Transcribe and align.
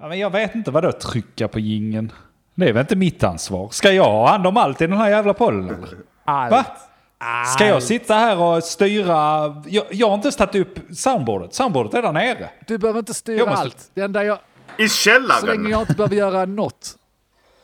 Ja, 0.00 0.08
men 0.08 0.18
jag 0.18 0.30
vet 0.30 0.54
inte 0.54 0.70
vad 0.70 0.82
då 0.82 0.92
trycka 0.92 1.48
på 1.48 1.58
gingen. 1.60 2.12
Det 2.54 2.68
är 2.68 2.72
väl 2.72 2.80
inte 2.80 2.96
mitt 2.96 3.24
ansvar. 3.24 3.68
Ska 3.72 3.92
jag 3.92 4.04
ha 4.04 4.28
hand 4.28 4.46
om 4.46 4.56
allt 4.56 4.80
i 4.80 4.86
den 4.86 4.98
här 4.98 5.10
jävla 5.10 5.34
eller? 5.34 5.76
Allt. 6.24 6.50
Va? 6.52 6.64
Ska 7.54 7.66
jag 7.66 7.82
sitta 7.82 8.14
här 8.14 8.38
och 8.38 8.64
styra? 8.64 9.14
Jag, 9.66 9.84
jag 9.90 10.06
har 10.08 10.14
inte 10.14 10.26
ens 10.26 10.36
tagit 10.36 10.54
upp 10.54 10.78
soundboardet. 10.96 11.54
Soundboardet 11.54 11.94
är 11.94 12.02
där 12.02 12.12
nere. 12.12 12.48
Du 12.66 12.78
behöver 12.78 12.98
inte 12.98 13.14
styra 13.14 13.46
måste- 13.46 13.60
allt. 13.60 13.90
Det 13.94 14.00
enda 14.00 14.24
jag, 14.24 14.38
I 14.78 14.88
så 14.88 15.10
länge 15.10 15.28
källaren! 15.38 15.70
jag 15.70 15.80
inte 15.80 15.94
behöver 15.94 16.16
göra 16.16 16.44
något, 16.44 16.94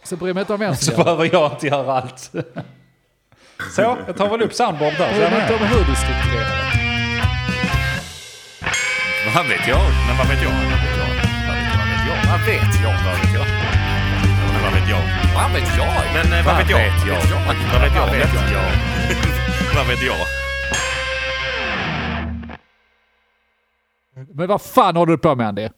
så 0.05 0.16
bryr 0.16 0.29
jag 0.29 0.35
mig 0.35 0.41
inte 0.43 0.53
om 0.55 0.61
vem 0.61 0.77
som 0.77 0.85
Så 0.87 0.93
gör 0.93 1.05
behöver 1.05 1.30
jag 1.32 1.53
inte 1.53 1.66
göra 1.66 1.93
allt. 1.93 2.32
Så, 3.77 3.82
jag 4.07 4.16
tar 4.16 4.29
väl 4.29 4.43
upp 4.43 4.55
soundboardet 4.55 4.98
där. 4.98 5.12
Bryr 5.12 5.23
jag 5.23 5.30
mig 5.32 5.41
inte 5.41 5.53
med. 5.53 5.62
om 5.62 5.69
hur 5.69 5.85
du 5.85 5.95
strukturerar. 5.95 6.75
Vad 9.35 9.46
vet 9.48 9.69
jag? 9.69 9.80
Men 10.09 10.16
vad 10.19 10.29
vet 10.29 10.43
jag? 10.43 10.93
Vad 12.46 12.54
vet 12.54 12.82
jag? 12.82 12.95
Vad 13.04 13.14
vet 13.20 13.34
jag? 13.34 13.46
Vad 14.62 14.72
vet 14.72 14.89
jag? 14.90 15.02
Vad 15.35 15.52
vet 15.52 15.76
jag? 15.79 16.04
Men 16.14 16.26
vad 16.44 16.57
vet 16.57 16.71
jag? 16.71 16.80
Vad 16.80 16.89
vet 16.93 16.96
jag? 17.07 17.14
Men 17.14 17.18
eh, 17.25 17.26
vad 17.35 17.36
vet 17.46 17.50
jag? 17.71 17.72
Vad 17.72 17.80
vet 17.82 17.94
jag? 17.94 18.07
Vad 18.07 18.12
vet 18.12 18.35
jag? 18.52 18.71
Vad 19.75 19.86
vet 19.86 20.02
jag? 20.02 20.16
Men 24.35 24.49
vad 24.49 24.62
fan 24.62 24.96
håller 24.96 25.12
du 25.12 25.18
på 25.18 25.35
med 25.35 25.49
Andy? 25.49 25.68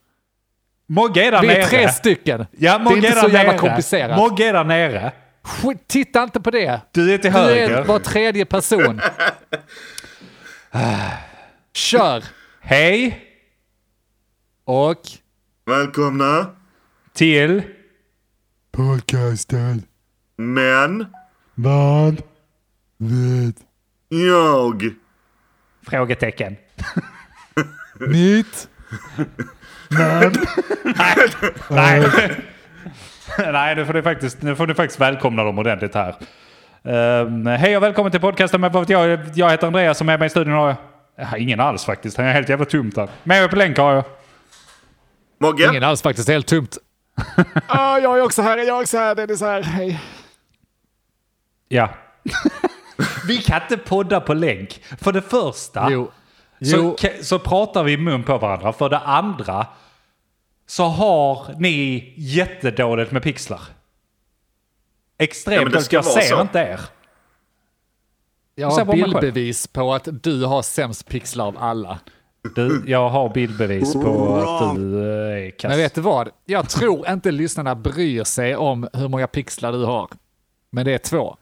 Mogge 0.89 1.25
är 1.27 1.33
där 1.33 1.41
Vi 1.41 1.47
nere. 1.47 1.63
är 1.63 1.67
tre 1.67 1.89
stycken. 1.93 2.47
Ja, 2.59 2.79
det 2.79 2.85
Mogge 2.85 2.97
är 2.97 2.99
inte 3.09 3.21
så 3.21 3.29
jävla 3.29 3.43
nere. 3.53 3.59
komplicerat. 3.59 4.19
Mogge 4.19 4.49
är 4.49 4.53
där 4.53 4.65
nere. 4.65 5.13
Skit, 5.43 5.89
titta 5.89 6.23
inte 6.23 6.41
på 6.41 6.51
det. 6.51 6.81
Du 6.93 7.15
är 7.15 7.19
till 7.19 7.33
Du 7.33 7.39
höger. 7.39 7.71
är 7.71 7.85
var 7.85 7.99
tredje 7.99 8.45
person. 8.45 9.01
Kör! 11.75 12.25
Hej 12.61 13.21
Och... 14.65 15.01
Välkomna! 15.69 16.47
till... 17.15 17.63
Podcasten. 18.73 19.83
Men 20.37 21.07
Vad 21.55 22.23
vet 22.99 23.57
jag 24.09 24.91
Frågetecken. 25.91 26.57
Mitt. 28.01 28.69
Nej. 29.89 30.31
Nej, 33.53 33.77
nu 33.77 33.87
får, 33.87 33.93
du 33.93 34.03
faktiskt, 34.03 34.43
nu 34.43 34.57
får 34.57 34.67
du 34.67 34.75
faktiskt 34.75 35.01
välkomna 35.01 35.45
dem 35.45 35.59
ordentligt 35.59 35.95
här. 35.95 36.15
Um, 36.83 37.47
Hej 37.47 37.77
och 37.77 37.83
välkommen 37.83 38.13
till 38.13 38.21
podcasten 38.21 38.61
med 38.61 38.73
Vad 38.73 38.91
jag? 38.91 39.21
Jag 39.35 39.51
heter 39.51 39.67
Andreas 39.67 39.99
som 39.99 40.09
är 40.09 40.19
med 40.19 40.27
i 40.27 40.31
studion 40.31 40.55
har 40.55 40.67
jag... 40.67 40.77
jag 41.17 41.27
har 41.27 41.39
ingen 41.39 41.61
alls 41.61 41.85
faktiskt. 41.85 42.17
Han 42.17 42.27
är 42.27 42.33
helt 42.33 42.49
jävla 42.49 42.65
tomt 42.65 42.97
här. 42.97 43.09
Med 43.23 43.41
mig 43.41 43.49
på 43.49 43.57
länk 43.57 43.79
har 43.79 43.95
jag... 43.95 44.05
Mogge? 45.39 45.65
Ingen 45.69 45.83
alls 45.83 46.03
faktiskt, 46.03 46.29
helt 46.29 46.47
tomt. 46.47 46.79
ah, 47.69 47.99
jag 47.99 48.19
är 48.19 48.23
också 48.23 48.43
här, 48.43 48.59
jag 48.59 48.69
är 48.69 48.81
också 48.83 48.99
här, 48.99 49.15
det 49.15 49.23
är 49.23 49.37
så 49.37 49.45
här, 49.47 49.63
hej. 49.63 50.01
Ja. 51.69 51.91
vi 53.27 53.37
kan 53.39 53.63
inte 53.63 53.77
podda 53.77 54.21
på 54.21 54.35
länk. 54.35 54.83
För 55.01 55.13
det 55.13 55.23
första 55.23 55.89
Jo. 55.91 56.11
så, 56.61 56.77
Jo. 56.77 56.97
ka- 56.99 57.23
så 57.23 57.39
pratar 57.39 57.85
vi 57.85 57.93
i 57.93 57.97
mun 57.97 58.23
på 58.25 58.39
varandra. 58.39 58.73
För 58.73 58.89
det 58.89 58.99
andra 58.99 59.67
så 60.67 60.85
har 60.85 61.55
ni 61.59 62.13
jättedåligt 62.17 63.13
med 63.13 63.23
pixlar. 63.23 63.61
Ja, 65.19 65.25
Extremt 65.25 65.63
men 65.63 65.65
det 65.65 65.77
dåligt. 65.77 65.85
ska 65.87 65.97
Jag 65.97 66.05
ser 66.05 66.21
så. 66.37 66.41
inte 66.41 66.59
er. 66.59 66.81
Jag 68.55 68.73
Se 68.73 68.81
har 68.85 68.93
bildbevis 68.93 69.67
på 69.67 69.95
att 69.95 70.09
du 70.23 70.45
har 70.45 70.63
sämst 70.63 71.09
pixlar 71.09 71.47
av 71.47 71.59
alla. 71.59 71.99
Du, 72.55 72.85
jag 72.87 73.09
har 73.09 73.29
bildbevis 73.29 73.95
på 73.95 74.37
att 74.37 74.77
du 74.77 75.01
eh, 75.01 75.47
är 75.47 75.51
kass. 75.51 75.69
Men 75.69 75.79
vet 75.79 75.95
du 75.95 76.01
vad? 76.01 76.29
Jag 76.45 76.69
tror 76.69 77.09
inte 77.09 77.31
lyssnarna 77.31 77.75
bryr 77.75 78.25
sig 78.25 78.57
om 78.57 78.89
hur 78.93 79.09
många 79.09 79.27
pixlar 79.27 79.73
du 79.73 79.85
har. 79.85 80.09
Men 80.71 80.85
det 80.85 80.93
är 80.93 80.99
två. 80.99 81.37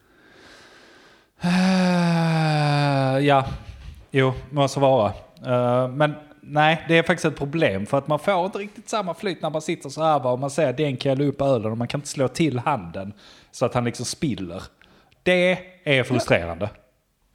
Eh, 1.41 3.19
ja, 3.27 3.47
jo, 4.11 4.33
måste 4.51 4.81
vara. 4.81 5.13
Eh, 5.47 5.89
men 5.89 6.15
nej, 6.41 6.85
det 6.89 6.99
är 6.99 7.03
faktiskt 7.03 7.25
ett 7.25 7.37
problem 7.37 7.87
för 7.87 7.99
att 7.99 8.09
man 8.09 8.19
får 8.19 8.45
inte 8.45 8.59
riktigt 8.59 8.89
samma 8.89 9.15
flyt 9.15 9.43
när 9.43 9.51
man 9.51 9.63
sitter 9.63 9.89
så 9.89 10.03
här 10.03 10.21
va, 10.21 10.33
och 10.33 10.39
man 10.39 10.51
ser 10.51 10.71
att 10.71 10.77
den 10.77 10.97
kan 10.97 11.21
upp 11.21 11.41
ölen 11.41 11.73
och 11.73 11.79
man 11.79 11.89
kan 11.89 11.99
inte 11.99 12.09
slå 12.09 12.29
till 12.29 12.59
handen 12.59 13.13
så 13.51 13.67
att 13.67 13.75
han 13.75 13.85
liksom 13.85 14.07
spiller. 14.07 14.63
Det 15.23 15.59
är 15.85 16.03
frustrerande. 16.03 16.65
Jag 16.65 16.84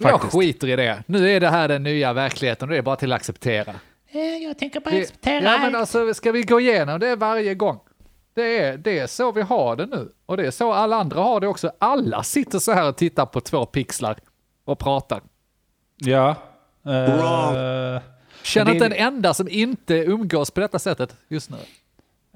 Faktiskt. 0.02 0.34
skiter 0.34 0.68
i 0.68 0.76
det. 0.76 1.04
Nu 1.06 1.30
är 1.30 1.40
det 1.40 1.50
här 1.50 1.68
den 1.68 1.84
nya 1.84 2.14
verkligheten 2.14 2.70
och 2.70 2.72
det 2.74 2.78
är 2.78 2.82
bara 2.82 2.96
till 2.96 3.12
att 3.12 3.16
acceptera. 3.16 3.76
Jag 4.42 4.58
tänker 4.60 4.80
bara 4.80 4.96
acceptera 4.98 5.44
ja, 5.44 5.58
men 5.58 5.66
allt. 5.66 5.76
alltså, 5.76 6.14
ska 6.14 6.32
vi 6.32 6.44
gå 6.44 6.60
igenom 6.60 7.00
det 7.00 7.16
varje 7.16 7.56
gång? 7.56 7.80
Det 8.34 8.60
är, 8.60 8.78
det 8.78 9.00
är 9.00 9.08
så 9.08 9.32
vi 9.32 9.42
har 9.42 9.76
det 9.76 9.86
nu. 9.86 10.12
Och 10.26 10.38
det 10.38 10.46
är 10.48 10.52
så 10.52 10.74
alla 10.74 10.96
andra 10.96 11.20
har 11.22 11.40
det 11.40 11.48
också. 11.48 11.72
Alla 11.80 12.24
sitter 12.24 12.60
så 12.60 12.72
här 12.72 12.90
och 12.90 12.96
tittar 12.98 13.26
på 13.26 13.42
två 13.42 13.66
pixlar 13.66 14.18
och 14.66 14.80
pratar. 14.80 15.22
Ja. 15.98 16.30
eh, 16.86 18.02
Känner 18.44 18.74
inte 18.74 18.86
en 18.86 18.94
enda 18.94 19.34
som 19.34 19.48
inte 19.50 19.96
umgås 19.96 20.52
på 20.52 20.60
detta 20.60 20.80
sättet 20.80 21.16
just 21.28 21.50
nu. 21.50 21.58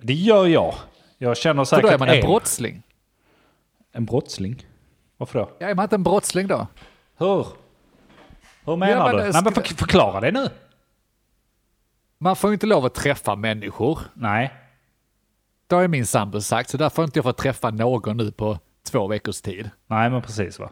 det 0.01 0.13
gör 0.13 0.45
jag. 0.47 0.75
Jag 1.17 1.37
känner 1.37 1.65
För 1.65 1.75
säkert 1.75 1.83
då 1.83 1.89
är 1.89 1.97
man 1.97 2.09
en 2.09 2.21
brottsling. 2.21 2.83
En 3.91 4.05
brottsling? 4.05 4.65
Varför 5.17 5.39
då? 5.39 5.49
Ja, 5.59 5.67
är 5.67 5.75
man 5.75 5.83
inte 5.83 5.95
en 5.95 6.03
brottsling 6.03 6.47
då? 6.47 6.67
Hur? 7.17 7.47
Hur 8.65 8.75
menar 8.75 9.05
men 9.05 9.15
du? 9.15 9.21
det 9.21 9.31
Nej, 9.31 9.43
men 9.43 9.53
för, 9.53 9.61
förklara 9.61 10.19
det 10.19 10.31
nu. 10.31 10.49
Man 12.17 12.35
får 12.35 12.49
ju 12.49 12.53
inte 12.53 12.65
lov 12.65 12.85
att 12.85 12.93
träffa 12.95 13.35
människor. 13.35 13.99
Nej. 14.13 14.53
Det 15.67 15.75
har 15.75 15.81
ju 15.81 15.87
min 15.87 16.05
sambo 16.05 16.41
sagt, 16.41 16.69
så 16.69 16.77
därför 16.77 16.97
har 16.97 17.03
inte 17.03 17.17
jag 17.17 17.23
fått 17.23 17.37
träffa 17.37 17.69
någon 17.69 18.17
nu 18.17 18.31
på 18.31 18.59
två 18.91 19.07
veckors 19.07 19.41
tid. 19.41 19.69
Nej, 19.87 20.09
men 20.09 20.21
precis 20.21 20.59
va. 20.59 20.69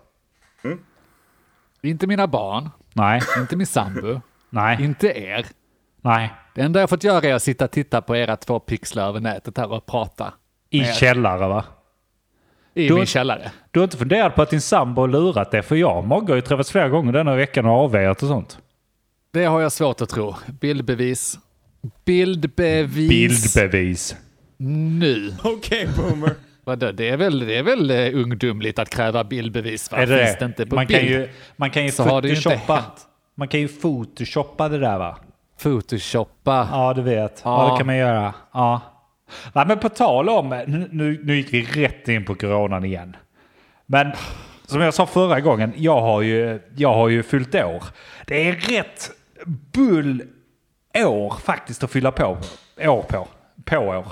Inte 1.81 2.07
mina 2.07 2.27
barn, 2.27 2.69
Nej. 2.93 3.21
inte 3.37 3.55
min 3.55 3.67
sambo, 3.67 4.21
Nej. 4.49 4.83
inte 4.83 5.07
er. 5.07 5.45
Nej. 6.01 6.33
Det 6.55 6.61
enda 6.61 6.79
jag 6.79 6.89
fått 6.89 7.03
göra 7.03 7.25
är 7.25 7.33
att 7.33 7.43
sitta 7.43 7.65
och 7.65 7.71
titta 7.71 8.01
på 8.01 8.15
era 8.15 8.37
två 8.37 8.59
pixlar 8.59 9.07
över 9.07 9.19
nätet 9.19 9.57
här 9.57 9.71
och 9.71 9.85
prata. 9.85 10.33
I 10.69 10.83
källare 10.83 11.47
va? 11.47 11.63
I 12.73 12.87
Du- 12.87 12.93
min 12.95 13.05
källare. 13.05 13.51
Du 13.71 13.79
har 13.79 13.83
inte 13.83 13.97
funderat 13.97 14.35
på 14.35 14.41
att 14.41 14.49
din 14.49 14.61
sambo 14.61 15.01
har 15.01 15.07
lurat 15.07 15.51
dig? 15.51 15.61
För 15.61 15.75
jag 15.75 15.97
och 15.97 16.07
Mogge 16.07 16.31
har 16.31 16.35
ju 16.35 16.41
träffats 16.41 16.71
flera 16.71 16.89
gånger 16.89 17.13
denna 17.13 17.35
veckan 17.35 17.65
och 17.65 17.71
avvägt 17.71 18.23
och 18.23 18.27
sånt. 18.29 18.57
Det 19.33 19.45
har 19.45 19.61
jag 19.61 19.71
svårt 19.71 20.01
att 20.01 20.09
tro. 20.09 20.35
Bildbevis. 20.61 21.37
Bildbevis. 22.05 23.09
Bildbevis. 23.09 24.15
Nu. 24.57 25.33
Okej, 25.43 25.87
boomer. 25.97 26.31
Vadå, 26.63 26.91
det 26.91 27.09
är 27.09 27.17
väl, 27.17 27.39
det 27.39 27.57
är 27.57 27.63
väl 27.63 27.91
uh, 27.91 28.21
ungdomligt 28.23 28.79
att 28.79 28.89
kräva 28.89 29.23
bildbevis? 29.23 29.91
Va? 29.91 29.97
Är 29.97 30.07
det 30.07 30.25
Finns 30.25 30.37
det? 30.39 30.45
inte 30.45 30.65
på 30.65 30.75
man, 30.75 30.85
bild? 30.87 30.99
kan 30.99 31.07
ju, 31.09 31.29
man 31.55 31.69
kan 31.69 31.85
ju 31.85 31.91
Så 31.91 32.03
har 32.03 32.21
det 32.21 32.27
ju 32.27 32.35
inte 32.35 32.49
photoshoppa. 32.49 32.83
Man 33.35 33.47
kan 33.47 33.59
ju 33.59 33.67
photoshoppa 33.67 34.69
det 34.69 34.77
där 34.77 34.97
va? 34.97 35.17
Photoshoppa. 35.63 36.67
Ja, 36.71 36.93
du 36.93 37.01
vet. 37.01 37.41
Ja, 37.45 37.65
Ja. 37.67 37.71
det 37.71 37.77
kan 37.77 37.85
man 37.87 37.97
göra. 37.97 38.33
Ja. 38.53 38.81
Nej, 39.53 39.65
men 39.67 39.79
på 39.79 39.89
tal 39.89 40.29
om, 40.29 40.49
nu, 40.67 41.19
nu, 41.23 41.35
gick 41.35 41.53
vi 41.53 41.63
rätt 41.63 42.07
in 42.07 42.25
på 42.25 42.35
coronan 42.35 42.85
igen. 42.85 43.15
Men 43.85 44.11
som 44.65 44.81
jag 44.81 44.93
sa 44.93 45.05
förra 45.05 45.39
gången, 45.39 45.73
jag 45.75 46.01
har 46.01 46.21
ju, 46.21 46.59
jag 46.75 46.93
har 46.93 47.09
ju 47.09 47.23
fyllt 47.23 47.55
år. 47.55 47.83
Det 48.25 48.49
är 48.49 48.53
rätt 48.53 49.11
bull 49.73 50.23
år 50.95 51.33
faktiskt 51.43 51.83
att 51.83 51.91
fylla 51.91 52.11
på. 52.11 52.37
År 52.77 53.01
på. 53.01 53.27
På 53.65 53.77
år. 53.77 54.05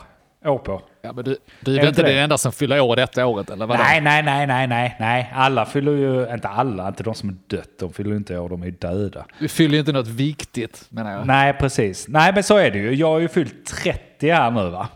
År 0.46 0.58
på. 0.58 0.82
Ja, 1.02 1.14
men 1.14 1.24
du, 1.24 1.38
du 1.62 1.76
är 1.76 1.80
väl 1.80 1.88
inte 1.88 2.02
det? 2.02 2.10
den 2.10 2.24
enda 2.24 2.38
som 2.38 2.52
fyller 2.52 2.80
år 2.80 2.96
detta 2.96 3.26
året, 3.26 3.50
eller 3.50 3.66
vadå? 3.66 3.84
Nej, 3.84 4.02
nej, 4.02 4.24
nej, 4.24 4.48
nej, 4.48 4.68
nej, 4.68 4.96
nej. 5.00 5.32
Alla 5.36 5.66
fyller 5.66 5.92
ju, 5.92 6.34
inte 6.34 6.48
alla, 6.48 6.88
inte 6.88 7.04
de 7.04 7.16
som 7.16 7.30
är 7.30 7.36
dött, 7.48 7.70
de 7.80 7.94
fyller 7.94 8.10
ju 8.12 8.18
inte 8.18 8.38
år, 8.38 8.50
de 8.50 8.62
är 8.62 8.66
ju 8.66 8.72
döda. 8.72 9.26
Du 9.40 9.48
fyller 9.48 9.74
ju 9.74 9.80
inte 9.80 9.92
något 9.92 10.08
viktigt, 10.08 10.86
menar 10.90 11.12
jag. 11.12 11.28
Nej, 11.28 11.54
precis. 11.54 12.08
Nej, 12.08 12.34
men 12.34 12.44
så 12.44 12.58
är 12.58 12.72
det 12.72 12.78
ju. 12.78 12.96
Jag 12.96 13.08
har 13.08 13.20
ju 13.20 13.28
fyllt 13.28 13.66
30 13.66 14.32
här 14.32 14.52
nu 14.52 14.70
va? 14.70 14.88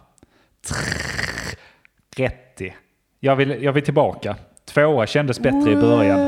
30. 2.16 2.76
Jag 3.20 3.36
vill, 3.36 3.64
jag 3.64 3.74
vill 3.74 3.84
tillbaka. 3.84 4.36
Tvåa 4.66 5.08
kändes 5.08 5.40
bättre 5.40 5.72
i 5.72 5.76
början. 5.76 6.20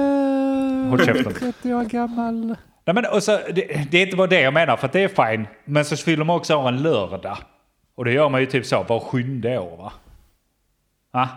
Håll 0.89 1.05
käften. 1.05 1.33
30 1.33 1.73
år 1.73 1.83
gammal. 1.83 2.55
Nej, 2.85 2.93
men, 2.93 3.05
och 3.05 3.23
så, 3.23 3.31
det, 3.31 3.91
det 3.91 3.97
är 3.97 4.05
inte 4.05 4.17
bara 4.17 4.27
det 4.27 4.41
jag 4.41 4.53
menar, 4.53 4.77
för 4.77 4.89
det 4.93 5.03
är 5.03 5.31
fine. 5.31 5.47
Men 5.65 5.85
så 5.85 5.97
fyller 5.97 6.23
man 6.23 6.35
också 6.35 6.55
år 6.55 6.67
en 6.67 6.81
lördag. 6.81 7.37
Och 7.95 8.05
det 8.05 8.11
gör 8.11 8.29
man 8.29 8.41
ju 8.41 8.47
typ 8.47 8.65
så 8.65 8.83
var 8.83 8.99
sjunde 8.99 9.59
år 9.59 9.77
va? 9.77 9.93
Va? 11.11 11.29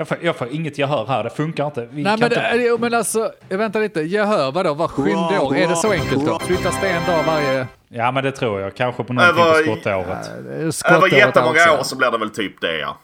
Jag 0.00 0.08
får, 0.08 0.18
jag 0.22 0.36
får 0.36 0.48
inget 0.48 0.78
gehör 0.78 1.06
här, 1.06 1.24
det 1.24 1.30
funkar 1.30 1.66
inte. 1.66 1.88
Vi 1.90 2.02
Nej 2.02 2.12
kan 2.12 2.18
men, 2.20 2.28
inte... 2.32 2.56
det- 2.56 2.78
men 2.80 2.94
alltså, 2.94 3.32
jag 3.48 3.58
väntar 3.58 3.80
lite. 3.80 4.00
Jag 4.00 4.26
hör 4.26 4.52
vadå, 4.52 4.74
var 4.74 4.88
sjunde 4.88 5.38
år? 5.38 5.56
Är 5.56 5.68
det 5.68 5.76
så 5.76 5.92
enkelt 5.92 6.26
då? 6.26 6.38
Flyttas 6.38 6.80
det 6.80 6.88
en 6.88 7.06
dag 7.06 7.24
varje... 7.26 7.66
Ja 7.88 8.10
men 8.12 8.24
det 8.24 8.32
tror 8.32 8.60
jag. 8.60 8.74
Kanske 8.74 9.04
på 9.04 9.12
någonting 9.12 9.42
Över- 9.44 9.52
på 9.66 9.72
skottåret. 9.72 10.30
Över 10.48 10.70
Skottåret 10.70 11.12
jättemånga 11.12 11.60
alltså. 11.60 11.78
år 11.78 11.82
så 11.82 11.96
blir 11.96 12.10
det 12.10 12.18
väl 12.18 12.30
typ 12.30 12.60
det 12.60 12.78
ja. 12.78 12.98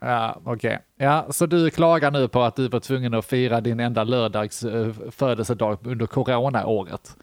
Ja, 0.00 0.40
okej. 0.44 0.78
Ja, 0.98 1.26
så 1.30 1.46
du 1.46 1.70
klagar 1.70 2.10
nu 2.10 2.28
på 2.28 2.42
att 2.42 2.56
du 2.56 2.68
var 2.68 2.80
tvungen 2.80 3.14
att 3.14 3.26
fira 3.26 3.60
din 3.60 3.80
enda 3.80 4.04
lördags 4.04 4.62
eh, 4.62 4.88
födelsedag 5.10 5.78
under 5.86 6.06
coronaåret. 6.06 7.16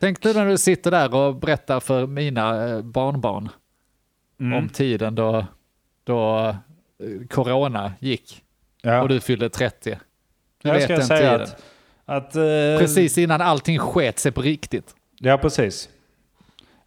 Tänk 0.00 0.24
nu 0.24 0.32
när 0.32 0.46
du 0.46 0.58
sitter 0.58 0.90
där 0.90 1.14
och 1.14 1.34
berättar 1.36 1.80
för 1.80 2.06
mina 2.06 2.68
eh, 2.68 2.80
barnbarn 2.82 3.48
om 4.40 4.68
tiden 4.72 5.14
då, 5.14 5.46
då 6.04 6.38
eh, 6.48 6.54
corona 7.30 7.92
gick 7.98 8.42
Ja. 8.82 9.02
och 9.02 9.08
du 9.08 9.20
fyllde 9.20 9.48
30. 9.48 9.98
Du 10.62 10.68
jag 10.68 10.74
vet 10.74 10.84
ska 10.84 10.96
den 10.96 11.06
säga 11.06 11.30
tiden. 11.38 11.48
att... 12.06 12.26
att 12.26 12.36
eh, 12.36 12.42
Precis 12.78 13.18
innan 13.18 13.40
allting 13.40 13.78
sket 13.78 14.18
sig 14.18 14.32
på 14.32 14.42
riktigt. 14.42 14.94
Ja, 15.18 15.38
precis. 15.38 15.88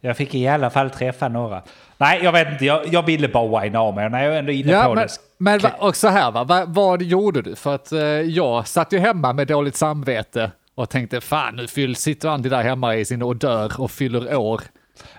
Jag 0.00 0.16
fick 0.16 0.34
i 0.34 0.48
alla 0.48 0.70
fall 0.70 0.90
träffa 0.90 1.28
några. 1.28 1.62
Nej, 1.96 2.20
jag 2.24 2.32
vet 2.32 2.52
inte. 2.52 2.64
Jag, 2.64 2.86
jag 2.86 3.02
ville 3.06 3.28
bara 3.28 3.60
whina 3.60 3.80
av 3.80 3.94
mig 3.94 4.10
när 4.10 4.24
jag 4.24 4.34
är 4.34 4.38
ändå 4.38 4.52
inne 4.52 4.72
Ja, 4.72 4.84
på 4.84 4.94
men, 4.94 5.06
det. 5.06 5.12
men 5.38 5.58
va, 5.58 5.70
och 5.78 5.96
så 5.96 6.08
här, 6.08 6.30
va, 6.30 6.44
va, 6.44 6.64
vad 6.66 7.02
gjorde 7.02 7.42
du? 7.42 7.56
För 7.56 7.74
att 7.74 7.92
eh, 7.92 8.00
jag 8.00 8.66
satt 8.66 8.92
ju 8.92 8.98
hemma 8.98 9.32
med 9.32 9.46
dåligt 9.46 9.76
samvete 9.76 10.50
och 10.74 10.90
tänkte 10.90 11.20
fan 11.20 11.56
nu 11.56 11.66
fyll, 11.66 11.96
sitter 11.96 12.28
Andy 12.28 12.48
där 12.48 12.62
hemma 12.62 12.96
i 12.96 13.04
sin 13.04 13.22
odör 13.22 13.80
och 13.80 13.90
fyller 13.90 14.36
år. 14.36 14.60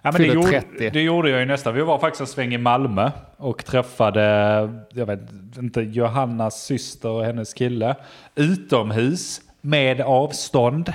Ja, 0.06 0.12
men 0.12 0.22
det, 0.22 0.28
gjorde, 0.28 0.48
30. 0.48 0.90
det 0.90 1.02
gjorde 1.02 1.30
jag 1.30 1.40
ju 1.40 1.46
nästan. 1.46 1.76
Vi 1.76 1.82
var 1.82 2.00
faktiskt 2.00 2.22
en 2.22 2.28
sväng 2.28 2.54
i 2.54 2.58
Malmö 2.58 3.12
och 3.38 3.66
träffade, 3.66 4.22
jag 4.94 5.06
vet 5.06 5.20
inte, 5.58 5.82
Johannas 5.82 6.64
syster 6.64 7.10
och 7.10 7.26
hennes 7.26 7.54
kille 7.54 7.96
utomhus 8.36 9.42
med 9.62 10.02
avstånd. 10.02 10.94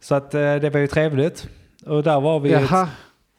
Så 0.00 0.14
att 0.14 0.34
eh, 0.34 0.54
det 0.54 0.70
var 0.70 0.80
ju 0.80 0.86
trevligt. 0.86 1.48
Och 1.86 2.02
där 2.02 2.20
var 2.20 2.40
vi 2.40 2.52
ett, 2.52 2.70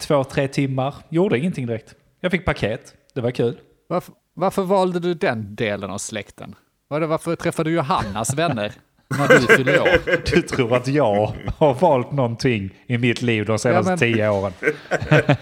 två, 0.01 0.23
tre 0.23 0.47
timmar. 0.47 0.95
Gjorde 1.09 1.39
ingenting 1.39 1.67
direkt. 1.67 1.95
Jag 2.19 2.31
fick 2.31 2.45
paket. 2.45 2.95
Det 3.13 3.21
var 3.21 3.31
kul. 3.31 3.59
varför, 3.87 4.13
varför 4.33 4.63
valde 4.63 4.99
du 4.99 5.13
den 5.13 5.55
delen 5.55 5.89
av 5.89 5.97
släkten? 5.97 6.55
Varför 6.87 7.35
träffade 7.35 7.69
du 7.69 7.75
Johannas 7.75 8.33
vänner 8.33 8.73
när 9.17 9.27
du 9.27 9.55
fyllde 9.55 9.79
år? 9.79 10.25
Du 10.35 10.41
tror 10.41 10.75
att 10.75 10.87
jag 10.87 11.33
har 11.57 11.73
valt 11.73 12.11
någonting 12.11 12.69
i 12.87 12.97
mitt 12.97 13.21
liv 13.21 13.45
de 13.45 13.59
senaste 13.59 13.91
men- 13.91 13.99
tio 13.99 14.29
åren. 14.29 14.53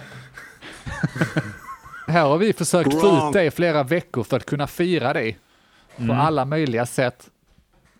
Här 2.07 2.21
har 2.25 2.37
vi 2.37 2.53
försökt 2.53 2.93
få 3.01 3.27
ut 3.27 3.33
dig 3.33 3.47
i 3.47 3.51
flera 3.51 3.83
veckor 3.83 4.23
för 4.23 4.37
att 4.37 4.45
kunna 4.45 4.67
fira 4.67 5.13
dig 5.13 5.37
på 6.07 6.13
alla 6.13 6.45
möjliga 6.45 6.85
sätt. 6.85 7.29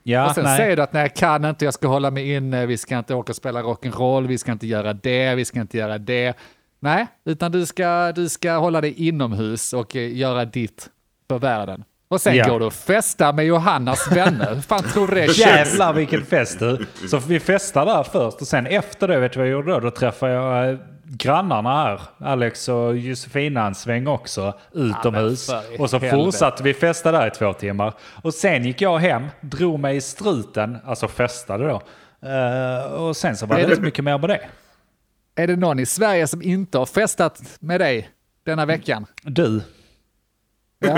Ja, 0.04 0.30
och 0.30 0.36
sen 0.36 0.44
nej. 0.44 0.58
säger 0.58 0.76
du 0.76 0.82
att 0.82 0.94
nej, 0.94 1.02
jag 1.02 1.16
kan 1.16 1.46
inte, 1.46 1.66
jag 1.66 1.74
ska 1.74 1.88
hålla 1.88 2.12
mig 2.12 2.34
inne, 2.34 2.66
vi 2.66 2.78
ska 2.78 2.98
inte 2.98 3.16
åka 3.16 3.32
och 3.32 3.36
spela 3.36 3.62
rock'n'roll, 3.62 4.28
vi 4.28 4.38
ska 4.38 4.52
inte 4.52 4.68
göra 4.68 4.94
det, 4.94 5.36
vi 5.36 5.46
ska 5.46 5.60
inte 5.60 5.78
göra 5.78 5.98
det. 5.98 6.38
Nej, 6.80 7.08
utan 7.26 7.52
du 7.52 7.66
ska, 7.66 8.12
du 8.12 8.30
ska 8.30 8.52
hålla 8.54 8.82
dig 8.82 9.08
inomhus 9.08 9.74
och 9.74 9.96
eh, 9.96 10.18
göra 10.18 10.46
ditt 10.46 10.90
för 11.28 11.40
världen. 11.40 11.84
Och 12.10 12.22
sen 12.22 12.36
Ja. 12.36 12.48
går 12.50 12.60
du 12.60 12.66
och 12.66 12.74
festar 12.74 13.34
med 13.34 13.46
Johannas 13.46 14.12
vänner. 14.12 14.56
Hur 14.56 14.62
fan 14.62 14.84
tror 14.84 15.08
du 15.08 15.16
det 15.16 15.26
känns? 15.34 15.38
Jävlar 15.70 15.94
vilken 15.94 16.26
fest 16.26 16.60
du. 16.60 16.86
Så 17.10 17.18
vi 17.18 17.40
festade 17.40 17.92
där 17.92 18.04
först 18.04 18.42
och 18.42 18.48
sen 18.48 18.68
efter 18.68 19.08
det, 19.08 19.20
vet 19.20 19.34
du 19.34 19.40
vad 19.40 19.48
jag 19.48 19.52
gjorde 19.52 19.72
då? 19.72 19.80
Då 19.80 19.92
träffade 19.92 20.32
jag 20.34 20.70
eh, 20.70 20.78
grannarna 21.04 21.84
här. 21.84 22.02
Alex 22.20 22.70
och 22.70 22.98
Josefina 22.98 23.68
en 23.68 23.76
sväng 23.76 24.08
också 24.08 24.54
utomhus. 24.74 25.50
i 25.50 25.54
och 25.80 25.90
så 25.90 25.98
helvete. 26.00 26.16
fortsatte 26.26 26.64
vi 26.64 26.74
festa 26.74 27.12
där 27.12 27.28
i 27.28 27.32
två 27.32 27.54
timmar. 27.54 27.94
Och 28.24 28.34
sen 28.34 28.66
gick 28.66 28.82
jag 28.82 28.98
hem, 29.00 29.28
drog 29.42 29.80
mig 29.80 29.96
i 29.98 30.02
struten, 30.02 30.78
alltså 30.86 31.08
festade 31.08 31.68
då. 31.68 31.82
Eh, 32.30 32.92
och 32.94 33.18
sen 33.18 33.38
så 33.38 33.46
var 33.46 33.56
Är 33.58 33.64
det- 33.68 33.70
inte 33.70 33.82
mycket 33.82 34.04
mer 34.04 34.18
med 34.18 34.30
det. 34.30 34.40
Är 35.36 35.48
det 35.48 35.56
någon 35.56 35.80
i 35.80 35.86
Sverige 35.86 36.28
som 36.28 36.42
inte 36.42 36.78
har 36.78 36.86
festat 36.86 37.42
med 37.60 37.82
dig 37.82 38.10
denna 38.46 38.66
veckan? 38.66 39.06
Du. 39.24 39.62
Ja. 40.80 40.98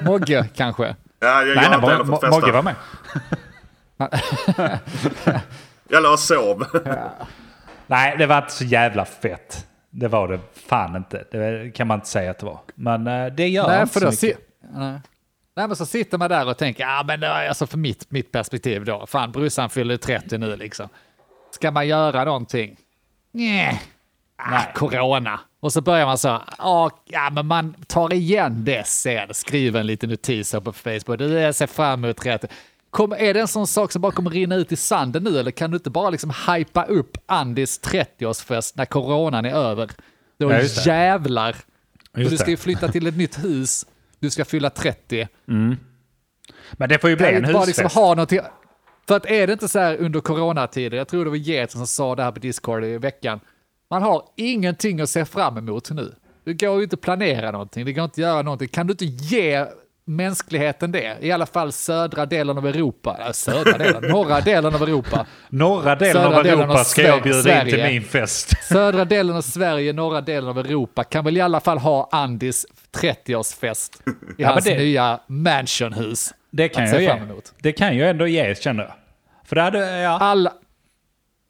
Mogge 0.02 0.48
kanske? 0.54 0.82
Ja, 1.20 1.42
jag, 1.42 1.48
jag 1.48 1.56
Nej, 1.56 1.64
har 1.66 1.80
nej, 1.80 1.96
inte 2.00 2.06
fått 2.06 2.30
Mogge 2.30 2.52
var 2.52 2.62
med. 2.62 2.74
Jag 5.88 6.02
låg 6.02 6.12
och 6.12 6.18
sov. 6.18 6.64
Nej, 7.86 8.16
det 8.18 8.26
var 8.26 8.38
inte 8.38 8.52
så 8.52 8.64
jävla 8.64 9.04
fett. 9.04 9.66
Det 9.90 10.08
var 10.08 10.28
det 10.28 10.40
fan 10.68 10.96
inte. 10.96 11.24
Det 11.32 11.70
kan 11.74 11.86
man 11.86 11.98
inte 11.98 12.08
säga 12.08 12.30
att 12.30 12.38
det 12.38 12.46
var. 12.46 12.60
Men 12.74 13.06
eh, 13.06 13.26
det 13.26 13.48
gör 13.48 13.68
Nej, 13.68 13.80
inte 13.80 13.92
för 13.92 14.00
så 14.00 14.06
mycket. 14.06 14.18
si- 14.20 14.34
nej. 14.74 15.00
Nej, 15.56 15.66
men 15.66 15.76
så 15.76 15.86
sitter 15.86 16.18
man 16.18 16.30
där 16.30 16.48
och 16.48 16.58
tänker, 16.58 16.82
ja 16.84 17.04
men 17.06 17.20
det 17.20 17.26
är 17.26 17.48
alltså 17.48 17.66
för 17.66 17.78
mitt, 17.78 18.10
mitt 18.10 18.32
perspektiv 18.32 18.84
då, 18.84 19.06
fan 19.06 19.32
brorsan 19.32 19.70
fyller 19.70 19.96
30 19.96 20.38
nu 20.38 20.56
liksom. 20.56 20.88
Ska 21.50 21.70
man 21.70 21.88
göra 21.88 22.24
någonting? 22.24 22.76
Nej. 23.32 23.82
Ah, 24.44 24.72
corona. 24.74 25.40
Och 25.60 25.72
så 25.72 25.80
börjar 25.80 26.06
man 26.06 26.18
så, 26.18 26.42
"Ja, 26.58 26.90
ja 27.04 27.30
men 27.32 27.46
man 27.46 27.74
tar 27.86 28.12
igen 28.12 28.64
det 28.64 28.86
sen, 28.86 29.28
skriver 29.34 29.80
en 29.80 29.86
liten 29.86 30.10
notis 30.10 30.52
här 30.52 30.60
på 30.60 30.72
Facebook, 30.72 31.18
du 31.18 31.28
jag 31.28 31.54
ser 31.54 31.66
fram 31.66 32.04
emot 32.04 32.16
30. 32.16 32.46
Kom, 32.90 33.12
är 33.12 33.34
det 33.34 33.40
en 33.40 33.48
sån 33.48 33.66
sak 33.66 33.92
som 33.92 34.02
bara 34.02 34.12
kommer 34.12 34.30
rinna 34.30 34.54
ut 34.54 34.72
i 34.72 34.76
sanden 34.76 35.24
nu 35.24 35.38
eller 35.38 35.50
kan 35.50 35.70
du 35.70 35.76
inte 35.76 35.90
bara 35.90 36.10
liksom 36.10 36.32
hypa 36.48 36.84
upp 36.84 37.16
Andis 37.26 37.80
30-årsfest 37.82 38.72
när 38.76 38.84
coronan 38.84 39.44
är 39.44 39.54
över? 39.54 39.90
Då 40.38 40.50
Ja, 40.52 40.58
just 40.58 40.86
jävlar. 40.86 41.56
Och 42.12 42.18
Just 42.18 42.30
du 42.30 42.36
ska 42.38 42.50
ju 42.50 42.56
flytta 42.56 42.88
till 42.88 43.06
ett 43.06 43.16
nytt 43.16 43.44
hus, 43.44 43.86
du 44.18 44.30
ska 44.30 44.44
fylla 44.44 44.70
30. 44.70 45.28
Men 46.72 46.88
det 46.88 46.98
får 46.98 47.10
ju 47.10 47.16
bli 47.16 47.26
Kan 47.26 47.34
en 47.34 47.42
bara 47.42 47.48
husfest. 47.64 47.66
liksom 47.78 48.02
ha 48.02 48.08
någonting. 48.08 48.40
För 49.08 49.16
att 49.16 49.26
är 49.26 49.46
det 49.46 49.52
inte 49.52 49.68
så 49.68 49.78
här 49.78 49.96
under 49.96 50.20
coronatider, 50.20 50.96
jag 50.96 51.08
tror 51.08 51.24
det 51.24 51.30
var 51.30 51.36
Geten 51.36 51.78
som 51.78 51.86
sa 51.86 52.16
det 52.16 52.22
här 52.22 52.32
på 52.32 52.38
Discord 52.40 52.84
i 52.84 52.98
veckan, 52.98 53.40
man 53.92 54.02
har 54.02 54.22
ingenting 54.36 55.00
att 55.00 55.10
se 55.10 55.24
fram 55.24 55.56
emot 55.58 55.90
nu. 55.90 56.14
Det 56.44 56.54
går 56.54 56.76
ju 56.76 56.82
inte 56.82 56.94
att 56.94 57.00
planera 57.00 57.50
någonting, 57.50 57.84
det 57.84 57.92
går 57.92 58.04
inte 58.04 58.12
att 58.12 58.18
göra 58.18 58.42
någonting. 58.42 58.68
Kan 58.68 58.86
du 58.86 58.90
inte 58.90 59.04
ge 59.04 59.66
mänskligheten 60.04 60.92
det? 60.92 61.16
I 61.20 61.32
alla 61.32 61.46
fall 61.46 61.72
södra 61.72 62.26
delen 62.26 62.58
av 62.58 62.66
Europa, 62.66 63.18
äh, 63.26 63.32
södra 63.32 63.78
delen, 63.78 64.02
norra 64.10 64.40
delen 64.40 64.74
av 64.74 64.82
Europa. 64.82 65.26
Norra 65.48 65.96
delen 65.96 66.22
Södra 66.22 66.36
av 66.38 66.44
delen 66.44 66.60
Europa 66.60 66.80
av 66.80 66.84
ska 66.84 67.02
jag 67.02 67.22
bjuda 67.22 67.38
in 67.38 67.42
Sverige. 67.44 67.70
till 67.72 67.84
min 67.94 68.02
fest. 68.02 68.52
Södra 68.68 69.04
delen 69.04 69.36
av 69.36 69.42
Sverige, 69.42 69.92
norra 69.92 70.20
delen 70.20 70.50
av 70.50 70.58
Europa 70.58 71.04
kan 71.04 71.24
väl 71.24 71.36
i 71.36 71.40
alla 71.40 71.60
fall 71.60 71.78
ha 71.78 72.08
Andis 72.12 72.66
30-årsfest 72.96 74.00
i 74.06 74.12
Ja, 74.42 74.48
hans 74.48 74.64
det- 74.64 74.78
nya 74.78 75.20
mansionhus. 75.26 76.34
Det 76.50 76.68
kan 76.68 76.86
jag 76.88 77.02
ge. 77.02 77.20
Det 77.62 77.72
kan 77.72 77.96
jag 77.96 78.10
ändå 78.10 78.26
ge, 78.26 78.54
känner 78.54 78.82
jag. 78.82 78.92
För 79.44 79.56
det 79.56 79.62
hade, 79.62 80.00
ja. 80.00 80.18
Alla, 80.18 80.52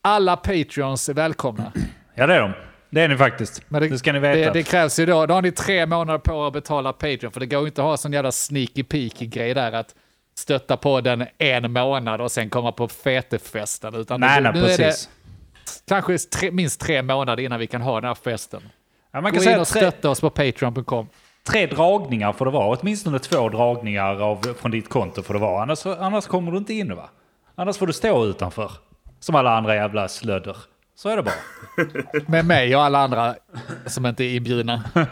alla 0.03 0.37
Patreons 0.37 1.09
är 1.09 1.15
välkomna. 1.15 1.73
Ja, 2.15 2.27
det 2.27 2.35
är 2.35 2.41
de. 2.41 2.53
Det 2.91 3.01
är 3.01 3.09
ni 3.09 3.17
faktiskt. 3.17 3.63
Men 3.69 3.83
det, 3.83 3.99
ska 3.99 4.13
ni 4.13 4.19
veta. 4.19 4.53
Det, 4.53 4.59
det 4.59 4.63
krävs 4.63 4.99
ju 4.99 5.07
då, 5.07 5.27
då 5.27 5.35
har 5.35 5.43
ni 5.43 5.53
tre 5.53 5.87
månader 5.87 6.19
på 6.19 6.47
att 6.47 6.53
betala 6.53 6.93
Patreon, 6.93 7.33
för 7.33 7.41
det 7.41 7.47
går 7.47 7.61
ju 7.61 7.67
inte 7.67 7.81
att 7.81 7.87
ha 7.87 7.97
sån 7.97 8.13
jävla 8.13 8.33
sneaky 8.33 8.83
peaky 8.83 9.27
grej 9.27 9.55
där 9.55 9.73
att 9.73 9.95
stötta 10.35 10.77
på 10.77 11.01
den 11.01 11.27
en 11.39 11.73
månad 11.73 12.21
och 12.21 12.33
sen 12.33 12.51
komma 12.51 12.73
på 12.73 12.89
fetefesten. 12.89 13.95
Utan 13.95 14.21
nej, 14.21 14.43
nej, 14.43 14.53
nu 14.53 14.59
är 14.59 14.69
det 14.69 14.77
precis. 14.77 15.09
kanske 15.89 16.19
tre, 16.19 16.51
minst 16.51 16.81
tre 16.81 17.03
månader 17.03 17.43
innan 17.43 17.59
vi 17.59 17.67
kan 17.67 17.83
ha 17.83 18.01
den 18.01 18.09
här 18.09 18.15
festen. 18.15 18.63
Ja, 19.13 19.21
man 19.21 19.33
Gå 19.33 19.37
kan 19.37 19.37
in 19.37 19.43
säga 19.43 19.61
och 19.61 19.69
tre, 19.69 19.81
stötta 19.81 20.11
oss 20.11 20.21
på 20.21 20.31
patreon.com. 20.31 21.09
tre 21.51 21.67
dragningar 21.67 22.33
får 22.33 22.45
det 22.45 22.51
vara. 22.51 22.77
Åtminstone 22.81 23.19
två 23.19 23.49
dragningar 23.49 24.23
av, 24.23 24.55
från 24.61 24.71
ditt 24.71 24.89
konto 24.89 25.23
får 25.23 25.35
det 25.35 25.41
vara. 25.41 25.63
Annars, 25.63 25.87
annars 25.87 26.27
kommer 26.27 26.53
du 26.53 26.59
inte 26.59 26.75
in 26.75 26.97
va? 26.97 27.11
Annars 27.55 27.77
får 27.77 27.87
du 27.87 27.93
stå 27.93 28.25
utanför. 28.27 28.73
Som 29.21 29.35
alla 29.35 29.57
andra 29.57 29.75
jävla 29.75 30.09
slödder. 30.09 30.57
Så 31.03 31.09
är 31.09 31.17
det 31.17 31.23
bara. 31.23 31.35
Med 32.27 32.47
mig 32.47 32.77
och 32.77 32.83
alla 32.83 32.99
andra 32.99 33.35
som 33.87 34.07
inte 34.07 34.25
är 34.25 34.37
inbjudna. 34.37 34.85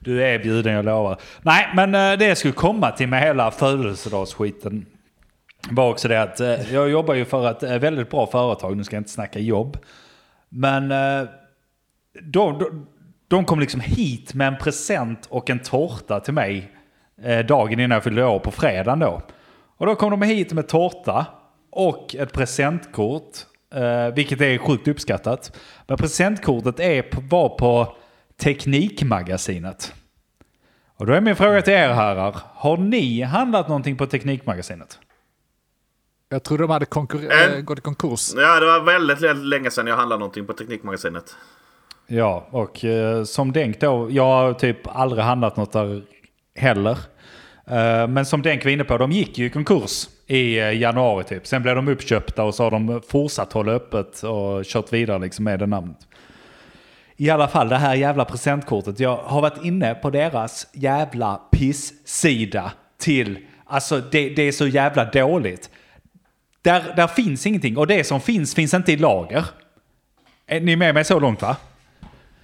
Du 0.00 0.24
är 0.24 0.38
bjuden, 0.38 0.72
jag 0.72 0.84
lovar. 0.84 1.20
Nej, 1.42 1.68
men 1.74 1.94
eh, 1.94 2.18
det 2.18 2.26
jag 2.26 2.38
skulle 2.38 2.54
komma 2.54 2.90
till 2.90 3.08
med 3.08 3.22
hela 3.22 3.50
födelsedagsskiten 3.50 4.86
var 5.70 5.90
också 5.90 6.08
det 6.08 6.22
att 6.22 6.40
eh, 6.40 6.74
jag 6.74 6.90
jobbar 6.90 7.14
ju 7.14 7.24
för 7.24 7.50
ett 7.50 7.62
eh, 7.62 7.78
väldigt 7.78 8.10
bra 8.10 8.26
företag, 8.26 8.76
nu 8.76 8.84
ska 8.84 8.96
jag 8.96 9.00
inte 9.00 9.10
snacka 9.10 9.38
jobb. 9.38 9.78
Men 10.48 10.88
de, 12.22 12.58
de, 12.58 12.86
de 13.28 13.44
kom 13.44 13.60
liksom 13.60 13.80
hit 13.80 14.34
med 14.34 14.48
en 14.48 14.58
present 14.58 15.26
och 15.30 15.50
en 15.50 15.58
tårta 15.58 16.20
till 16.20 16.34
mig 16.34 16.72
dagen 17.48 17.80
innan 17.80 17.90
jag 17.90 18.04
fyllde 18.04 18.24
år 18.24 18.38
på 18.38 18.50
fredagen 18.50 18.98
då. 18.98 19.22
Och 19.76 19.86
då 19.86 19.94
kom 19.94 20.10
de 20.10 20.22
hit 20.22 20.52
med 20.52 20.68
tårta 20.68 21.26
och 21.70 22.14
ett 22.14 22.32
presentkort, 22.32 23.32
eh, 23.74 24.14
vilket 24.14 24.40
är 24.40 24.58
sjukt 24.58 24.88
uppskattat. 24.88 25.56
Men 25.86 25.96
presentkortet 25.96 26.80
är 26.80 27.02
på, 27.02 27.20
var 27.20 27.48
på 27.48 27.96
Teknikmagasinet. 28.40 29.94
Och 30.96 31.06
då 31.06 31.12
är 31.12 31.20
min 31.20 31.36
fråga 31.36 31.62
till 31.62 31.72
er 31.72 31.88
herrar, 31.88 32.36
har 32.54 32.76
ni 32.76 33.22
handlat 33.22 33.68
någonting 33.68 33.96
på 33.96 34.06
Teknikmagasinet? 34.06 34.98
Jag 36.28 36.42
trodde 36.42 36.62
de 36.62 36.70
hade 36.70 36.86
äh, 36.86 37.60
gått 37.60 37.78
i 37.78 37.82
konkurs. 37.82 38.32
Ja, 38.36 38.60
det 38.60 38.66
var 38.66 38.80
väldigt 38.80 39.20
väldigt 39.20 39.46
länge 39.46 39.70
sedan 39.70 39.86
jag 39.86 39.96
handlade 39.96 40.18
någonting 40.18 40.46
på 40.46 40.52
Teknikmagasinet. 40.52 41.36
Ja, 42.06 42.48
och 42.50 42.84
eh, 42.84 43.24
som 43.24 43.52
Denk 43.52 43.80
då, 43.80 44.08
jag 44.10 44.24
har 44.24 44.54
typ 44.54 44.96
aldrig 44.96 45.24
handlat 45.24 45.56
något 45.56 45.72
där 45.72 46.02
heller. 46.54 46.98
Eh, 47.66 48.08
men 48.08 48.26
som 48.26 48.42
Denk 48.42 48.64
var 48.64 48.70
inne 48.70 48.84
på, 48.84 48.98
de 48.98 49.12
gick 49.12 49.38
ju 49.38 49.46
i 49.46 49.50
konkurs 49.50 50.08
i 50.28 50.58
eh, 50.58 50.72
januari 50.72 51.24
typ. 51.24 51.46
Sen 51.46 51.62
blev 51.62 51.76
de 51.76 51.88
uppköpta 51.88 52.44
och 52.44 52.54
så 52.54 52.62
har 52.62 52.70
de 52.70 53.02
fortsatt 53.08 53.52
hålla 53.52 53.72
öppet 53.72 54.22
och 54.22 54.64
kört 54.64 54.92
vidare 54.92 55.18
liksom 55.18 55.44
med 55.44 55.58
det 55.58 55.66
namnet. 55.66 55.96
I 57.16 57.30
alla 57.30 57.48
fall 57.48 57.68
det 57.68 57.76
här 57.76 57.94
jävla 57.94 58.24
presentkortet. 58.24 59.00
Jag 59.00 59.16
har 59.16 59.40
varit 59.40 59.64
inne 59.64 59.94
på 59.94 60.10
deras 60.10 60.66
jävla 60.72 61.40
piss-sida 61.52 62.72
till, 62.98 63.38
alltså 63.66 64.00
det, 64.10 64.28
det 64.28 64.42
är 64.42 64.52
så 64.52 64.66
jävla 64.66 65.04
dåligt. 65.04 65.70
Där, 66.62 66.92
där 66.96 67.06
finns 67.06 67.46
ingenting 67.46 67.76
och 67.76 67.86
det 67.86 68.04
som 68.04 68.20
finns 68.20 68.54
finns 68.54 68.74
inte 68.74 68.92
i 68.92 68.96
lager. 68.96 69.44
Är 70.46 70.60
ni 70.60 70.76
med 70.76 70.94
mig 70.94 71.04
så 71.04 71.20
långt 71.20 71.42
va? 71.42 71.56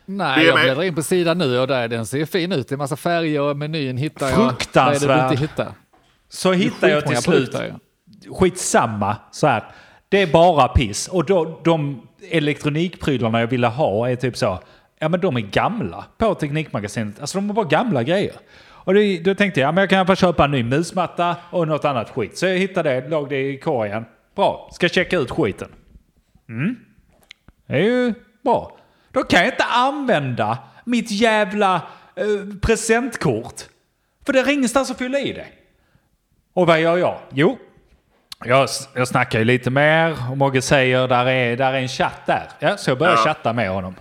Nej, 0.07 0.47
jag 0.47 0.61
bläddrar 0.61 0.83
in 0.83 0.95
på 0.95 1.03
sidan 1.03 1.38
nu 1.38 1.59
och 1.59 1.67
där, 1.67 1.88
den 1.88 2.07
ser 2.07 2.25
fin 2.25 2.53
ut. 2.53 2.69
Det 2.69 2.75
är 2.75 2.76
massa 2.76 2.97
färger 2.97 3.41
och 3.41 3.57
menyn 3.57 3.97
hittar 3.97 4.29
jag. 4.29 4.37
Fruktansvärd. 4.37 5.09
Vad 5.09 5.19
är 5.19 5.23
det 5.23 5.29
du 5.29 5.33
inte 5.33 5.43
hittar? 5.43 5.73
Så 6.35 6.53
hittar 6.53 6.88
jag 6.88 7.07
till 7.07 7.17
slut, 7.17 7.53
produkter, 7.53 7.75
skitsamma, 8.38 9.17
så 9.31 9.47
här. 9.47 9.64
Det 10.09 10.23
är 10.23 10.26
bara 10.26 10.69
piss. 10.69 11.09
Och 11.09 11.25
då, 11.25 11.61
de 11.64 12.09
elektronikprylarna 12.31 13.41
jag 13.41 13.47
ville 13.47 13.67
ha 13.67 14.11
är 14.11 14.17
typ 14.17 14.37
så, 14.37 14.59
ja 14.99 15.09
men 15.09 15.21
de 15.21 15.37
är 15.37 15.41
gamla 15.41 16.05
på 16.19 16.35
Teknikmagasinet. 16.35 17.21
Alltså 17.21 17.38
de 17.38 17.50
är 17.50 17.55
bara 17.55 17.67
gamla 17.67 18.03
grejer. 18.03 18.35
Och 18.85 18.95
det, 18.95 19.19
då 19.19 19.35
tänkte 19.35 19.61
jag, 19.61 19.69
ja, 19.69 19.73
men 19.73 19.83
jag 19.83 19.91
kan 19.91 20.07
fall 20.07 20.17
köpa 20.17 20.45
en 20.45 20.50
ny 20.50 20.62
musmatta 20.62 21.37
och 21.50 21.69
något 21.69 21.85
annat 21.85 22.11
skit. 22.11 22.38
Så 22.38 22.47
jag 22.47 22.59
hittade 22.59 23.00
det, 23.00 23.09
låg 23.09 23.29
det 23.29 23.41
i 23.41 23.59
korgen. 23.59 24.05
Bra, 24.37 24.71
ska 24.73 24.88
checka 24.88 25.19
ut 25.19 25.31
skiten. 25.31 25.69
Mm. 26.49 26.76
Det 27.67 27.75
är 27.75 27.83
ju 27.83 28.14
bra. 28.45 28.76
Då 29.12 29.23
kan 29.23 29.41
jag 29.41 29.49
inte 29.49 29.64
använda 29.64 30.59
mitt 30.85 31.11
jävla 31.11 31.75
eh, 32.17 32.57
presentkort. 32.62 33.62
För 34.26 34.33
det 34.33 34.41
är 34.41 34.50
ingenstans 34.50 34.91
att 34.91 34.99
fylla 34.99 35.19
i 35.19 35.33
det. 35.33 35.47
Och 36.55 36.67
vad 36.67 36.81
gör 36.81 36.97
jag? 36.97 37.19
Jo, 37.33 37.59
jag, 38.45 38.69
jag 38.95 39.09
snackar 39.09 39.39
ju 39.39 39.45
lite 39.45 39.71
mer 39.71 40.31
och 40.31 40.39
Mogge 40.39 40.63
säger 40.63 41.09
där 41.09 41.27
är, 41.27 41.57
där 41.57 41.73
är 41.73 41.79
en 41.79 41.89
chatt 41.89 42.21
där. 42.27 42.49
Ja, 42.59 42.77
så 42.77 42.91
jag 42.91 42.99
börjar 42.99 43.13
Ja. 43.13 43.25
chatta 43.25 43.53
med 43.53 43.71
honom. 43.71 43.95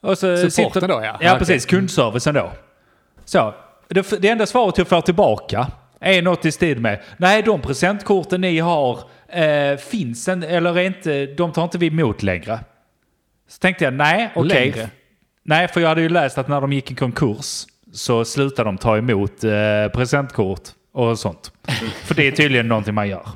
Och 0.00 0.18
så 0.18 0.50
Supporten 0.50 0.88
då, 0.88 0.94
ja. 0.94 1.04
Ja, 1.04 1.16
Okej. 1.16 1.38
precis. 1.38 1.66
Kundservicen 1.66 2.34
då. 2.34 2.52
Så, 3.24 3.54
det, 3.88 4.22
det 4.22 4.28
enda 4.28 4.46
svaret 4.46 4.78
jag 4.78 4.88
får 4.88 5.00
tillbaka 5.00 5.66
är 6.00 6.22
något 6.22 6.44
i 6.44 6.52
stil 6.52 6.80
med 6.80 7.02
Nej, 7.16 7.42
de 7.42 7.60
presentkorten 7.60 8.40
ni 8.40 8.58
har 8.58 8.98
eh, 9.28 9.76
finns 9.76 10.28
en, 10.28 10.42
eller 10.42 10.78
inte, 10.78 11.26
de 11.26 11.52
tar 11.52 11.64
inte 11.64 11.78
vi 11.78 11.86
emot 11.86 12.22
längre. 12.22 12.58
Så 13.48 13.58
tänkte 13.58 13.84
jag, 13.84 13.94
nej, 13.94 14.30
okej. 14.34 14.48
Längre? 14.72 14.88
Nej, 15.42 15.68
för 15.68 15.80
jag 15.80 15.88
hade 15.88 16.00
ju 16.00 16.08
läst 16.08 16.38
att 16.38 16.48
när 16.48 16.60
de 16.60 16.72
gick 16.72 16.90
i 16.90 16.94
konkurs 16.94 17.64
så 17.92 18.24
slutade 18.24 18.68
de 18.68 18.78
ta 18.78 18.96
emot 18.96 19.44
eh, 19.44 19.52
presentkort 19.94 20.60
och 20.94 21.18
sånt. 21.18 21.52
för 22.04 22.14
det 22.14 22.26
är 22.28 22.32
tydligen 22.32 22.68
någonting 22.68 22.94
man 22.94 23.08
gör. 23.08 23.28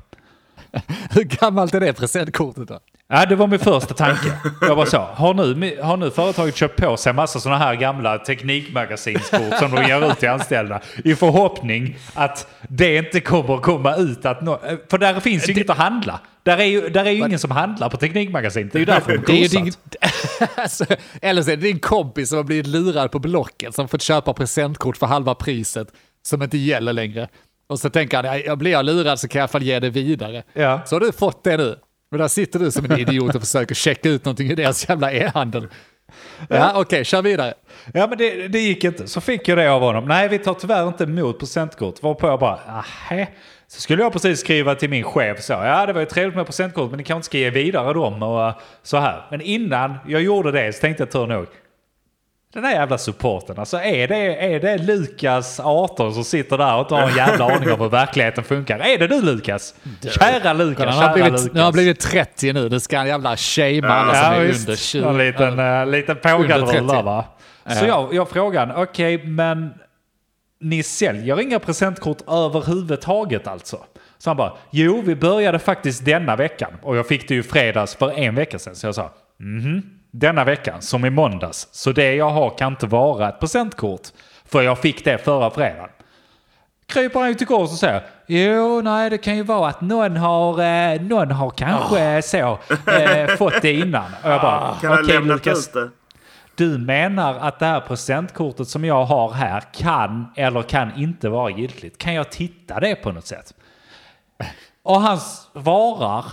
Hur 1.11 1.23
gammalt 1.23 1.75
är 1.75 1.81
det 1.81 1.93
presentkortet 1.93 2.69
då? 2.69 2.79
Ja, 3.09 3.27
det 3.27 3.37
var 3.37 3.47
min 3.47 3.59
första 3.59 3.95
tanke. 3.95 4.33
Jag 4.61 4.77
bara 4.77 4.87
så, 4.87 4.99
har 4.99 5.35
nu, 5.35 5.79
har 5.83 5.97
nu 5.97 6.11
företaget 6.11 6.57
köpt 6.57 6.81
på 6.81 6.97
sig 6.97 7.13
massa 7.13 7.41
sådana 7.41 7.59
här 7.59 7.75
gamla 7.75 8.19
teknikmagasinskort 8.19 9.59
som 9.59 9.71
de 9.71 9.85
ger 9.85 10.11
ut 10.11 10.19
till 10.19 10.29
anställda 10.29 10.81
i 11.05 11.15
förhoppning 11.15 11.97
att 12.15 12.47
det 12.69 12.97
inte 12.97 13.21
kommer 13.21 13.55
att 13.55 13.63
komma 13.63 13.97
ut 13.97 14.25
att 14.27 14.43
nå- 14.43 14.61
För 14.91 14.99
där 14.99 15.21
finns 15.21 15.49
ju 15.49 15.53
inget 15.53 15.71
att 15.71 15.77
handla. 15.77 16.21
Där 16.43 16.59
är 16.59 16.65
ju, 16.65 16.89
där 16.89 17.05
är 17.05 17.11
ju 17.11 17.19
ingen 17.19 17.39
som 17.39 17.51
handlar 17.51 17.91
på 17.91 17.97
Teknikmagasinet. 17.97 18.73
Det 18.73 18.79
är 18.79 18.81
ju 18.81 18.87
därför 18.87 19.13
de 19.19 19.33
Det 19.33 19.45
är 19.45 19.49
din, 19.49 19.73
alltså, 20.55 20.85
eller 21.23 21.43
så 21.43 21.51
är 21.51 21.57
det 21.57 21.63
din 21.63 21.79
kompis 21.81 22.29
som 22.29 22.37
har 22.37 22.45
blivit 22.45 22.67
lurad 22.67 23.11
på 23.11 23.19
Blocket 23.19 23.75
som 23.75 23.89
fått 23.89 24.03
köpa 24.03 24.33
presentkort 24.33 24.97
för 24.97 25.07
halva 25.07 25.35
priset 25.35 25.89
som 26.23 26.43
inte 26.43 26.59
gäller 26.59 26.93
längre. 26.93 27.29
Och 27.69 27.79
så 27.81 27.91
tänker 27.91 28.17
han, 28.17 28.27
"Ja, 28.27 28.37
jag 28.37 28.59
blir 28.59 28.71
jag 28.71 28.85
lurad 28.85 29.21
så 29.21 29.29
kan 29.29 29.39
jag 29.39 29.43
i 29.43 29.43
alla 29.43 29.49
fall 29.49 29.63
ge 29.63 29.81
det 29.81 29.91
vidare. 29.91 30.43
Ja. 30.53 30.81
Så 30.87 30.95
har 30.95 31.01
du 31.01 31.13
fått 31.13 31.45
det 31.45 31.57
nu. 31.57 31.77
Men 32.11 32.21
där 32.21 32.29
sitter 32.29 32.59
du 32.59 32.71
som 32.71 32.85
en 32.85 32.99
idiot 32.99 33.35
och 33.35 33.41
försöker 33.41 33.75
checka 33.75 34.09
ut 34.09 34.25
någonting 34.25 34.51
i 34.51 34.55
deras 34.55 34.89
jävla 34.89 35.13
e-handel. 35.13 35.69
Ja, 36.49 36.73
okej, 36.75 37.05
kör 37.05 37.23
vidare. 37.23 37.55
Ja 37.95 38.07
men 38.07 38.19
det, 38.19 38.49
det 38.49 38.59
gick 38.59 38.85
inte. 38.85 39.07
Så 39.09 39.21
fick 39.21 39.49
jag 39.49 39.59
det 39.59 39.71
av 39.71 39.81
honom. 39.81 40.05
Nej 40.05 40.29
vi 40.29 40.39
tar 40.39 40.55
tyvärr 40.55 40.89
inte 40.89 41.05
emot 41.05 41.39
presentkort. 41.41 42.03
Varpå 42.03 42.27
jag 42.29 42.41
bara, 42.41 42.59
ahä. 42.67 43.27
Så 43.67 43.81
skulle 43.81 44.03
jag 44.03 44.13
precis 44.13 44.41
skriva 44.41 44.75
till 44.75 44.91
min 44.91 45.05
chef 45.05 45.43
så. 45.43 45.53
Ja 45.53 45.87
det 45.87 45.93
var 45.93 46.01
ju 46.01 46.07
trevligt 46.07 46.37
med 46.37 46.47
presentkort 46.47 46.91
men 46.91 46.99
ni 46.99 47.05
kanske 47.05 47.17
inte 47.19 47.27
ska 47.27 47.39
ge 47.39 47.51
vidare 47.51 47.93
dem 47.95 48.23
och 48.23 48.53
så 48.83 48.97
här. 48.97 49.27
Men 49.31 49.41
innan 49.41 49.95
jag 50.07 50.23
gjorde 50.23 50.53
det 50.53 50.73
så 50.73 50.81
tänkte 50.81 51.03
jag 51.03 51.11
tur 51.11 51.27
nog. 51.27 51.47
Den 52.53 52.63
där 52.63 52.71
jävla 52.71 52.99
supporten, 52.99 53.59
alltså 53.59 53.77
är 53.77 54.09
det, 54.09 54.55
är 54.55 54.61
det 54.61 54.79
Lukas 54.79 55.61
18 55.61 56.15
som 56.15 56.25
sitter 56.25 56.59
där 56.59 56.75
och 56.75 56.81
inte 56.81 56.95
har 56.95 57.11
en 57.11 57.17
jävla 57.17 57.45
aning 57.55 57.73
om 57.73 57.81
hur 57.81 57.89
verkligheten 57.89 58.45
funkar? 58.45 58.79
Är 58.79 58.99
det 58.99 59.07
du 59.07 59.23
Lukas? 59.23 59.75
Kära 60.03 60.53
Lukas, 60.53 60.95
kära 60.95 61.07
har 61.07 61.15
blivit, 61.15 61.33
Lukas. 61.33 61.53
nu 61.53 61.61
har 61.61 61.65
han 61.65 61.73
blivit 61.73 62.01
30 62.01 62.53
nu, 62.53 62.69
nu 62.69 62.81
ska 62.81 62.99
han 62.99 63.07
jävla 63.07 63.37
shamea 63.37 63.91
alla 63.91 64.15
som 64.15 64.33
är 64.33 64.45
visst. 64.45 64.69
under 64.69 64.77
20. 64.77 65.09
En 65.09 65.19
liten, 65.19 65.59
uh, 65.59 65.87
liten 65.87 66.17
pågadrull 66.17 66.69
30. 66.69 66.87
där 66.87 67.03
va? 67.03 67.25
Så 67.67 67.85
jag, 67.85 68.15
jag 68.15 68.29
frågade, 68.29 68.75
okej 68.75 69.25
men 69.25 69.75
ni 70.61 70.83
säljer 70.83 71.41
inga 71.41 71.59
presentkort 71.59 72.19
överhuvudtaget 72.29 73.47
alltså? 73.47 73.85
Så 74.19 74.31
han 74.31 74.37
bara, 74.37 74.53
jo 74.71 75.03
vi 75.07 75.17
började 75.17 75.59
faktiskt 75.59 76.05
denna 76.05 76.37
veckan. 76.37 76.73
Och 76.83 76.97
jag 76.97 77.07
fick 77.07 77.29
det 77.29 77.35
ju 77.35 77.43
fredags 77.43 77.95
för 77.95 78.19
en 78.19 78.35
vecka 78.35 78.59
sedan. 78.59 78.75
Så 78.75 78.87
jag 78.87 78.95
sa, 78.95 79.11
mhm, 79.39 79.98
denna 80.11 80.45
veckan 80.45 80.83
som 80.83 81.05
i 81.05 81.11
måndags. 81.11 81.69
Så 81.73 81.93
det 81.93 82.15
jag 82.15 82.31
har 82.31 82.59
kan 82.59 82.73
inte 82.73 82.87
vara 82.87 83.29
ett 83.29 83.41
presentkort. 83.41 84.03
För 84.45 84.63
jag 84.63 84.79
fick 84.79 85.05
det 85.05 85.19
förra 85.19 85.51
fredagen. 85.51 85.89
Kryper 86.87 87.21
han 87.21 87.29
ju 87.29 87.35
till 87.35 87.47
kors 87.47 87.71
och 87.71 87.77
säger, 87.79 88.03
jo 88.27 88.81
nej 88.81 89.11
det 89.11 89.19
kan 89.19 89.37
ju 89.37 89.43
vara 89.43 89.69
att 89.69 89.81
någon 89.81 90.17
har, 90.17 90.63
eh, 90.63 91.01
någon 91.01 91.31
har 91.31 91.51
kanske 91.51 92.23
så 92.23 92.59
eh, 92.91 93.27
fått 93.39 93.63
det 93.63 93.73
innan. 93.73 94.05
Och 94.23 94.31
jag 94.31 94.41
bara, 94.41 94.75
Kan 94.81 94.91
ha 94.91 95.01
okej 95.03 95.15
lämnat 95.15 95.47
Lukas, 95.47 95.69
det. 95.69 95.91
du 96.55 96.79
menar 96.79 97.35
att 97.39 97.59
det 97.59 97.67
här 97.67 97.81
presentkortet 97.81 98.69
som 98.69 98.85
jag 98.85 99.05
har 99.05 99.33
här 99.33 99.63
kan 99.73 100.33
eller 100.37 100.63
kan 100.63 100.97
inte 100.97 101.29
vara 101.29 101.51
giltigt. 101.51 101.99
Kan 101.99 102.15
jag 102.15 102.31
titta 102.31 102.81
det 102.81 102.95
på 102.95 103.13
något 103.13 103.27
sätt? 103.27 103.55
Och 104.83 105.01
han 105.01 105.19
svarar, 105.19 106.25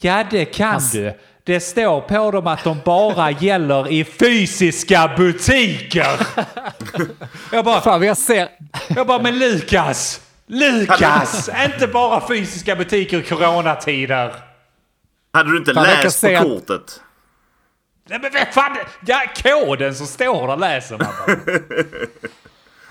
ja 0.00 0.24
det 0.30 0.44
kan 0.44 0.80
du. 0.92 1.18
Det 1.44 1.60
står 1.60 2.00
på 2.00 2.30
dem 2.30 2.46
att 2.46 2.64
de 2.64 2.80
bara 2.84 3.30
gäller 3.30 3.88
i 3.92 4.04
fysiska 4.04 5.14
butiker. 5.16 6.26
jag 7.52 7.64
bara, 7.64 7.80
Fan, 7.80 8.02
jag 8.02 8.16
ser... 8.16 8.48
jag 8.88 9.06
bara, 9.06 9.22
men 9.22 9.38
Lukas! 9.38 10.20
Lukas! 10.46 11.50
inte 11.64 11.86
bara 11.86 12.28
fysiska 12.28 12.76
butiker 12.76 13.18
i 13.18 13.22
coronatider. 13.22 14.34
Hade 15.32 15.50
du 15.52 15.58
inte 15.58 15.74
Fan, 15.74 15.82
läst 15.84 16.20
på 16.20 16.26
att- 16.36 16.42
kortet? 16.42 17.00
Nej 18.08 18.18
men 18.22 18.30
vad 18.32 18.48
fan! 18.54 18.76
Ja, 19.06 19.22
koden 19.42 19.94
som 19.94 20.06
står 20.06 20.46
där 20.48 20.56
läser 20.56 20.98
man. 20.98 21.40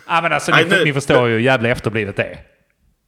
Ja 0.08 0.22
men 0.22 0.34
alltså 0.34 0.51
ni, 0.55 0.84
ni 0.86 0.93
förstår 0.93 1.27
ju 1.27 1.34
hur 1.34 1.39
jävla 1.39 1.70
efterblivet 1.70 2.15
det 2.15 2.24
är. 2.24 2.39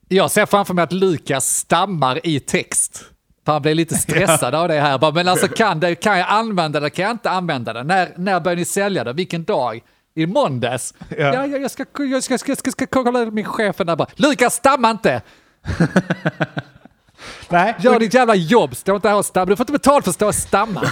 Jag 0.08 0.32
ser 0.32 0.46
framför 0.46 0.74
mig 0.74 0.84
att 0.84 0.92
Lukas 0.92 1.46
stammar 1.58 2.20
i 2.28 2.40
text. 2.40 3.06
Han 3.46 3.62
blir 3.62 3.76
lite 3.76 3.96
stressad 3.98 4.56
av 4.56 4.68
det 4.68 4.80
här. 4.80 4.98
Bara, 4.98 5.12
Men 5.12 5.28
alltså 5.28 5.48
kan, 5.48 5.80
det, 5.80 5.96
kan 5.96 6.18
jag 6.18 6.28
använda 6.30 6.80
det? 6.80 6.90
Kan 6.90 7.04
jag 7.04 7.12
inte 7.12 7.30
använda 7.30 7.74
det? 7.74 7.84
När, 7.84 8.14
när 8.18 8.40
börjar 8.40 8.56
ni 8.56 8.66
sälja 8.66 9.04
det? 9.04 9.14
Vilken 9.14 9.44
dag? 9.44 9.84
I 10.16 10.26
måndags? 10.26 10.94
Ja, 11.10 11.18
ja 11.18 11.46
jag, 11.46 11.72
ska, 11.72 11.86
jag 11.98 12.24
ska, 12.24 12.38
ska, 12.38 12.56
ska, 12.56 12.72
ska 12.72 12.88
kolla 12.88 13.26
min 13.26 13.46
chef 13.46 13.78
där 13.78 13.96
bara. 13.96 14.08
Lukas, 14.16 14.56
stamma 14.56 14.92
inte! 14.92 15.22
Nej, 17.50 17.76
Gör 17.80 18.00
ditt 18.00 18.14
jävla 18.14 18.36
jobb, 18.36 18.76
stå 18.76 18.96
inte 18.96 19.10
här 19.10 19.18
och 19.18 19.26
stamma. 19.26 19.46
Du 19.46 19.56
får 19.56 19.64
inte 19.64 19.72
betalt 19.72 20.04
för 20.06 20.10
att 20.10 20.16
stå 20.16 20.28
och 20.28 20.36
stamma. 20.36 20.84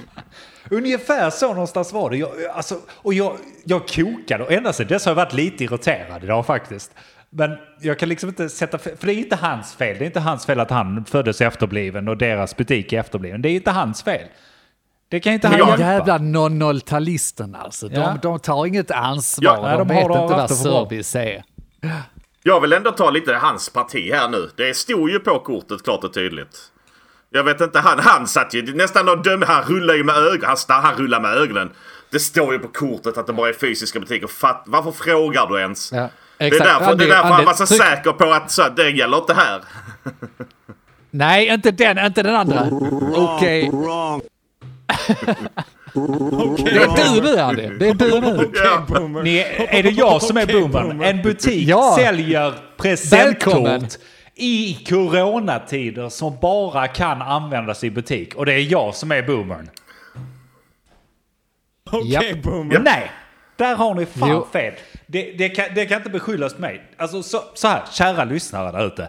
ungefär 0.70 1.30
så 1.30 1.48
någonstans 1.48 1.92
var 1.92 2.10
det. 2.10 2.16
Jag, 2.16 2.30
alltså, 2.54 2.80
och 2.88 3.14
jag, 3.14 3.36
jag 3.64 3.88
kokade 3.88 4.44
och 4.44 4.52
ända 4.52 4.72
sedan 4.72 4.86
dess 4.86 5.04
har 5.04 5.10
jag 5.10 5.16
varit 5.16 5.32
lite 5.32 5.64
irriterad 5.64 6.24
idag 6.24 6.46
faktiskt. 6.46 6.92
Men 7.38 7.56
jag 7.80 7.98
kan 7.98 8.08
liksom 8.08 8.28
inte 8.28 8.48
sätta 8.48 8.78
för 8.78 8.96
det 9.06 9.12
är 9.12 9.18
inte 9.18 9.36
hans 9.36 9.74
fel. 9.74 9.96
Det 9.98 10.04
är 10.04 10.06
inte 10.06 10.20
hans 10.20 10.46
fel 10.46 10.60
att 10.60 10.70
han 10.70 11.04
föddes 11.04 11.40
efterbliven 11.40 12.08
och 12.08 12.16
deras 12.16 12.56
butik 12.56 12.92
är 12.92 13.00
efterbliven. 13.00 13.42
Det 13.42 13.48
är 13.48 13.52
inte 13.54 13.70
hans 13.70 14.02
fel. 14.02 14.28
Det 15.08 15.20
kan 15.20 15.32
inte 15.32 15.48
han 15.48 15.58
hjälpa. 15.58 15.76
Jävla 15.82 16.18
00-talisterna 16.18 17.58
alltså. 17.58 17.88
De, 17.88 17.94
Ja. 17.96 18.18
de 18.22 18.38
tar 18.38 18.66
inget 18.66 18.90
ansvar. 18.90 19.44
Ja, 19.62 19.78
de, 19.78 19.78
de 19.78 19.88
vet 19.88 19.96
inte 19.98 20.08
vad 20.18 20.28
bra. 20.28 20.48
service 20.48 21.14
är. 21.16 21.42
Jag 22.42 22.60
vill 22.60 22.72
ändå 22.72 22.90
ta 22.90 23.10
lite 23.10 23.34
hans 23.34 23.68
parti 23.70 24.12
här 24.12 24.28
nu. 24.28 24.50
Det 24.56 24.76
stod 24.76 25.10
ju 25.10 25.18
på 25.18 25.38
kortet 25.38 25.84
klart 25.84 26.04
och 26.04 26.14
tydligt. 26.14 26.58
Jag 27.30 27.44
vet 27.44 27.60
inte, 27.60 27.78
han, 27.78 27.98
han 27.98 28.26
satt 28.26 28.54
ju 28.54 28.74
nästan 28.74 29.08
och 29.08 29.22
dömde. 29.22 29.46
Han 29.46 29.62
rullar 29.64 29.94
ju 29.94 30.04
med 30.04 30.16
ögonen. 30.16 30.56
Han, 30.68 30.84
han 30.84 30.94
rullar 30.94 31.20
med 31.20 31.34
ögonen. 31.34 31.70
Det 32.10 32.20
står 32.20 32.52
ju 32.52 32.58
på 32.58 32.68
kortet 32.68 33.18
att 33.18 33.26
det 33.26 33.32
bara 33.32 33.48
är 33.48 33.52
fysiska 33.52 34.00
butiker. 34.00 34.26
Fatt, 34.26 34.62
varför 34.66 34.92
frågar 34.92 35.46
du 35.46 35.60
ens? 35.60 35.92
Ja, 35.92 36.08
det 36.38 36.44
är 36.44 36.48
exakt. 36.48 36.64
därför, 36.70 36.94
det 36.94 37.04
är 37.04 37.08
därför 37.08 37.28
han 37.28 37.44
var 37.44 37.54
så 37.54 37.64
tryck- 37.64 37.82
säker 37.82 38.12
på 38.12 38.32
att 38.32 38.50
så, 38.50 38.68
det 38.68 38.90
gäller 38.90 39.16
inte 39.18 39.34
här. 39.34 39.62
Nej, 41.10 41.46
inte 41.48 41.70
den, 41.70 41.98
inte 41.98 42.22
den 42.22 42.36
andra. 42.36 42.68
Okej. 43.16 43.70
Wrong. 43.70 44.20
Det 46.58 46.70
är 46.70 47.14
du 47.14 47.22
nu 47.22 47.38
Andy. 47.40 47.68
Det 47.78 47.88
är 47.88 47.94
du 47.94 48.20
nu. 48.20 49.22
Ni, 49.22 49.38
är 49.68 49.82
det 49.82 49.90
jag 49.90 50.22
som 50.22 50.36
är 50.36 50.46
boomern? 50.46 51.02
En 51.02 51.22
butik 51.22 51.68
Ja. 51.68 51.94
säljer 51.98 52.54
presentkort 52.76 53.54
Välkommen. 53.54 53.88
i 54.34 54.84
coronatider 54.88 56.08
som 56.08 56.38
bara 56.42 56.88
kan 56.88 57.22
användas 57.22 57.84
i 57.84 57.90
butik. 57.90 58.34
Och 58.34 58.46
det 58.46 58.52
är 58.52 58.72
jag 58.72 58.94
som 58.94 59.12
är 59.12 59.22
boomern. 59.22 59.68
Okej, 61.90 62.12
Japp. 62.12 62.42
boomer. 62.42 62.78
Nej, 62.78 63.10
där 63.56 63.76
har 63.76 63.94
ni 63.94 64.06
fan 64.06 64.28
Jo. 64.30 64.46
fel. 64.52 64.72
Det, 65.06 65.32
det, 65.32 65.48
kan, 65.48 65.64
det 65.74 65.86
kan 65.86 65.96
inte 65.96 66.10
beskyllas 66.10 66.58
mig. 66.58 66.82
Alltså 66.96 67.22
så, 67.22 67.42
så 67.54 67.68
här, 67.68 67.82
kära 67.92 68.24
lyssnare 68.24 68.72
där 68.72 68.86
ute. 68.86 69.08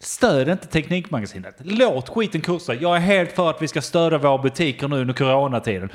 Stöd 0.00 0.48
inte 0.48 0.66
Teknikmagasinet. 0.66 1.56
Låt 1.58 2.08
skiten 2.08 2.40
kursa. 2.40 2.74
Jag 2.74 2.96
är 2.96 3.00
helt 3.00 3.32
för 3.32 3.50
att 3.50 3.62
vi 3.62 3.68
ska 3.68 3.82
stödja 3.82 4.18
våra 4.18 4.38
butiker 4.38 4.88
nu 4.88 5.00
under 5.00 5.14
coronatiden. 5.14 5.90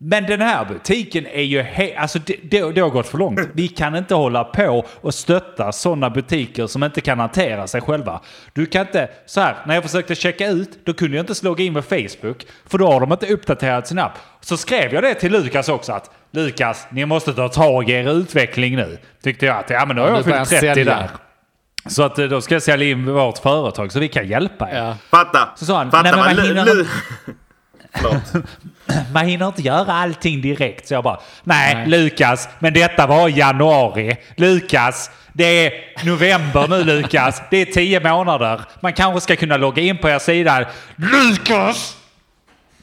Men 0.00 0.24
den 0.26 0.40
här 0.40 0.64
butiken 0.64 1.26
är 1.26 1.42
ju 1.42 1.62
he- 1.62 1.98
alltså 1.98 2.18
det, 2.18 2.36
det, 2.42 2.72
det 2.72 2.80
har 2.80 2.90
gått 2.90 3.06
för 3.08 3.18
långt. 3.18 3.40
Vi 3.52 3.68
kan 3.68 3.96
inte 3.96 4.14
hålla 4.14 4.44
på 4.44 4.84
och 5.00 5.14
stötta 5.14 5.72
sådana 5.72 6.10
butiker 6.10 6.66
som 6.66 6.84
inte 6.84 7.00
kan 7.00 7.18
hantera 7.18 7.66
sig 7.66 7.80
själva. 7.80 8.20
Du 8.52 8.66
kan 8.66 8.80
inte, 8.86 9.08
så 9.26 9.40
här, 9.40 9.56
när 9.66 9.74
jag 9.74 9.84
försökte 9.84 10.14
checka 10.14 10.48
ut, 10.48 10.78
då 10.84 10.92
kunde 10.94 11.16
jag 11.16 11.22
inte 11.22 11.34
slå 11.34 11.56
in 11.56 11.72
med 11.72 11.84
Facebook, 11.84 12.46
för 12.66 12.78
då 12.78 12.92
har 12.92 13.00
de 13.00 13.12
inte 13.12 13.26
uppdaterat 13.26 13.86
sin 13.88 13.98
app. 13.98 14.12
Så 14.40 14.56
skrev 14.56 14.94
jag 14.94 15.02
det 15.02 15.14
till 15.14 15.32
Lukas 15.32 15.68
också 15.68 15.92
att 15.92 16.10
Lukas, 16.30 16.86
ni 16.90 17.06
måste 17.06 17.32
ta 17.34 17.48
tag 17.48 17.90
i 17.90 17.92
er 17.92 18.10
utveckling 18.12 18.76
nu. 18.76 18.98
Tyckte 19.22 19.46
jag 19.46 19.56
att, 19.56 19.70
ja 19.70 19.86
men 19.86 19.96
då 19.96 20.02
har 20.02 20.08
Ja, 20.08 20.16
jag 20.16 20.24
fyllt 20.24 20.48
30 20.48 20.74
sälja. 20.74 20.84
där. 20.84 21.08
Så 21.86 22.02
att 22.02 22.18
eh, 22.18 22.24
då 22.26 22.40
ska 22.40 22.54
jag 22.54 22.62
sälja 22.62 22.88
in 22.88 23.04
vårt 23.14 23.38
företag 23.38 23.92
så 23.92 23.98
vi 24.00 24.08
kan 24.08 24.28
hjälpa 24.28 24.70
er. 24.70 24.76
Ja. 24.76 24.96
Fatta! 25.10 25.48
Så 25.56 25.64
sa 25.64 25.78
han, 25.78 25.90
fatta 25.90 26.02
nej, 26.02 26.12
men 26.12 26.36
man 26.36 26.46
hinner 26.46 26.86
Förlåt. 28.00 28.44
Man 29.12 29.26
hinner 29.26 29.46
inte 29.46 29.62
göra 29.62 29.92
allting 29.92 30.40
direkt. 30.42 30.88
Så 30.88 30.94
jag 30.94 31.04
bara, 31.04 31.20
nej, 31.44 31.86
Lukas, 31.86 32.48
men 32.58 32.74
detta 32.74 33.06
var 33.06 33.28
januari. 33.28 34.16
Lukas, 34.36 35.10
det 35.32 35.44
är 35.44 35.72
november 36.06 36.68
nu 36.68 36.84
Lukas. 36.84 37.42
Det 37.50 37.56
är 37.56 37.64
tio 37.66 38.00
månader. 38.14 38.60
Man 38.80 38.92
kanske 38.92 39.20
ska 39.20 39.36
kunna 39.36 39.56
logga 39.56 39.82
in 39.82 39.98
på 39.98 40.08
er 40.08 40.18
sida. 40.18 40.66
Lukas! 40.96 41.94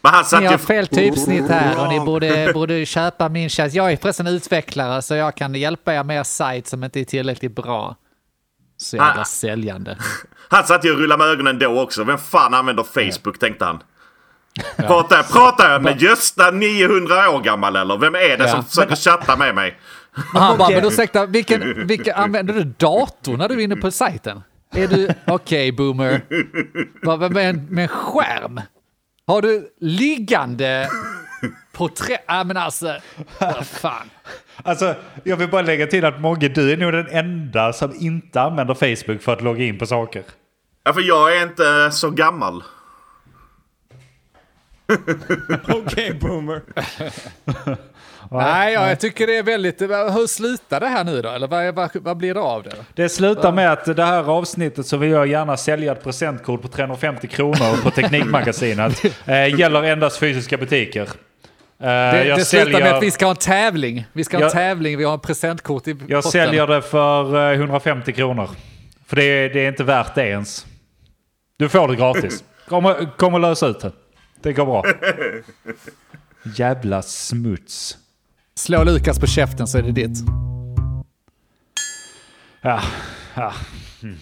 Men 0.02 0.14
han 0.14 0.26
satt 0.26 0.42
Ni 0.42 0.48
har 0.48 0.58
fel 0.58 0.88
typsnitt 0.88 1.50
här 1.50 1.82
och 1.82 1.88
ni 1.90 2.00
borde, 2.00 2.52
borde 2.54 2.86
köpa 2.86 3.30
min 3.30 3.50
tjänst. 3.50 3.76
Jag 3.76 3.92
är 3.92 3.98
förresten 3.98 4.28
utvecklare 4.28 5.02
så 5.02 5.16
jag 5.16 5.36
kan 5.36 5.56
hjälpa 5.56 5.94
er 5.94 6.04
med 6.04 6.20
er 6.20 6.24
sajt 6.24 6.68
som 6.68 6.84
inte 6.84 7.00
är 7.00 7.04
tillräckligt 7.06 7.56
bra. 7.56 7.96
Så 8.78 8.96
jävla 8.96 9.22
Ah. 9.22 9.26
säljande. 9.26 9.98
Han 10.50 10.64
satt 10.64 10.86
ju 10.86 10.92
och 10.92 10.98
rullade 11.00 11.18
med 11.24 11.28
ögonen 11.34 11.60
då 11.60 11.82
också. 11.82 12.04
Vem 12.04 12.18
fan 12.18 12.54
använder 12.54 12.84
Facebook 12.84 13.40
tänkte 13.40 13.66
han. 13.66 13.80
Pratar, 14.78 15.16
jag, 15.16 15.30
pratar 15.32 15.72
jag 15.72 15.84
med 15.84 16.02
Gösta 16.02 16.52
900 16.52 17.30
år 17.30 17.42
gammal 17.42 17.76
eller? 17.76 17.98
Vem 17.98 18.16
är 18.16 18.38
det 18.38 18.44
Ja. 18.44 18.48
som 18.48 18.64
försöker 18.66 18.96
chatta 18.96 19.36
med 19.36 19.56
mig? 19.56 19.78
Han 20.34 20.58
bara, 20.58 20.66
Okej. 20.68 20.76
men 20.82 20.86
ursäkta, 20.92 21.26
vilken, 21.26 21.88
vilken, 21.88 22.16
använder 22.16 22.54
du 22.54 22.64
dator 22.64 23.38
när 23.38 23.50
du 23.50 23.56
är 23.56 23.60
inne 23.60 23.76
på 23.76 23.92
sajten? 23.92 24.44
Är 24.76 24.88
du, 24.88 25.10
okej 25.28 25.72
boomer, 25.72 26.22
Vad- 27.02 27.32
med, 27.32 27.50
en, 27.50 27.66
med 27.70 27.82
en 27.84 27.88
skärm? 27.88 28.62
Har 29.28 29.42
du 29.42 29.68
liggande 29.82 30.90
porträtt? 31.74 32.24
Ja 32.28 32.44
men 32.44 32.58
alltså, 32.58 32.96
vad 33.40 33.68
fan. 33.68 34.10
Alltså, 34.64 34.96
jag 35.24 35.38
vill 35.38 35.50
bara 35.50 35.62
lägga 35.62 35.88
till 35.88 36.06
att 36.06 36.22
Mogge, 36.22 36.48
du 36.50 36.72
är 36.72 36.78
nog 36.78 36.94
den 36.94 37.08
enda 37.10 37.74
som 37.74 37.94
inte 37.96 38.42
använder 38.42 38.74
Facebook 38.74 39.22
för 39.22 39.34
att 39.34 39.42
logga 39.42 39.64
in 39.66 39.78
på 39.80 39.86
saker. 39.86 40.24
Ja, 40.84 40.94
för 40.94 41.02
jag 41.02 41.38
är 41.38 41.44
inte 41.44 41.92
så 41.92 42.10
gammal. 42.10 42.64
Okej, 45.68 46.14
boomer. 46.22 46.62
Nej, 48.32 48.74
ja, 48.74 48.90
jag 48.90 49.00
tycker 49.00 49.28
det 49.28 49.38
är 49.38 49.44
väldigt, 49.44 49.82
hur 49.82 50.28
slutar 50.28 50.80
det 50.80 50.88
här 50.88 51.04
nu 51.04 51.22
då? 51.22 51.30
Eller 51.30 51.48
vad, 51.48 51.76
vad, 51.76 51.90
vad 51.94 52.18
blir 52.18 52.34
det 52.34 52.40
av 52.40 52.64
det? 52.64 52.72
Det 52.94 53.10
slutar 53.10 53.52
med 53.52 53.72
att 53.72 53.86
det 53.96 54.04
här 54.06 54.24
avsnittet 54.30 54.86
så 54.88 54.98
vill 54.98 55.12
jag 55.12 55.28
gärna 55.28 55.58
sälja 55.58 55.92
ett 55.92 56.04
presentkort 56.04 56.62
på 56.62 56.68
350 56.68 57.28
kronor 57.28 57.84
på 57.84 57.92
Teknikmagasinet. 57.92 59.02
Eh, 59.26 59.60
gäller 59.60 59.84
endast 59.84 60.18
fysiska 60.20 60.58
butiker. 60.58 61.02
Eh, 61.02 61.08
Det, 61.80 62.26
jag 62.26 62.38
det 62.38 62.46
slutar 62.46 62.66
med 62.66 62.74
säljer- 62.76 62.94
att 62.94 63.04
vi 63.04 63.12
ska 63.12 63.26
ha 63.26 63.32
en 63.32 63.36
tävling. 63.38 64.06
Vi 64.14 64.24
ska 64.24 64.38
ha 64.38 64.42
en 64.42 64.46
Jag- 64.46 64.52
tävling, 64.52 64.98
vi 64.98 65.04
har 65.04 65.14
en 65.14 65.20
presentkort 65.20 65.88
i 65.88 65.92
Jag 66.08 66.24
potten. 66.24 66.32
säljer 66.32 66.68
det 66.68 66.82
för 66.82 67.52
eh, 67.52 67.58
150 67.60 68.12
kronor. 68.14 68.50
För 69.08 69.16
det 69.16 69.24
är, 69.24 69.50
det 69.50 69.60
är 69.66 69.68
inte 69.68 69.84
värt 69.84 70.16
det 70.16 70.28
ens. 70.28 70.66
Du 71.60 71.70
får 71.70 71.88
det 71.88 71.96
gratis. 71.96 72.44
Kom 72.68 72.86
och, 72.86 72.96
kom 73.18 73.34
och 73.34 73.40
lös 73.40 73.64
ut 73.64 73.80
det. 73.80 73.92
Det 74.46 74.54
går 74.54 74.66
bra. 74.66 74.84
Jävla 76.56 77.02
smuts. 77.02 77.98
Slå 78.56 78.84
Lukas 78.84 79.20
på 79.20 79.28
käften 79.28 79.68
så 79.68 79.78
är 79.78 79.82
det 79.82 79.92
ditt. 79.92 80.18
Ja, 82.62 82.82
ja. 83.36 83.54
Mm. 84.04 84.16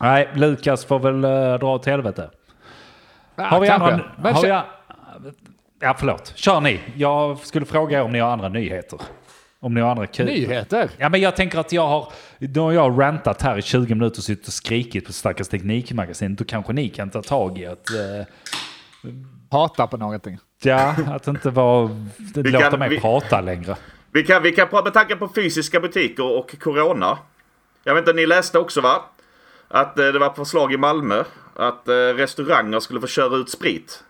Nej, 0.00 0.28
Lukas 0.34 0.84
får 0.84 0.98
väl 0.98 1.24
uh, 1.24 1.58
dra 1.58 1.74
åt 1.74 1.86
helvete. 1.86 2.30
Ja, 3.36 3.44
Har 3.44 3.60
vi 3.60 3.68
kanske. 3.68 3.92
andra... 3.92 4.12
Men 4.22 4.34
har 4.34 4.42
vi, 4.42 4.48
ja, 5.80 5.96
förlåt. 5.98 6.32
Kör 6.36 6.60
ni. 6.60 6.80
Jag 6.96 7.38
skulle 7.38 7.66
fråga 7.66 7.98
er 7.98 8.02
om 8.02 8.12
ni 8.12 8.18
har 8.18 8.30
andra 8.30 8.48
nyheter. 8.48 9.00
Om 9.60 9.74
ni 9.74 9.80
har 9.80 9.90
andra 9.90 10.06
kul. 10.06 10.26
Nyheter? 10.26 10.90
Ja, 10.98 11.08
men 11.08 11.20
jag 11.20 11.36
tänker 11.36 11.58
att 11.58 11.72
jag 11.72 11.88
har... 11.88 12.12
Då 12.38 12.62
har 12.62 12.72
jag 12.72 13.00
rantat 13.00 13.42
här 13.42 13.58
i 13.58 13.62
20 13.62 13.94
minuter 13.94 14.18
och 14.18 14.24
suttit 14.24 14.46
och 14.46 14.52
skrikit 14.52 15.06
på 15.06 15.12
stackars 15.12 15.48
Teknikmagasin. 15.48 16.34
Då 16.34 16.44
kanske 16.44 16.72
ni 16.72 16.88
kan 16.88 17.10
ta 17.10 17.22
tag 17.22 17.58
i 17.58 17.66
att... 17.66 17.90
eh, 17.90 18.26
Hatar 19.50 19.86
på 19.86 19.96
någonting. 19.96 20.38
ja, 20.62 20.94
att 21.06 21.26
inte 21.26 21.50
vara... 21.50 21.88
Det 22.34 22.42
Vi 22.42 22.50
låter 22.50 22.70
kan- 22.70 22.78
mig 22.78 22.88
vi- 22.88 23.00
prata 23.00 23.40
längre. 23.40 23.76
Vi 24.12 24.22
kan, 24.22 24.42
vi 24.42 24.52
kan 24.52 24.68
prata 24.68 24.84
med 24.84 24.92
tanke 24.92 25.16
på 25.16 25.28
fysiska 25.34 25.80
butiker 25.80 26.24
och 26.38 26.58
corona. 26.60 27.18
Jag 27.84 27.94
vet 27.94 28.02
inte, 28.02 28.12
ni 28.12 28.26
läste 28.26 28.58
också 28.58 28.80
va? 28.80 29.02
Att 29.68 29.98
eh, 29.98 30.06
det 30.06 30.18
var 30.18 30.32
förslag 30.32 30.72
i 30.72 30.76
Malmö 30.76 31.24
att 31.56 31.88
eh, 31.88 31.92
restauranger 31.94 32.80
skulle 32.80 33.00
få 33.00 33.06
köra 33.06 33.36
ut 33.36 33.50
sprit. 33.50 34.04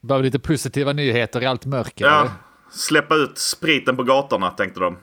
Behöver 0.00 0.24
lite 0.24 0.38
positiva 0.38 0.92
nyheter 0.92 1.42
i 1.42 1.46
allt 1.46 1.66
mörker. 1.66 2.04
Ja, 2.04 2.20
eller? 2.20 2.30
släppa 2.70 3.14
ut 3.14 3.38
spriten 3.38 3.96
på 3.96 4.02
gatorna 4.02 4.50
tänkte 4.50 4.80
de. 4.80 4.96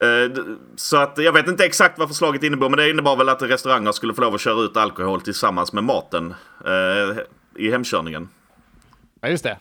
Eh, 0.00 0.44
Så 0.76 0.96
att 0.96 1.18
jag 1.18 1.32
vet 1.32 1.48
inte 1.48 1.64
exakt 1.64 1.98
vad 1.98 2.08
förslaget 2.08 2.42
innebar 2.42 2.68
men 2.68 2.76
det 2.76 2.90
innebar 2.90 3.16
väl 3.16 3.28
att 3.28 3.42
restauranger 3.42 3.92
skulle 3.92 4.14
få 4.14 4.20
lov 4.20 4.34
att 4.34 4.40
köra 4.40 4.60
ut 4.62 4.76
alkohol 4.76 5.20
tillsammans 5.20 5.72
med 5.72 5.84
maten 5.84 6.34
eh, 6.64 7.16
i 7.56 7.70
hemkörningen. 7.70 8.28
Ja, 9.20 9.28
just 9.28 9.44
det. 9.44 9.58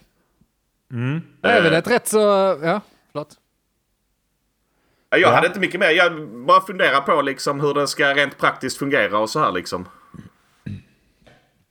Det 1.41 1.47
är 1.49 1.61
väl 1.61 1.73
ett 1.73 1.87
rätt 1.89 2.07
så... 2.07 2.17
Ja, 2.63 2.81
förlåt. 3.11 3.33
Jag 5.09 5.19
Ja. 5.19 5.31
hade 5.35 5.47
inte 5.47 5.59
mycket 5.59 5.79
mer. 5.79 5.89
Jag 5.89 6.27
bara 6.29 6.61
funderar 6.61 7.01
på 7.01 7.21
liksom 7.21 7.59
hur 7.59 7.73
det 7.73 7.87
ska 7.87 8.13
rent 8.13 8.37
praktiskt 8.37 8.77
fungera 8.77 9.17
och 9.19 9.29
så 9.29 9.39
här 9.39 9.51
liksom. 9.51 9.87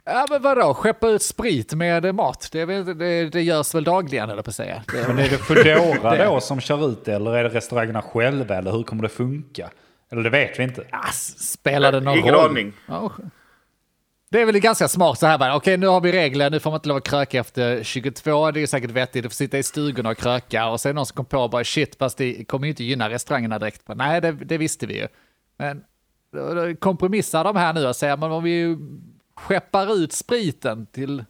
Ja, 0.07 0.27
men 0.31 0.43
vadå? 0.43 0.75
Skeppa 0.75 1.09
ut 1.09 1.23
sprit 1.23 1.75
med 1.75 2.15
mat? 2.15 2.49
Det, 2.53 2.65
det, 2.95 3.29
det 3.31 3.43
görs 3.43 3.75
väl 3.75 3.85
dagligen, 3.85 4.31
eller 4.31 4.43
på 4.43 4.51
att 4.51 4.55
säga. 4.57 4.83
Det, 4.93 5.09
Men 5.09 5.19
är 5.19 5.29
det 5.29 5.39
Foodora 5.39 6.25
då 6.25 6.41
som 6.41 6.61
kör 6.61 6.89
ut 6.89 7.05
det 7.05 7.15
eller 7.15 7.35
är 7.37 7.45
det 7.45 7.49
restaurangerna 7.51 8.03
själva 8.03 8.55
eller 8.57 8.73
hur 8.73 8.83
kommer 8.83 9.03
det 9.03 9.09
funka? 9.09 9.71
Eller 10.13 10.23
det 10.23 10.31
vet 10.31 10.59
vi 10.59 10.63
inte. 10.63 10.85
Ah, 10.91 11.13
spelar 11.39 11.93
det 11.93 12.01
någon 12.01 12.19
Ingen 12.19 12.35
roll? 12.35 12.51
aning. 12.51 12.73
Ja, 12.89 13.13
Det 14.31 14.41
är 14.41 14.47
väl 14.47 14.59
ganska 14.59 14.89
smart 14.89 15.19
så 15.19 15.27
här 15.27 15.39
bara, 15.39 15.57
okej 15.57 15.77
nu 15.77 15.87
har 15.87 16.01
vi 16.01 16.13
regler, 16.13 16.51
nu 16.51 16.61
får 16.61 16.71
man 16.71 16.79
inte 16.79 16.89
lov 16.89 16.97
att 16.99 17.05
kröka 17.09 17.41
efter 17.41 17.83
22, 17.83 18.51
det 18.51 18.61
är 18.63 18.67
säkert 18.67 18.91
vettigt, 18.91 19.23
du 19.23 19.29
får 19.29 19.35
sitta 19.35 19.59
i 19.59 19.63
stugorna 19.63 20.11
och 20.11 20.17
kröka 20.19 20.69
och 20.69 20.81
sen 20.81 20.95
någon 20.95 21.07
som 21.07 21.15
kom 21.17 21.25
på 21.27 21.49
bara 21.49 21.65
shit, 21.65 21.97
fast 21.99 22.19
det 22.19 22.45
kommer 22.45 22.67
ju 22.67 22.71
inte 22.71 22.85
gynna 22.85 23.11
restaurangerna 23.11 23.59
direkt. 23.59 23.83
Men, 23.89 23.97
nej, 23.99 24.21
det, 24.21 24.33
det 24.33 24.59
visste 24.59 24.87
vi 24.87 24.99
ju. 25.01 25.09
Men 25.57 25.85
kompromissar 26.79 27.45
de 27.45 27.57
här 27.57 27.73
nu 27.73 27.87
och 27.87 27.97
säger, 27.97 28.17
men 28.17 28.33
om 28.33 28.43
vi 28.45 28.77
skeppar 29.37 29.95
ut 29.97 30.13
spriten 30.13 30.87
till 30.87 31.25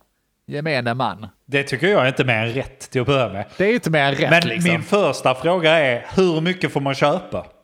gemene 0.47 0.95
man. 0.95 1.27
Det 1.47 1.63
tycker 1.63 1.87
jag 1.89 2.03
är 2.03 2.09
inte 2.09 2.25
mer 2.25 2.43
än 2.47 2.53
rätt 2.53 2.91
till 2.91 3.01
att 3.01 3.07
börja 3.07 3.29
med. 3.33 3.45
Det 3.57 3.65
är 3.65 3.75
inte 3.75 3.91
mer 3.91 4.05
än 4.05 4.15
rätt 4.15 4.31
Men 4.31 4.49
liksom. 4.49 4.71
min 4.71 4.83
första 4.83 5.35
fråga 5.35 5.71
är 5.79 6.07
hur 6.15 6.41
mycket 6.41 6.73
får 6.73 6.81
man 6.81 6.95
köpa? 6.95 7.47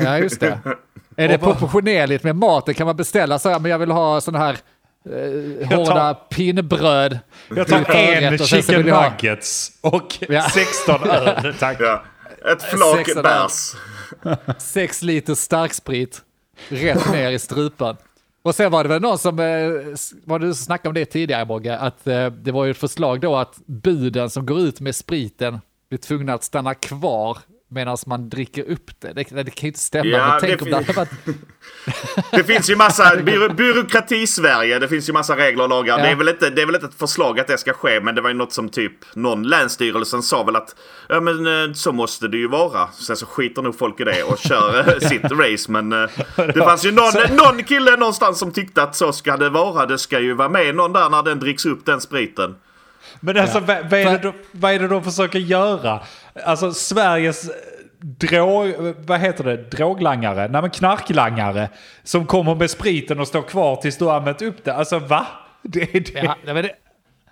Ja, 0.00 0.18
just 0.18 0.40
det. 0.40 0.58
Är 1.16 1.28
det 1.28 1.38
proportionerligt 1.38 2.24
med 2.24 2.36
maten? 2.36 2.74
Kan 2.74 2.86
man 2.86 2.96
beställa 2.96 3.38
så 3.38 3.48
här, 3.48 3.58
men 3.58 3.70
jag 3.70 3.78
vill 3.78 3.90
ha 3.90 4.20
sådana 4.20 4.44
här 4.44 4.56
eh, 5.10 5.18
Jag 5.60 5.66
hårda 5.76 6.14
tar- 6.14 6.14
pinnbröd. 6.14 7.18
Jag 7.56 7.68
tar 7.68 7.94
en 7.94 8.38
chicken 8.38 8.82
nuggets 8.82 9.72
och 9.80 10.18
Ja. 10.28 10.42
16 10.50 11.10
öl, 11.10 11.54
tack. 11.58 11.76
Ja. 11.80 12.02
Ett 12.52 12.62
flak 12.62 13.06
bärs. 13.22 13.74
Sex 14.58 15.02
liter 15.02 15.34
starksprit 15.34 16.22
rätt 16.68 17.12
ner 17.12 17.30
i 17.30 17.38
strupen. 17.38 17.96
Och 18.48 18.54
sen 18.54 18.72
var 18.72 18.82
det 18.82 18.88
väl 18.88 19.02
någon 19.02 19.18
som, 19.18 19.38
eh, 19.38 19.70
var 20.24 20.38
du 20.38 20.54
som 20.54 20.64
snackade 20.64 20.88
om 20.88 20.94
det 20.94 21.04
tidigare 21.04 21.44
Mogge, 21.44 21.78
att 21.78 22.06
eh, 22.06 22.26
det 22.26 22.52
var 22.52 22.64
ju 22.64 22.70
ett 22.70 22.76
förslag 22.76 23.20
då 23.20 23.36
att 23.36 23.60
buden 23.66 24.30
som 24.30 24.46
går 24.46 24.60
ut 24.60 24.80
med 24.80 24.94
spriten 24.94 25.58
blir 25.88 25.98
tvungna 25.98 26.34
att 26.34 26.44
stanna 26.44 26.74
kvar 26.74 27.38
medan 27.68 27.96
man 28.06 28.28
dricker 28.28 28.70
upp 28.70 28.90
det. 29.00 29.12
Det, 29.12 29.42
det 29.42 29.50
kan 29.50 29.66
ju 29.66 29.68
inte 29.68 29.80
stämma, 29.80 30.08
Ja, 30.08 30.38
det 30.42 30.62
om 30.62 30.70
det 30.70 30.84
fin- 30.84 30.94
varit... 30.96 31.10
Det 32.30 32.44
finns 32.44 32.70
ju 32.70 32.76
massa 32.76 33.16
byro, 33.16 33.52
byråkrati-Sverige. 33.52 34.78
Det 34.78 34.88
finns 34.88 35.08
ju 35.08 35.12
massa 35.12 35.36
regler 35.36 35.62
och 35.64 35.68
lagar. 35.68 35.98
Ja. 35.98 36.04
Det, 36.04 36.10
är 36.10 36.14
väl 36.14 36.28
inte, 36.28 36.50
det 36.50 36.62
är 36.62 36.66
väl 36.66 36.74
inte 36.74 36.86
ett 36.86 36.94
förslag 36.94 37.40
att 37.40 37.46
det 37.46 37.58
ska 37.58 37.72
ske. 37.72 38.00
Men 38.00 38.14
det 38.14 38.20
var 38.20 38.30
ju 38.30 38.36
något 38.36 38.52
som 38.52 38.68
typ 38.68 38.92
någon 39.14 39.42
länsstyrelsen 39.42 40.22
sa 40.22 40.42
väl 40.42 40.56
att 40.56 40.76
ja 41.08 41.20
men 41.20 41.46
eh, 41.46 41.72
så 41.72 41.92
måste 41.92 42.28
det 42.28 42.36
ju 42.36 42.48
vara. 42.48 42.88
Sen 42.92 43.16
så 43.16 43.26
skiter 43.26 43.62
nog 43.62 43.78
folk 43.78 44.00
i 44.00 44.04
det 44.04 44.22
och 44.22 44.38
kör 44.38 44.88
eh, 44.88 44.98
sitt 45.08 45.32
race. 45.32 45.72
Men 45.72 45.92
eh, 45.92 46.10
det 46.36 46.64
fanns 46.64 46.84
ju 46.84 46.92
någon, 46.92 47.36
någon 47.36 47.62
kille 47.64 47.96
någonstans 47.96 48.38
som 48.38 48.52
tyckte 48.52 48.82
att 48.82 48.96
så 48.96 49.12
ska 49.12 49.36
det 49.36 49.50
vara. 49.50 49.86
Det 49.86 49.98
ska 49.98 50.20
ju 50.20 50.34
vara 50.34 50.48
med 50.48 50.74
någon 50.74 50.92
där 50.92 51.10
när 51.10 51.22
den 51.22 51.38
dricks 51.38 51.66
upp 51.66 51.86
den 51.86 52.00
spriten. 52.00 52.56
Men 53.20 53.36
alltså 53.36 53.60
vad, 53.60 53.90
vad, 53.90 54.00
är 54.00 54.04
det 54.04 54.18
då, 54.18 54.32
vad 54.52 54.72
är 54.72 54.78
det 54.78 54.88
de 54.88 55.04
försöker 55.04 55.38
göra? 55.38 56.00
Alltså 56.44 56.72
Sveriges 56.72 57.50
drog, 58.00 58.74
vad 59.06 59.20
heter 59.20 59.44
det, 59.44 59.56
droglangare, 59.56 60.48
nej 60.48 60.62
men 60.62 60.70
knarklangare 60.70 61.68
som 62.02 62.26
kommer 62.26 62.54
med 62.54 62.70
spriten 62.70 63.20
och 63.20 63.28
står 63.28 63.42
kvar 63.42 63.76
tills 63.76 63.98
du 63.98 64.04
har 64.04 64.16
använt 64.16 64.42
upp 64.42 64.64
det. 64.64 64.74
Alltså 64.74 64.98
va? 64.98 65.26
Det, 65.62 65.92
det, 65.92 66.12
Ja, 66.14 66.36
var 66.46 66.62
det. 66.62 66.72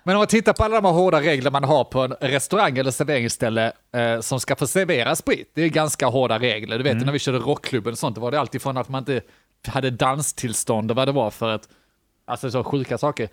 Men 0.03 0.15
om 0.15 0.19
man 0.19 0.27
tittar 0.27 0.53
på 0.53 0.63
alla 0.63 0.75
de 0.75 0.85
här 0.85 0.93
hårda 0.93 1.21
regler 1.21 1.51
man 1.51 1.63
har 1.63 1.83
på 1.83 2.01
en 2.01 2.11
restaurang 2.11 2.77
eller 2.77 2.91
serveringsställe 2.91 3.71
eh, 3.95 4.19
som 4.19 4.39
ska 4.39 4.55
få 4.55 4.67
servera 4.67 5.15
sprit. 5.15 5.51
Det 5.55 5.61
är 5.61 5.69
ganska 5.69 6.07
hårda 6.07 6.39
regler. 6.39 6.77
Du 6.77 6.83
vet 6.83 7.05
när 7.05 7.11
vi 7.11 7.19
körde 7.19 7.37
rockklubben 7.37 7.91
och 7.91 7.99
sånt, 7.99 8.15
då 8.15 8.21
var 8.21 8.31
det 8.31 8.39
alltid 8.39 8.61
från 8.61 8.77
att 8.77 8.89
man 8.89 8.99
inte 8.99 9.21
hade 9.67 9.89
danstillstånd 9.89 10.91
och 10.91 10.97
vad 10.97 11.07
det 11.07 11.11
var 11.11 11.31
för 11.31 11.55
ett 11.55 11.69
Alltså 12.29 12.51
så 12.51 12.63
sjuka 12.63 12.97
saker. 12.97 13.29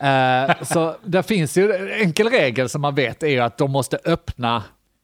Eh, 0.00 0.62
så 0.62 0.96
det 1.04 1.22
finns 1.22 1.58
ju 1.58 1.72
en 1.72 1.88
enkel 1.88 2.28
regel 2.28 2.68
som 2.68 2.80
man 2.80 2.94
vet 2.94 3.22
är 3.22 3.28
ju 3.28 3.40
att 3.40 3.58
de 3.58 3.70
måste 3.70 3.98
öppna 4.04 4.62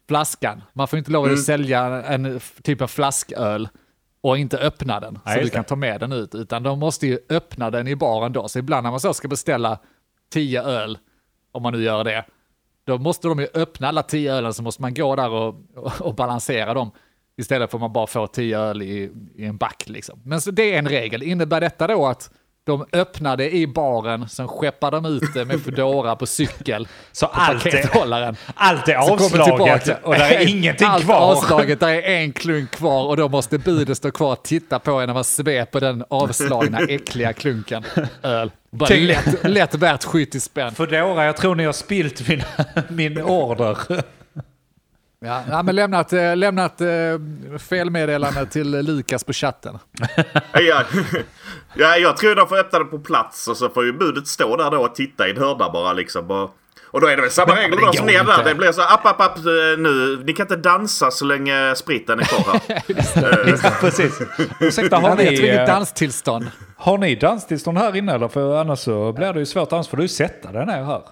flaskan. 0.08 0.62
Man 0.72 0.88
får 0.88 0.98
inte 0.98 1.10
lov 1.10 1.24
att 1.24 1.42
sälja 1.42 2.02
en 2.02 2.40
typ 2.62 2.80
av 2.82 2.86
flasköl 2.86 3.68
och 4.20 4.38
inte 4.38 4.58
öppna 4.58 5.00
den 5.00 5.18
Nej, 5.26 5.38
så 5.38 5.44
du 5.44 5.50
kan 5.50 5.64
ta 5.64 5.76
med 5.76 6.00
den 6.00 6.12
ut. 6.12 6.34
Utan 6.34 6.62
de 6.62 6.78
måste 6.78 7.06
ju 7.06 7.18
öppna 7.28 7.70
den 7.70 7.88
i 7.88 7.96
baren 7.96 8.32
då. 8.32 8.48
Så 8.48 8.58
ibland 8.58 8.84
när 8.84 8.90
man 8.90 9.00
så 9.00 9.14
ska 9.14 9.28
beställa 9.28 9.78
10 10.32 10.62
öl, 10.62 10.98
om 11.52 11.62
man 11.62 11.72
nu 11.72 11.82
gör 11.82 12.04
det, 12.04 12.24
då 12.84 12.98
måste 12.98 13.28
de 13.28 13.38
ju 13.38 13.48
öppna 13.54 13.88
alla 13.88 14.02
10 14.02 14.32
ölen 14.32 14.54
så 14.54 14.62
måste 14.62 14.82
man 14.82 14.94
gå 14.94 15.16
där 15.16 15.30
och, 15.30 15.54
och, 15.74 16.00
och 16.00 16.14
balansera 16.14 16.74
dem. 16.74 16.90
Istället 17.36 17.70
för 17.70 17.78
att 17.78 17.80
man 17.80 17.92
bara 17.92 18.06
får 18.06 18.26
10 18.26 18.58
öl 18.58 18.82
i, 18.82 19.10
i 19.34 19.44
en 19.44 19.56
back 19.56 19.84
liksom. 19.86 20.20
Men 20.24 20.40
så 20.40 20.50
det 20.50 20.74
är 20.74 20.78
en 20.78 20.88
regel. 20.88 21.22
Innebär 21.22 21.60
detta 21.60 21.86
då 21.86 22.06
att 22.06 22.30
de 22.66 22.87
öppnade 22.92 23.55
i 23.55 23.66
baren, 23.66 24.29
sen 24.29 24.48
skeppar 24.48 24.90
de 24.90 25.05
ut 25.07 25.35
det 25.35 25.44
med 25.44 25.61
Foodora 25.64 26.16
på 26.16 26.27
cykel 26.27 26.88
Så 27.12 27.27
på 27.27 27.33
allt 27.33 27.66
är, 27.66 28.37
allt 28.55 28.88
är 28.88 28.94
avslaget 28.94 29.98
och 30.03 30.14
det 30.14 30.20
är 30.24 30.48
ingenting 30.57 30.87
Allt 30.88 31.05
kvar. 31.05 31.14
avslaget, 31.14 31.81
där 31.81 31.88
är 31.88 32.03
en 32.03 32.33
klunk 32.33 32.70
kvar 32.70 33.05
och 33.07 33.16
då 33.16 33.29
måste 33.29 33.59
budet 33.59 33.96
stå 33.96 34.11
kvar 34.11 34.33
och 34.33 34.42
titta 34.42 34.79
på 34.79 34.90
en 34.90 35.07
när 35.07 35.14
man 35.14 35.24
sveper 35.24 35.81
den 35.81 36.05
avslagna 36.11 36.79
äckliga 36.88 37.33
klunken 37.33 37.85
öl. 38.22 38.50
Bara 38.70 38.87
Tänk- 38.88 39.07
lätt, 39.09 39.44
lätt 39.44 39.74
värt 39.74 40.05
70 40.05 40.40
spänn. 40.40 40.74
Foodora, 40.74 41.24
jag 41.24 41.37
tror 41.37 41.55
ni 41.55 41.64
har 41.64 41.72
spilt 41.72 42.29
min, 42.29 42.42
min 42.88 43.22
order. 43.22 43.79
Ja, 45.24 45.62
men 45.62 45.76
lämnat, 45.76 46.12
eh, 46.12 46.37
lämnat 46.37 46.80
eh, 46.80 46.88
felmeddelande 47.58 48.46
till 48.46 48.70
Lukas 48.70 49.24
på 49.24 49.32
chatten. 49.32 49.78
Ja, 50.52 50.84
ja, 51.74 51.96
jag 51.96 52.16
tror 52.16 52.34
de 52.34 52.48
får 52.48 52.58
öppna 52.58 52.78
det 52.78 52.84
på 52.84 52.98
plats 52.98 53.48
och 53.48 53.56
så 53.56 53.68
får 53.68 53.84
ju 53.84 53.92
budet 53.92 54.26
stå 54.26 54.56
där 54.56 54.70
då 54.70 54.78
och 54.78 54.94
titta 54.94 55.28
i 55.28 55.30
en 55.30 55.37
hörna 55.37 55.70
bara 55.70 55.92
liksom. 55.92 56.30
Och, 56.30 56.56
och 56.94 57.00
då 57.00 57.07
är 57.07 57.16
det 57.16 57.22
väl 57.22 57.30
samma 57.30 57.57
regler 57.57 57.80
då 57.87 57.92
som 57.92 58.07
ni 58.07 58.14
är 58.14 58.24
där. 58.24 58.44
Det 58.44 58.54
blir 58.54 58.72
så 58.72 58.83
app, 58.83 59.07
app, 59.07 59.20
app 59.20 59.37
eh, 59.37 59.42
nu. 59.78 60.22
Ni 60.26 60.33
kan 60.33 60.44
inte 60.44 60.57
dansa 60.57 61.11
så 61.11 61.24
länge 61.24 61.74
spriten 61.76 62.20
är 62.20 62.24
kvar 62.24 62.61
här. 62.68 63.80
Precis. 63.80 64.20
Ursäkta, 64.61 64.96
har 64.96 65.09
Han 65.09 65.16
vet 65.16 65.30
ni, 65.30 65.38
inget 65.38 65.59
eh, 65.59 65.66
danstillstånd. 65.66 66.50
har 66.76 66.98
ni 66.98 67.14
danstillstånd 67.14 67.78
här 67.78 67.96
inne 67.96 68.14
eller? 68.14 68.28
För 68.28 68.61
annars 68.61 68.78
så 68.78 69.12
blir 69.12 69.33
det 69.33 69.38
ju 69.38 69.46
svårt. 69.46 69.72
Annars 69.72 69.88
får 69.88 69.96
du 69.96 70.09
sätta 70.09 70.52
dig 70.52 70.66
ner 70.66 70.85
här. 70.85 71.02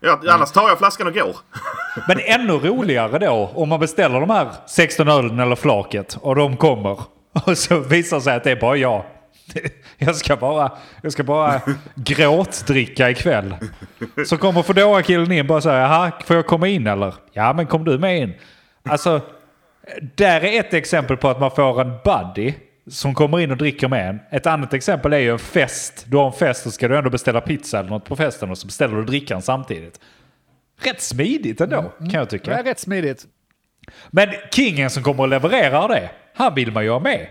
Ja, 0.00 0.20
annars 0.28 0.50
tar 0.50 0.68
jag 0.68 0.78
flaskan 0.78 1.06
och 1.06 1.14
går. 1.14 1.36
Men 2.08 2.18
ännu 2.20 2.52
roligare 2.52 3.18
då 3.18 3.50
om 3.54 3.68
man 3.68 3.80
beställer 3.80 4.20
de 4.20 4.30
här 4.30 4.48
16 4.66 5.08
ölen 5.08 5.40
eller 5.40 5.56
flaket 5.56 6.18
och 6.20 6.36
de 6.36 6.56
kommer. 6.56 7.00
Och 7.46 7.58
så 7.58 7.78
visar 7.78 8.20
sig 8.20 8.36
att 8.36 8.44
det 8.44 8.50
är 8.50 8.60
bara 8.60 8.76
jag. 8.76 9.04
Jag 9.98 10.16
ska 10.16 10.36
bara, 10.36 10.72
jag 11.02 11.12
ska 11.12 11.22
bara 11.24 11.60
gråtdricka 11.94 13.10
ikväll. 13.10 13.54
Så 14.26 14.36
kommer 14.36 14.62
Foodora-killen 14.62 15.32
in 15.32 15.40
och 15.40 15.46
bara 15.46 15.60
säger 15.60 15.80
jaha, 15.80 16.12
får 16.24 16.36
jag 16.36 16.46
komma 16.46 16.68
in 16.68 16.86
eller? 16.86 17.14
Ja, 17.32 17.52
men 17.52 17.66
kom 17.66 17.84
du 17.84 17.98
med 17.98 18.18
in. 18.18 18.34
Alltså, 18.88 19.20
där 20.14 20.44
är 20.44 20.60
ett 20.60 20.74
exempel 20.74 21.16
på 21.16 21.28
att 21.28 21.40
man 21.40 21.50
får 21.50 21.80
en 21.80 21.92
buddy 22.04 22.54
som 22.90 23.14
kommer 23.14 23.40
in 23.40 23.50
och 23.50 23.56
dricker 23.56 23.88
med 23.88 24.08
en. 24.08 24.20
Ett 24.30 24.46
annat 24.46 24.74
exempel 24.74 25.12
är 25.12 25.18
ju 25.18 25.32
en 25.32 25.38
fest. 25.38 26.04
Du 26.08 26.16
har 26.16 26.26
en 26.26 26.32
fest 26.32 26.66
och 26.66 26.72
ska 26.72 26.88
du 26.88 26.98
ändå 26.98 27.10
beställa 27.10 27.40
pizza 27.40 27.78
eller 27.78 27.90
något 27.90 28.04
på 28.04 28.16
festen 28.16 28.50
och 28.50 28.58
så 28.58 28.66
beställer 28.66 28.96
du 28.96 29.04
drickan 29.04 29.42
samtidigt. 29.42 30.00
Rätt 30.80 31.00
smidigt 31.02 31.60
ändå, 31.60 31.82
kan 31.98 32.10
jag 32.12 32.26
Det 32.26 32.30
tycka. 32.30 32.58
är 32.58 32.62
rätt 32.64 32.78
smidigt. 32.78 33.24
Men 34.10 34.28
kingen 34.50 34.90
som 34.90 35.02
kommer 35.02 35.22
och 35.22 35.28
levererar 35.28 35.88
det, 35.88 36.10
han 36.34 36.54
vill 36.54 36.72
man 36.72 36.84
ju 36.84 36.90
ha 36.90 36.98
med. 37.00 37.26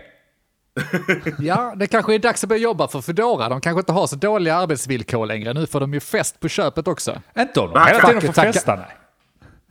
Ja, 1.38 1.72
det 1.76 1.86
kanske 1.86 2.14
är 2.14 2.18
dags 2.18 2.42
att 2.44 2.48
börja 2.48 2.62
jobba 2.62 2.88
för 2.88 3.00
Foodora. 3.00 3.48
De 3.48 3.60
kanske 3.60 3.78
inte 3.80 3.92
har 3.92 4.06
så 4.06 4.16
dåliga 4.16 4.54
arbetsvillkor 4.56 5.26
längre. 5.26 5.52
Nu 5.54 5.66
får 5.66 5.80
de 5.80 5.94
ju 5.94 6.00
fest 6.00 6.40
på 6.40 6.48
köpet 6.48 6.88
också. 6.88 7.20
Inte 7.38 7.60
om 7.60 7.70
de 7.72 7.86
hela 7.86 8.00
tiden 8.00 8.20
får 8.20 8.20
facket 8.20 8.34
tackar- 8.34 8.52
festa. 8.52 8.74
Nej. 8.76 8.86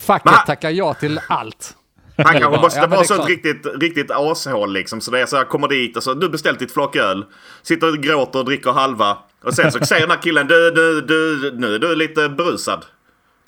Facket 0.02 0.46
tackar 0.46 0.70
ja 0.70 0.94
till 0.94 1.20
allt. 1.28 1.74
Han 2.16 2.24
kanske 2.26 2.40
Ja, 2.56 2.60
måste 2.60 2.80
det 2.80 2.86
vara 2.86 3.00
är 3.00 3.04
så 3.04 3.14
ett 3.14 3.18
klart. 3.18 3.28
riktigt, 3.28 3.66
riktigt 3.80 4.10
ashål 4.10 4.72
liksom. 4.72 5.00
Så 5.00 5.10
det 5.10 5.20
är 5.20 5.26
så 5.26 5.36
här, 5.36 5.44
kommer 5.44 5.68
dit 5.68 5.96
och 5.96 6.02
så 6.02 6.14
du 6.14 6.28
beställt 6.28 6.58
ditt 6.58 6.72
flak 6.72 6.96
öl. 6.96 7.24
Sitter 7.62 7.88
och 7.92 7.98
gråter 7.98 8.38
och 8.38 8.44
dricker 8.44 8.70
halva. 8.72 9.18
Och 9.44 9.54
sen 9.54 9.72
så 9.72 9.84
säger 9.86 10.02
den 10.02 10.10
här 10.10 10.22
killen 10.22 10.46
du, 10.46 10.70
du, 10.70 11.00
du, 11.00 11.52
nu 11.58 11.74
är 11.74 11.78
du 11.78 11.96
lite 11.96 12.28
berusad. 12.28 12.84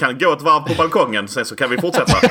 Kan 0.01 0.19
gå 0.19 0.33
ett 0.33 0.43
varv 0.43 0.63
på 0.63 0.75
balkongen 0.75 1.29
sen 1.29 1.45
så 1.45 1.57
kan 1.57 1.71
vi 1.71 1.79
fortsätta. 1.79 2.13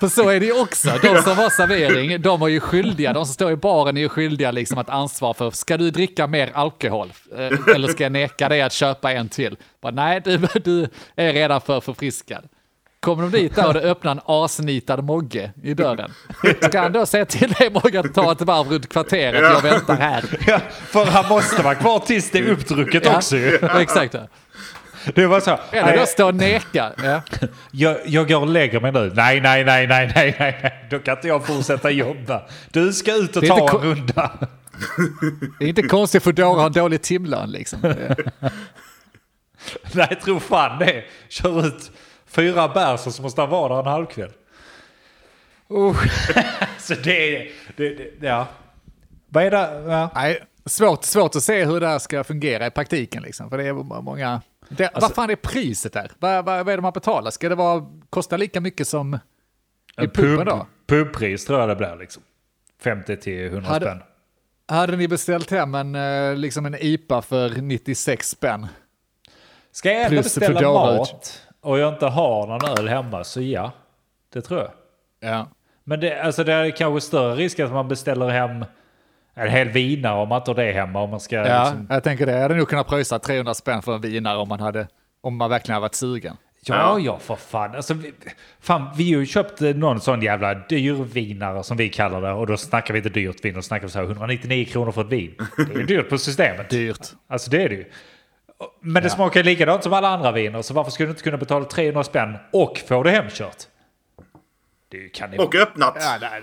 För 0.00 0.08
så 0.08 0.28
är 0.28 0.40
det 0.40 0.46
ju 0.46 0.60
också. 0.60 0.90
De 1.02 1.22
som 1.22 1.36
har 1.36 1.50
servering, 1.50 2.22
de 2.22 2.42
är 2.42 2.48
ju 2.48 2.60
skyldiga. 2.60 3.12
De 3.12 3.24
som 3.26 3.34
står 3.34 3.50
i 3.52 3.56
baren 3.56 3.96
är 3.96 4.00
ju 4.00 4.08
skyldiga 4.08 4.50
liksom 4.50 4.78
att 4.78 4.90
ansvara 4.90 5.34
för, 5.34 5.50
ska 5.50 5.76
du 5.76 5.90
dricka 5.90 6.26
mer 6.26 6.50
alkohol? 6.54 7.12
Eh, 7.36 7.74
Eller 7.74 7.88
ska 7.88 8.02
jag 8.02 8.12
neka 8.12 8.48
dig 8.48 8.62
att 8.62 8.72
köpa 8.72 9.12
en 9.12 9.28
till? 9.28 9.56
Bara, 9.82 9.92
Nej, 9.92 10.20
du, 10.24 10.38
du 10.64 10.88
är 11.16 11.32
redan 11.32 11.60
för 11.60 11.80
förfriskad. 11.80 12.44
Kommer 13.00 13.22
de 13.22 13.30
dit 13.30 13.54
där 13.56 13.66
och 13.66 13.74
det 13.74 13.80
öppnar 13.80 14.12
en 14.12 14.20
asnitad 14.26 15.04
Mogge 15.04 15.50
i 15.62 15.74
dörren. 15.74 16.10
Ska 16.62 16.80
han 16.80 16.92
då 16.92 17.06
säga 17.06 17.24
till 17.24 17.52
dig 17.52 17.70
Mogge 17.70 18.00
att 18.00 18.14
ta 18.14 18.32
ett 18.32 18.40
varv 18.40 18.72
runt 18.72 18.88
kvarteret? 18.88 19.42
Jag 19.42 19.62
väntar 19.62 19.96
här. 19.96 20.24
Ja, 20.46 20.60
för 20.86 21.04
han 21.06 21.28
måste 21.28 21.62
vara 21.62 21.74
kvar 21.74 21.98
tills 21.98 22.30
det 22.30 22.38
är 22.38 22.50
uppdrucket 22.50 23.06
också 23.06 23.36
ju. 23.36 23.58
Ja, 23.62 23.80
exakt. 23.80 24.14
Det 25.14 25.26
var 25.26 25.40
så. 25.40 25.58
Eller 25.70 25.96
då 25.96 26.06
stå 26.06 26.26
och 26.26 26.34
neka. 26.34 26.92
Ja. 27.02 27.22
jag, 27.70 27.96
jag 28.06 28.28
går 28.28 28.40
och 28.40 28.46
lägger 28.46 28.80
mig 28.80 28.92
nu. 28.92 29.12
Nej, 29.14 29.40
nej, 29.40 29.64
nej, 29.64 29.86
nej, 29.86 30.12
nej, 30.14 30.36
nej. 30.38 30.86
Då 30.90 30.98
kan 30.98 31.16
inte 31.16 31.28
jag 31.28 31.46
fortsätta 31.46 31.90
jobba. 31.90 32.42
Du 32.70 32.92
ska 32.92 33.16
ut 33.16 33.36
och 33.36 33.46
ta 33.46 33.70
en 33.70 33.78
runda. 33.78 34.30
Det 35.58 35.64
är 35.64 35.68
inte 35.68 35.82
konstigt 35.82 36.22
för 36.22 36.30
Foodora 36.30 36.60
har 36.60 36.66
en 36.66 36.72
dålig 36.72 37.02
timlön 37.02 37.50
liksom. 37.50 37.80
Nej, 39.92 40.18
tro 40.24 40.40
fan 40.40 40.78
det. 40.78 41.04
Kör 41.28 41.66
ut 41.66 41.90
fyra 42.26 42.68
bärs 42.68 43.06
och 43.06 43.14
så 43.14 43.22
måste 43.22 43.40
han 43.40 43.50
vara 43.50 43.74
där 43.74 43.80
en 43.80 43.86
halvkväll. 43.86 44.32
Uh. 45.72 45.96
så 46.78 46.94
det 46.94 47.36
är... 47.36 47.50
Det, 47.76 47.88
det, 47.94 48.26
ja. 48.26 48.46
Vad 49.28 49.44
är 49.44 49.50
det? 49.50 49.82
Ja. 49.86 50.10
Nej, 50.14 50.42
svårt, 50.66 51.04
svårt 51.04 51.36
att 51.36 51.42
se 51.42 51.64
hur 51.64 51.80
det 51.80 51.88
här 51.88 51.98
ska 51.98 52.24
fungera 52.24 52.66
i 52.66 52.70
praktiken 52.70 53.22
liksom. 53.22 53.50
För 53.50 53.58
det 53.58 53.64
är 53.64 53.72
många... 54.02 54.40
Det, 54.68 54.86
Alltså- 54.88 55.00
vad 55.00 55.14
fan 55.14 55.30
är 55.30 55.36
priset 55.36 55.92
där? 55.92 56.10
Vad, 56.18 56.44
vad, 56.44 56.64
vad 56.64 56.72
är 56.72 56.76
det 56.76 56.82
man 56.82 56.92
betalar? 56.92 57.30
Ska 57.30 57.48
det 57.48 57.54
vara, 57.54 57.86
kosta 58.10 58.36
lika 58.36 58.60
mycket 58.60 58.88
som 58.88 59.14
i 59.14 59.18
En 59.96 60.10
puben 60.10 60.36
pub, 60.38 60.46
då? 60.46 60.66
pubpris 60.86 61.44
tror 61.44 61.60
jag 61.60 61.68
det 61.68 61.76
blir 61.76 61.96
liksom. 61.96 62.22
50 62.82 63.16
till 63.16 63.46
100 63.46 63.68
Hade- 63.70 63.86
spänn. 63.86 64.02
Hade 64.68 64.96
ni 64.96 65.08
beställt 65.08 65.50
hem 65.50 65.74
en, 65.74 65.94
eh, 65.94 66.36
liksom 66.36 66.66
en 66.66 66.74
IPA 66.80 67.22
för 67.22 67.48
96 67.62 68.28
spänn? 68.30 68.66
Ska 69.72 69.92
jag 69.92 70.02
ändå 70.04 70.16
beställa 70.22 70.72
mat 70.72 71.42
och 71.60 71.78
jag 71.78 71.94
inte 71.94 72.06
har 72.06 72.46
någon 72.46 72.78
öl 72.78 72.88
hemma 72.88 73.24
så 73.24 73.40
ja. 73.40 73.72
Det 74.32 74.40
tror 74.42 74.60
jag. 74.60 74.70
Ja. 75.30 75.48
Men 75.84 76.00
det, 76.00 76.20
alltså 76.22 76.44
det 76.44 76.52
är 76.52 76.70
kanske 76.70 77.06
större 77.06 77.34
risk 77.34 77.60
att 77.60 77.72
man 77.72 77.88
beställer 77.88 78.28
hem 78.28 78.64
en 79.34 79.48
hel 79.48 79.68
vinare 79.68 80.20
om 80.20 80.28
man 80.28 80.38
inte 80.38 80.50
har 80.50 80.56
det 80.56 80.72
hemma. 80.72 81.00
Om 81.00 81.10
man 81.10 81.20
ska 81.20 81.36
Ja, 81.36 81.64
liksom, 81.64 81.86
jag 81.90 82.04
tänker 82.04 82.26
det. 82.26 82.32
Jag 82.32 82.42
hade 82.42 82.54
nog 82.54 82.68
kunnat 82.68 82.88
pröjsa 82.88 83.18
300 83.18 83.54
spänn 83.54 83.82
för 83.82 83.94
en 83.94 84.00
vinare 84.00 84.38
om 84.38 84.48
man, 84.48 84.60
hade, 84.60 84.88
om 85.20 85.36
man 85.36 85.50
verkligen 85.50 85.74
hade 85.74 85.82
varit 85.82 85.94
sugen. 85.94 86.36
Ja, 86.66 86.98
ja, 86.98 87.18
för 87.18 87.36
fan. 87.36 87.74
Alltså, 87.74 87.94
vi, 87.94 88.12
fan. 88.60 88.90
Vi 88.96 89.12
har 89.12 89.20
ju 89.20 89.26
köpt 89.26 89.62
eh, 89.62 89.74
någon 89.74 90.00
sån 90.00 90.22
jävla 90.22 90.54
dyrvinare 90.54 91.62
som 91.62 91.76
vi 91.76 91.88
kallar 91.88 92.20
det. 92.20 92.32
Och 92.32 92.46
då 92.46 92.56
snackar 92.56 92.94
vi 92.94 92.98
inte 92.98 93.10
dyrt 93.10 93.44
vin, 93.44 93.54
då 93.54 93.62
snackar 93.62 93.86
vi 93.86 93.92
så 93.92 93.98
här 93.98 94.06
199 94.06 94.64
kronor 94.64 94.92
för 94.92 95.00
ett 95.00 95.08
vin. 95.08 95.34
Det 95.56 95.74
är 95.74 95.78
ju 95.78 95.86
dyrt 95.86 96.08
på 96.08 96.18
systemet. 96.18 96.70
Dyrt. 96.70 97.06
Alltså 97.28 97.50
det 97.50 97.62
är 97.62 97.68
det 97.68 97.74
ju. 97.74 97.84
Men 98.80 99.02
det 99.02 99.10
smakar 99.10 99.42
likadant 99.42 99.82
som 99.82 99.92
alla 99.92 100.08
andra 100.08 100.32
viner, 100.32 100.62
så 100.62 100.74
varför 100.74 100.90
skulle 100.90 101.06
du 101.06 101.10
inte 101.10 101.22
kunna 101.22 101.36
betala 101.36 101.64
300 101.64 102.04
spänn 102.04 102.36
och 102.52 102.78
få 102.88 103.02
det 103.02 103.10
hemkört? 103.10 103.56
Det 104.88 104.96
är 104.96 105.02
ju 105.02 105.08
kanon. 105.08 105.38
Och 105.38 105.54
öppnat. 105.54 105.96
Ja, 106.00 106.18
det 106.20 106.26
är 106.26 106.42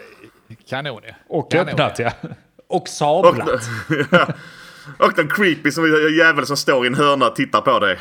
kanon 0.69 1.01
ju. 1.03 1.13
Och 1.27 1.51
Kanon, 1.51 1.69
öppnat 1.69 1.99
ja. 1.99 2.11
Och 2.21 2.29
Och, 2.71 2.87
sablat. 2.87 3.49
och 4.97 5.13
den 5.15 5.27
creepy 5.29 5.71
som 5.71 5.83
jävel 6.17 6.45
som 6.45 6.57
står 6.57 6.85
i 6.85 6.87
en 6.87 6.95
hörna 6.95 7.27
och 7.27 7.35
tittar 7.35 7.61
på 7.61 7.79
dig. 7.79 7.97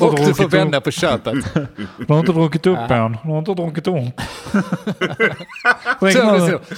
Och 0.00 0.16
du 0.26 0.34
får 0.34 0.44
upp- 0.44 0.54
vänner 0.54 0.80
på 0.80 0.90
köpet. 0.90 1.34
Du 1.98 2.12
har 2.12 2.20
inte 2.20 2.32
druckit 2.32 2.66
upp 2.66 2.90
än. 2.90 3.12
Du 3.22 3.28
har 3.30 3.38
inte 3.38 3.54
druckit 3.54 3.84
så. 3.84 4.12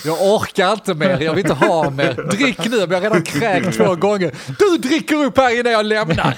Jag 0.08 0.22
orkar 0.34 0.72
inte 0.72 0.94
mer, 0.94 1.20
jag 1.20 1.34
vill 1.34 1.44
inte 1.50 1.54
ha 1.66 1.90
mer. 1.90 2.12
Drick 2.30 2.58
nu, 2.64 2.70
men 2.78 2.90
jag 2.90 2.96
har 2.96 3.00
redan 3.00 3.22
kräkt 3.22 3.76
två 3.76 3.94
gånger. 4.06 4.32
Du 4.58 4.78
dricker 4.88 5.24
upp 5.24 5.38
här 5.38 5.60
innan 5.60 5.72
jag 5.72 5.86
lämnar. 5.86 6.34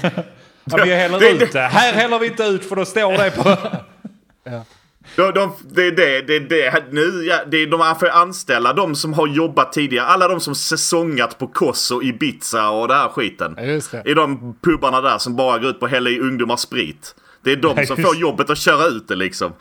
Ja, 0.64 0.78
vi 0.84 0.94
häller 0.94 1.20
Det- 1.20 1.30
ut 1.30 1.52
det. 1.52 1.60
Här 1.60 1.92
häller 1.92 2.18
vi 2.18 2.26
inte 2.26 2.42
ut 2.42 2.68
för 2.68 2.76
då 2.76 2.84
står 2.84 3.12
det 3.12 3.30
på... 3.30 3.56
De, 5.16 5.30
de, 5.32 5.52
det, 5.70 5.90
det, 5.90 6.20
det, 6.22 6.38
det, 6.38 6.84
nu, 6.90 7.24
ja, 7.24 7.36
det, 7.50 7.66
de 7.66 7.80
här 7.80 7.94
får 7.94 8.08
anställa 8.08 8.72
de 8.72 8.94
som 8.94 9.12
har 9.12 9.26
jobbat 9.26 9.72
tidigare. 9.72 10.06
Alla 10.06 10.28
de 10.28 10.40
som 10.40 10.54
säsongat 10.54 11.38
på 11.38 11.46
Kosso, 11.46 12.02
Ibiza 12.02 12.68
och 12.70 12.88
det 12.88 12.94
här 12.94 13.08
skiten. 13.08 13.54
Ja, 13.56 13.62
just 13.62 13.90
det. 13.92 14.02
I 14.06 14.14
de 14.14 14.54
pubarna 14.62 15.00
där 15.00 15.18
som 15.18 15.36
bara 15.36 15.58
går 15.58 15.70
ut 15.70 15.80
på 15.80 15.86
att 15.86 15.92
hälla 15.92 16.10
i 16.10 16.20
ungdomar 16.20 16.56
sprit. 16.56 17.14
Det 17.44 17.52
är 17.52 17.56
de 17.56 17.74
Ja, 17.76 17.86
som 17.86 17.96
får 17.96 18.16
jobbet 18.16 18.50
att 18.50 18.58
köra 18.58 18.86
ut 18.86 19.08
det 19.08 19.16
liksom. 19.16 19.52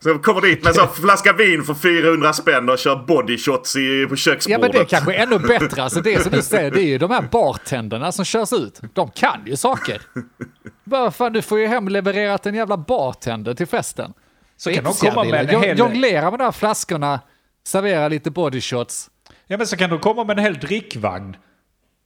Så 0.00 0.18
kommer 0.18 0.40
dit 0.40 0.64
med 0.64 0.78
en 0.78 0.88
flaska 0.88 1.32
vin 1.32 1.64
för 1.64 1.74
400 1.74 2.32
spänn 2.32 2.68
och 2.68 2.78
kör 2.78 2.96
bodyshots 2.96 3.76
i, 3.76 4.06
på 4.08 4.12
Ja 4.12 4.16
köksbordet. 4.16 4.60
men 4.60 4.70
det 4.70 4.78
är 4.78 4.84
kanske 4.84 5.14
är 5.14 5.22
ännu 5.22 5.38
bättre. 5.38 5.82
Alltså 5.82 6.00
det 6.00 6.22
som 6.22 6.32
du 6.32 6.42
säger, 6.42 6.70
det 6.70 6.80
är 6.82 6.86
ju 6.86 6.98
de 6.98 7.10
här 7.10 7.24
bartenderna 7.32 8.12
som 8.12 8.24
körs 8.24 8.52
ut. 8.52 8.80
De 8.94 9.10
kan 9.10 9.40
ju 9.46 9.56
saker. 9.56 10.02
Bara 10.84 11.10
fan, 11.10 11.32
du 11.32 11.42
får 11.42 11.58
ju 11.58 11.66
hem 11.66 11.88
levererat 11.88 12.46
en 12.46 12.54
jävla 12.54 12.76
bartender 12.76 13.54
till 13.54 13.66
festen. 13.66 14.12
Så 14.58 14.72
kan 14.74 14.84
de 14.84 14.90
inte 14.90 15.06
komma 15.06 15.24
med 15.24 15.54
en 15.54 15.62
hel... 15.62 15.78
Jonglera 15.78 16.30
med 16.30 16.40
de 16.40 16.44
här 16.44 16.52
flaskorna, 16.52 17.20
servera 17.64 18.08
lite 18.08 18.30
bodyshots. 18.30 19.10
Ja 19.46 19.56
men 19.56 19.66
så 19.66 19.76
kan 19.76 19.90
de 19.90 19.98
komma 19.98 20.24
med 20.24 20.38
en 20.38 20.44
hel 20.44 20.54
drickvagn. 20.58 21.36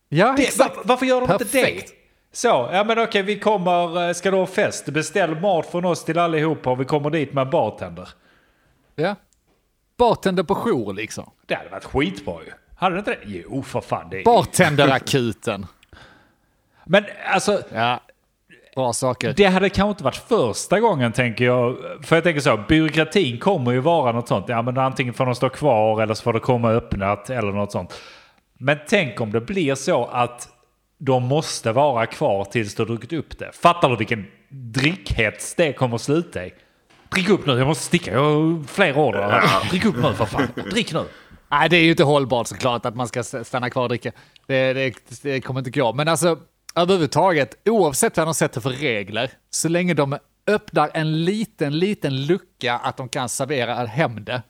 Ja, 0.08 0.34
Det, 0.36 0.42
exakt. 0.42 0.76
var, 0.76 0.84
varför 0.84 1.06
gör 1.06 1.20
de 1.20 1.32
inte 1.32 1.44
Perfekt. 1.44 1.88
det? 1.88 1.94
Så, 2.36 2.48
ja 2.72 2.84
men 2.84 2.98
okej 2.98 3.22
vi 3.22 3.38
kommer, 3.38 4.08
eh, 4.08 4.12
ska 4.14 4.30
du 4.30 4.36
ha 4.36 4.46
fest? 4.46 4.84
Beställ 4.86 5.40
mat 5.40 5.66
från 5.66 5.84
oss 5.84 6.04
till 6.04 6.18
allihopa 6.18 6.70
och 6.70 6.80
vi 6.80 6.84
kommer 6.84 7.10
dit 7.10 7.32
med 7.32 7.42
en 7.42 7.50
bartender. 7.50 8.08
Ja. 8.96 9.16
Bartender 9.96 10.42
på 10.42 10.54
jour 10.54 10.92
liksom. 10.94 11.30
Det 11.46 11.54
hade 11.54 11.68
varit 11.68 11.84
skitbra 11.84 12.42
ju. 12.44 12.50
Hade 12.76 12.94
det 12.94 12.98
inte 12.98 13.10
det? 13.10 13.18
Jo 13.24 13.62
för 13.62 13.80
fan. 13.80 14.10
Det 14.10 14.20
är... 14.20 14.24
Bartenderakuten. 14.24 15.66
Men 16.84 17.04
alltså, 17.26 17.62
Ja, 17.74 18.00
bra 18.74 18.92
saker. 18.92 19.34
det 19.36 19.44
hade 19.44 19.68
kanske 19.68 19.90
inte 19.90 20.04
varit 20.04 20.16
första 20.16 20.80
gången 20.80 21.12
tänker 21.12 21.44
jag. 21.44 21.76
För 22.02 22.16
jag 22.16 22.24
tänker 22.24 22.40
så, 22.40 22.56
byråkratin 22.68 23.38
kommer 23.38 23.72
ju 23.72 23.80
vara 23.80 24.12
något 24.12 24.28
sånt. 24.28 24.44
Ja 24.48 24.62
men 24.62 24.78
antingen 24.78 25.14
får 25.14 25.26
de 25.26 25.34
stå 25.34 25.48
kvar 25.48 26.02
eller 26.02 26.14
så 26.14 26.22
får 26.22 26.32
det 26.32 26.40
komma 26.40 26.70
öppnat 26.70 27.30
eller 27.30 27.52
något 27.52 27.72
sånt. 27.72 27.94
Men 28.58 28.78
tänk 28.88 29.20
om 29.20 29.32
det 29.32 29.40
blir 29.40 29.74
så 29.74 30.04
att 30.04 30.48
de 30.98 31.22
måste 31.22 31.72
vara 31.72 32.06
kvar 32.06 32.44
tills 32.44 32.74
du 32.74 32.82
har 32.82 32.88
druckit 32.88 33.12
upp 33.12 33.38
det. 33.38 33.50
Fattar 33.52 33.88
du 33.88 33.96
vilken 33.96 34.26
drickhets 34.48 35.54
det 35.54 35.72
kommer 35.72 35.94
att 35.94 36.00
sluta 36.00 36.46
i? 36.46 36.52
Drick 37.08 37.28
upp 37.28 37.46
nu, 37.46 37.58
jag 37.58 37.66
måste 37.66 37.84
sticka. 37.84 38.12
Jag 38.12 38.20
har 38.20 38.66
fler 38.66 38.98
order. 38.98 39.22
här. 39.22 39.70
Drick 39.70 39.84
upp 39.84 39.96
nu 39.96 40.12
för 40.14 40.24
fan. 40.24 40.48
Drick 40.70 40.92
nu. 40.92 41.04
Nej, 41.50 41.68
det 41.68 41.76
är 41.76 41.82
ju 41.82 41.90
inte 41.90 42.04
hållbart 42.04 42.46
såklart 42.46 42.86
att 42.86 42.96
man 42.96 43.08
ska 43.08 43.22
stanna 43.22 43.70
kvar 43.70 43.82
och 43.82 43.88
dricka. 43.88 44.12
Det, 44.46 44.72
det, 44.72 44.94
det 45.22 45.40
kommer 45.40 45.60
inte 45.60 45.70
gå. 45.70 45.92
Men 45.92 46.08
alltså, 46.08 46.38
överhuvudtaget, 46.74 47.68
oavsett 47.68 48.16
vad 48.16 48.26
de 48.26 48.34
sätter 48.34 48.60
för 48.60 48.70
regler, 48.70 49.30
så 49.50 49.68
länge 49.68 49.94
de 49.94 50.18
öppnar 50.46 50.90
en 50.94 51.24
liten, 51.24 51.78
liten 51.78 52.26
lucka 52.26 52.74
att 52.74 52.96
de 52.96 53.08
kan 53.08 53.28
servera 53.28 53.74
hem 53.86 54.24
det. 54.24 54.42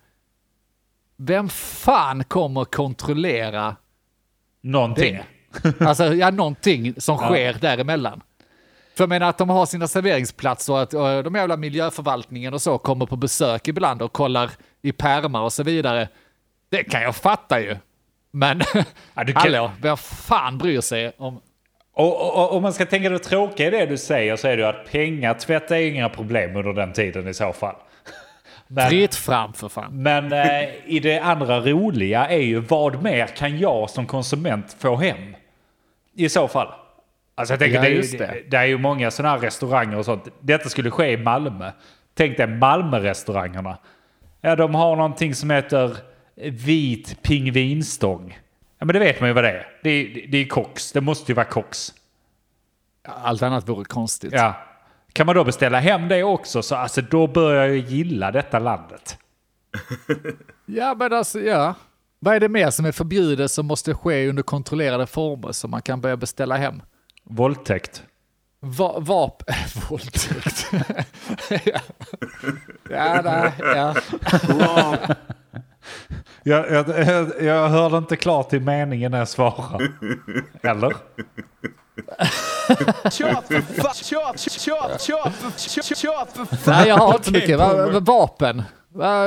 Vem 1.17 1.49
fan 1.49 2.25
kommer 2.25 2.65
kontrollera 2.65 3.77
Någonting. 4.61 5.15
det? 5.63 5.81
Alltså, 5.87 6.15
ja, 6.15 6.31
någonting 6.31 7.01
som 7.01 7.19
sker 7.29 7.53
däremellan. 7.61 8.21
För 8.95 9.05
jag 9.05 9.09
menar 9.09 9.29
att 9.29 9.39
de 9.39 9.49
har 9.51 9.67
sina 9.67 9.89
serveringsplatser 9.89 10.73
och 10.73 10.83
att 10.83 10.95
och 10.95 11.25
de 11.25 11.35
jävla 11.35 11.57
miljöförvaltningen 11.57 12.55
och 12.55 12.63
så 12.63 12.79
kommer 12.79 13.07
på 13.07 13.17
besök 13.17 13.69
ibland 13.69 14.03
och 14.03 14.13
kollar 14.13 14.51
i 14.83 14.93
pärmar 14.93 15.41
och 15.43 15.53
så 15.53 15.63
vidare. 15.63 16.09
Det 16.71 16.85
kan 16.85 17.03
jag 17.03 17.17
fatta 17.17 17.61
ju. 17.61 17.77
Men 18.31 18.63
Ja, 18.75 19.25
kan- 19.25 19.33
hallå, 19.35 19.71
vem 19.81 19.97
fan 19.97 20.59
bryr 20.59 20.81
sig 20.81 21.13
om... 21.19 21.41
Och, 21.95 22.53
om 22.57 22.63
man 22.63 22.73
ska 22.73 22.87
tänka 22.87 23.09
det 23.09 23.19
tråkiga 23.19 23.67
i 23.67 23.71
det 23.71 23.87
du 23.87 23.97
säger 23.99 24.37
så 24.37 24.49
är 24.49 24.57
det 24.57 24.63
ju 24.63 24.69
att 24.69 24.93
pengatvätt 24.93 25.71
är 25.71 25.77
inga 25.77 26.09
problem 26.09 26.57
under 26.57 26.73
den 26.73 26.93
tiden 26.93 27.29
i 27.29 27.35
så 27.35 27.53
fall. 27.53 27.75
Men, 28.69 28.89
Fritt 28.89 29.15
fram 29.15 29.53
för 29.53 29.69
fan. 29.69 30.03
men 30.03 30.33
eh, 30.33 30.69
i 30.87 31.01
det 31.01 31.19
andra 31.19 31.61
roliga 31.61 32.29
är 32.29 32.39
ju 32.39 32.61
vad 32.61 33.03
mer 33.03 33.27
kan 33.27 33.59
jag 33.59 33.91
som 33.91 34.07
konsument 34.07 34.77
få 34.79 34.97
hem? 34.97 35.37
I 36.15 36.29
så 36.29 36.49
fall. 36.49 36.69
Alltså 37.35 37.53
jag 37.53 37.59
tänker 37.61 37.75
Ja, 37.75 37.81
det, 37.83 37.89
är 37.89 38.03
ju, 38.03 38.19
det. 38.19 38.51
det 38.51 38.57
är 38.57 38.65
ju 38.65 38.79
många 38.79 39.11
sådana 39.11 39.35
här 39.35 39.41
restauranger 39.41 39.99
och 39.99 40.05
sånt. 40.05 40.29
Detta 40.41 40.69
skulle 40.69 40.91
ske 40.91 41.13
i 41.13 41.17
Malmö. 41.17 41.71
Tänk 42.15 42.37
dig 42.37 42.47
Malmö-restaurangerna. 42.47 43.79
Ja, 44.41 44.57
de 44.57 44.75
har 44.75 44.97
någonting 44.97 45.35
som 45.35 45.51
heter 45.51 45.97
vit 46.51 47.23
pingvinstång. 47.23 48.39
Ja, 48.83 48.87
men 48.87 48.93
det 48.95 48.99
vet 48.99 49.21
man 49.21 49.29
ju 49.29 49.35
vad 49.35 49.45
det 49.45 49.51
är. 49.51 49.67
Det 49.83 49.91
är, 49.91 50.27
det 50.29 50.39
är 50.39 50.47
kox. 50.47 50.93
Det 50.93 51.01
måste 51.01 51.33
ju 51.33 51.37
vara 51.37 51.47
kox. 51.47 51.95
Allt 53.05 53.43
annat 53.43 53.69
vore 53.69 53.85
konstigt. 53.85 54.33
Ja. 54.33 54.55
Kan 55.13 55.27
man 55.27 55.37
då 55.37 55.45
beställa 55.45 55.81
hem 55.81 56.09
det 56.09 56.23
också 56.23 56.63
så 56.63 56.75
alltså, 56.75 57.01
då 57.01 57.27
börjar 57.27 57.67
jag 57.67 57.77
gilla 57.77 58.31
detta 58.31 58.59
landet. 58.59 59.19
ja, 60.67 60.95
men 60.99 61.13
alltså, 61.13 61.41
ja. 61.41 61.75
Vad 62.19 62.35
är 62.35 62.41
det 62.41 62.49
mer 62.49 62.71
som 62.71 62.85
är 62.85 62.93
förbjudet 62.93 63.51
som 63.51 63.67
måste 63.67 63.95
ske 63.95 64.29
under 64.29 64.43
kontrollerade 64.43 65.07
former 65.07 65.53
som 65.53 65.71
man 65.71 65.83
kan 65.83 66.01
börja 66.01 66.17
beställa 66.17 66.57
hem? 66.57 66.83
Våldtäkt. 67.25 68.03
Va 68.61 68.99
vap... 68.99 69.43
Våldtäkt. 69.91 70.67
ja. 71.65 71.81
ja, 72.91 73.23
nej, 73.25 73.53
ja. 73.59 73.95
Jag, 76.43 76.71
jag, 76.71 76.89
jag, 76.89 77.43
jag 77.43 77.69
hörde 77.69 77.97
inte 77.97 78.17
klart 78.17 78.51
till 78.51 78.61
meningen 78.61 79.11
när 79.11 79.19
jag 79.19 79.29
svarade. 79.29 79.89
Eller? 80.63 80.93
Nej, 86.67 86.89
jag 86.89 86.97
har 86.97 87.15
inte 87.15 87.33
mycket. 87.33 87.59
Va, 87.59 87.91
va, 87.91 88.01
vapen. 88.01 88.63
Va, 88.89 89.27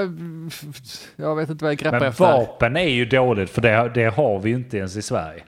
jag 1.15 1.35
vet 1.35 1.49
inte 1.49 1.63
vad 1.63 1.71
jag 1.71 1.77
greppar 1.77 1.99
Men 1.99 2.09
efter. 2.09 2.25
vapen 2.25 2.77
är 2.77 2.89
ju 2.89 3.05
dåligt 3.05 3.49
för 3.49 3.61
det, 3.61 3.91
det 3.93 4.15
har 4.15 4.39
vi 4.39 4.49
ju 4.49 4.55
inte 4.55 4.77
ens 4.77 4.95
i 4.95 5.01
Sverige. 5.01 5.43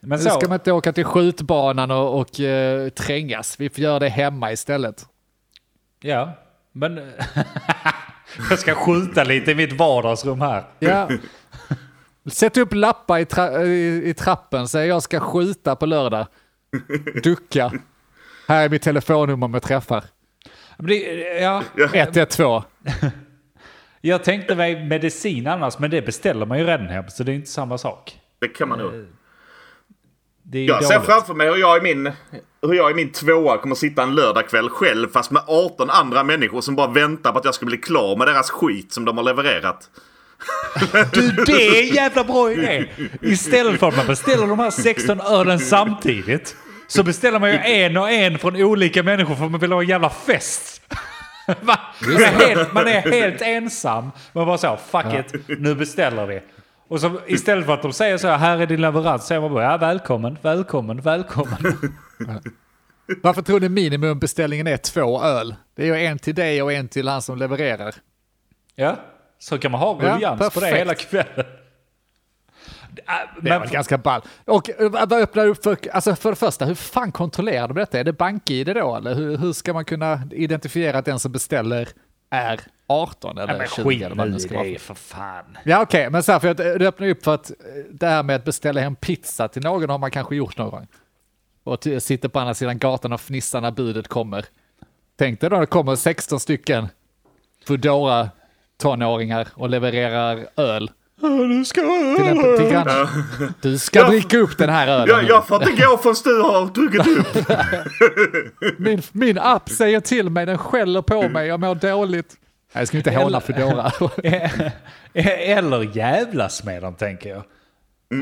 Men 0.00 0.18
så, 0.18 0.30
ska 0.30 0.48
man 0.48 0.54
inte 0.54 0.72
åka 0.72 0.92
till 0.92 1.04
skjutbanan 1.04 1.90
och, 1.90 2.20
och 2.20 2.40
eh, 2.40 2.88
trängas. 2.88 3.60
Vi 3.60 3.70
får 3.70 3.80
göra 3.80 3.98
det 3.98 4.08
hemma 4.08 4.52
istället. 4.52 5.06
ja. 6.00 6.32
Men 6.76 6.94
jag 8.50 8.58
ska 8.58 8.74
skjuta 8.74 9.24
lite 9.24 9.50
i 9.50 9.54
mitt 9.54 9.72
vardagsrum 9.72 10.40
här. 10.40 10.64
Ja. 10.78 11.08
Sätt 12.30 12.56
upp 12.56 12.74
lappar 12.74 13.18
i, 13.18 13.24
tra 13.24 13.64
i, 13.64 14.08
i 14.08 14.14
trappen, 14.14 14.68
säg 14.68 14.88
jag 14.88 15.02
ska 15.02 15.20
skjuta 15.20 15.76
på 15.76 15.86
lördag. 15.86 16.26
Ducka. 17.22 17.72
Här 18.48 18.64
är 18.64 18.68
mitt 18.68 18.82
telefonnummer 18.82 19.48
med 19.48 19.62
träffar. 19.62 20.04
Det, 20.78 20.94
ja, 21.40 21.62
112. 21.92 22.62
jag 24.00 24.24
tänkte 24.24 24.54
mig 24.54 24.84
medicin 24.84 25.46
annars, 25.46 25.78
men 25.78 25.90
det 25.90 26.02
beställer 26.02 26.46
man 26.46 26.58
ju 26.58 26.64
redan 26.64 26.86
hem 26.86 27.04
så 27.08 27.22
det 27.22 27.32
är 27.32 27.34
inte 27.34 27.50
samma 27.50 27.78
sak. 27.78 28.20
Det 28.40 28.48
kan 28.48 28.68
man 28.68 28.78
nog. 28.78 29.06
Det 30.46 30.58
är 30.58 30.62
ju 30.62 30.68
Jag 30.68 30.84
ser 30.84 31.00
framför 31.00 31.34
mig 31.34 31.48
hur 31.48 31.56
jag, 31.56 31.78
i 31.78 31.80
min, 31.80 32.12
hur 32.62 32.74
jag 32.74 32.90
i 32.90 32.94
min 32.94 33.12
tvåa 33.12 33.58
kommer 33.58 33.74
sitta 33.74 34.02
en 34.02 34.14
lördagkväll 34.14 34.68
själv 34.68 35.08
fast 35.12 35.30
med 35.30 35.42
18 35.46 35.90
andra 35.90 36.24
människor 36.24 36.60
som 36.60 36.76
bara 36.76 36.86
väntar 36.86 37.32
på 37.32 37.38
att 37.38 37.44
jag 37.44 37.54
ska 37.54 37.66
bli 37.66 37.76
klar 37.76 38.16
med 38.16 38.26
deras 38.26 38.50
skit 38.50 38.92
som 38.92 39.04
de 39.04 39.16
har 39.16 39.24
levererat. 39.24 39.90
Du, 41.12 41.30
det 41.46 41.52
är 41.52 41.82
en 41.82 41.94
jävla 41.94 42.24
bra 42.24 42.52
idé! 42.52 42.86
Istället 43.22 43.80
för 43.80 43.88
att 43.88 43.96
man 43.96 44.06
beställer 44.06 44.46
de 44.46 44.58
här 44.58 44.70
16 44.70 45.20
ölen 45.20 45.58
samtidigt 45.58 46.56
så 46.86 47.02
beställer 47.02 47.38
man 47.38 47.50
ju 47.50 47.56
en 47.56 47.96
och 47.96 48.10
en 48.10 48.38
från 48.38 48.56
olika 48.56 49.02
människor 49.02 49.34
för 49.34 49.48
man 49.48 49.60
vill 49.60 49.72
ha 49.72 49.82
en 49.82 49.88
jävla 49.88 50.10
fest. 50.10 50.82
Man 51.62 51.76
är, 52.22 52.46
helt, 52.46 52.72
man 52.72 52.86
är 52.86 53.00
helt 53.00 53.42
ensam. 53.42 54.10
Man 54.32 54.46
bara 54.46 54.58
så, 54.58 54.78
fuck 54.90 55.14
it, 55.14 55.58
nu 55.58 55.74
beställer 55.74 56.26
vi. 56.26 56.40
Och 56.94 57.00
så 57.00 57.20
istället 57.26 57.66
för 57.66 57.74
att 57.74 57.82
de 57.82 57.92
säger 57.92 58.18
så 58.18 58.28
här, 58.28 58.38
här 58.38 58.58
är 58.58 58.66
din 58.66 58.80
leverans, 58.80 59.26
säger 59.26 59.40
man 59.40 59.54
bara, 59.54 59.64
ja 59.64 59.76
välkommen, 59.76 60.38
välkommen, 60.42 61.00
välkommen. 61.00 61.58
Varför 63.22 63.42
tror 63.42 63.60
ni 63.60 63.68
minimumbeställningen 63.68 64.66
är 64.66 64.76
två 64.76 65.22
öl? 65.22 65.54
Det 65.74 65.82
är 65.82 65.86
ju 65.86 66.06
en 66.06 66.18
till 66.18 66.34
dig 66.34 66.62
och 66.62 66.72
en 66.72 66.88
till 66.88 67.08
han 67.08 67.22
som 67.22 67.38
levererar. 67.38 67.94
Ja, 68.74 68.96
så 69.38 69.58
kan 69.58 69.70
man 69.70 69.80
ha 69.80 69.98
Ja, 70.02 70.14
ruljans 70.14 70.54
på 70.54 70.60
det 70.60 70.66
hela 70.66 70.94
kvällen. 70.94 71.46
Det 73.40 73.50
är 73.50 73.58
väl 73.60 73.70
ganska 73.70 73.98
ball. 73.98 74.22
Och 74.44 74.70
eh, 74.80 74.90
vad 74.90 75.12
öppnar 75.12 75.46
upp 75.46 75.62
för, 75.62 75.78
alltså 75.92 76.16
för 76.16 76.30
det 76.30 76.36
första, 76.36 76.64
hur 76.64 76.74
fan 76.74 77.12
kontrollerar 77.12 77.68
de 77.68 77.76
detta? 77.76 77.98
Är 77.98 78.04
det 78.04 78.12
bank-id 78.12 78.66
då 78.66 78.96
eller 78.96 79.14
hur, 79.14 79.36
hur 79.36 79.52
ska 79.52 79.72
man 79.72 79.84
kunna 79.84 80.22
identifiera 80.30 80.98
att 80.98 81.04
den 81.04 81.18
som 81.18 81.32
beställer 81.32 81.88
är 82.30 82.60
18 82.86 83.38
eller 83.38 83.52
Ja, 83.52 83.58
men 83.58 83.66
20 83.68 83.82
skit 83.84 84.02
eller 84.02 84.16
vad 84.16 84.26
det 84.26 84.32
nu 84.32 84.38
ska 84.38 84.54
vara? 84.54 84.78
för 84.78 84.94
fan. 84.94 85.58
Ja 85.64 85.82
okej, 85.82 86.10
men 86.10 86.22
så 86.22 86.32
här, 86.32 86.38
för 86.38 86.48
att 86.48 86.56
det 86.56 86.86
öppnar 86.88 87.08
upp 87.08 87.24
för 87.24 87.34
att 87.34 87.50
det 87.90 88.06
här 88.06 88.22
med 88.22 88.36
att 88.36 88.44
beställa 88.44 88.80
hem 88.80 88.96
pizza 88.96 89.48
till 89.48 89.62
någon 89.62 89.90
har 89.90 89.98
man 89.98 90.10
kanske 90.10 90.36
gjort 90.36 90.58
någon 90.58 90.70
gång. 90.70 90.86
Och 91.64 91.86
sitter 91.98 92.28
på 92.28 92.40
andra 92.40 92.54
sidan 92.54 92.78
gatan 92.78 93.12
och 93.12 93.20
fnissar 93.20 93.60
när 93.60 93.70
budet 93.70 94.08
kommer. 94.08 94.44
Tänk 95.18 95.40
dig 95.40 95.50
då 95.50 95.60
det 95.60 95.66
kommer 95.66 95.96
16 95.96 96.40
stycken 96.40 96.88
Foodora 97.66 98.30
tonåringar 98.82 99.48
och 99.54 99.70
levererar 99.70 100.46
öl 100.56 100.90
Du 101.20 101.64
ska... 101.64 101.80
till, 101.80 102.24
en, 102.24 102.56
till. 102.58 103.52
Du 103.62 103.78
ska 103.78 103.98
Ja. 103.98 104.08
dricka 104.08 104.38
upp 104.38 104.58
den 104.58 104.68
här 104.70 104.88
ölen. 104.88 105.08
Jag, 105.08 105.24
jag 105.28 105.46
får 105.46 105.62
inte 105.68 105.82
gå 105.86 105.96
förrän 105.96 106.14
du 106.24 106.40
har 106.42 106.66
druckit 106.66 107.06
upp. 107.18 108.78
Min, 108.78 109.02
min 109.12 109.38
app 109.38 109.70
säger 109.70 110.00
till 110.00 110.30
mig, 110.30 110.46
den 110.46 110.58
skäller 110.58 111.02
på 111.02 111.28
mig, 111.28 111.48
jag 111.48 111.60
mår 111.60 111.74
dåligt. 111.74 112.36
Jag 112.74 112.88
ska 112.88 112.96
inte 112.96 113.10
håna 113.10 113.40
Foodora. 113.40 113.90
Eller 115.14 115.96
jävlas 115.96 116.64
med 116.64 116.82
dem 116.82 116.94
tänker 116.94 117.30
jag. 117.30 117.42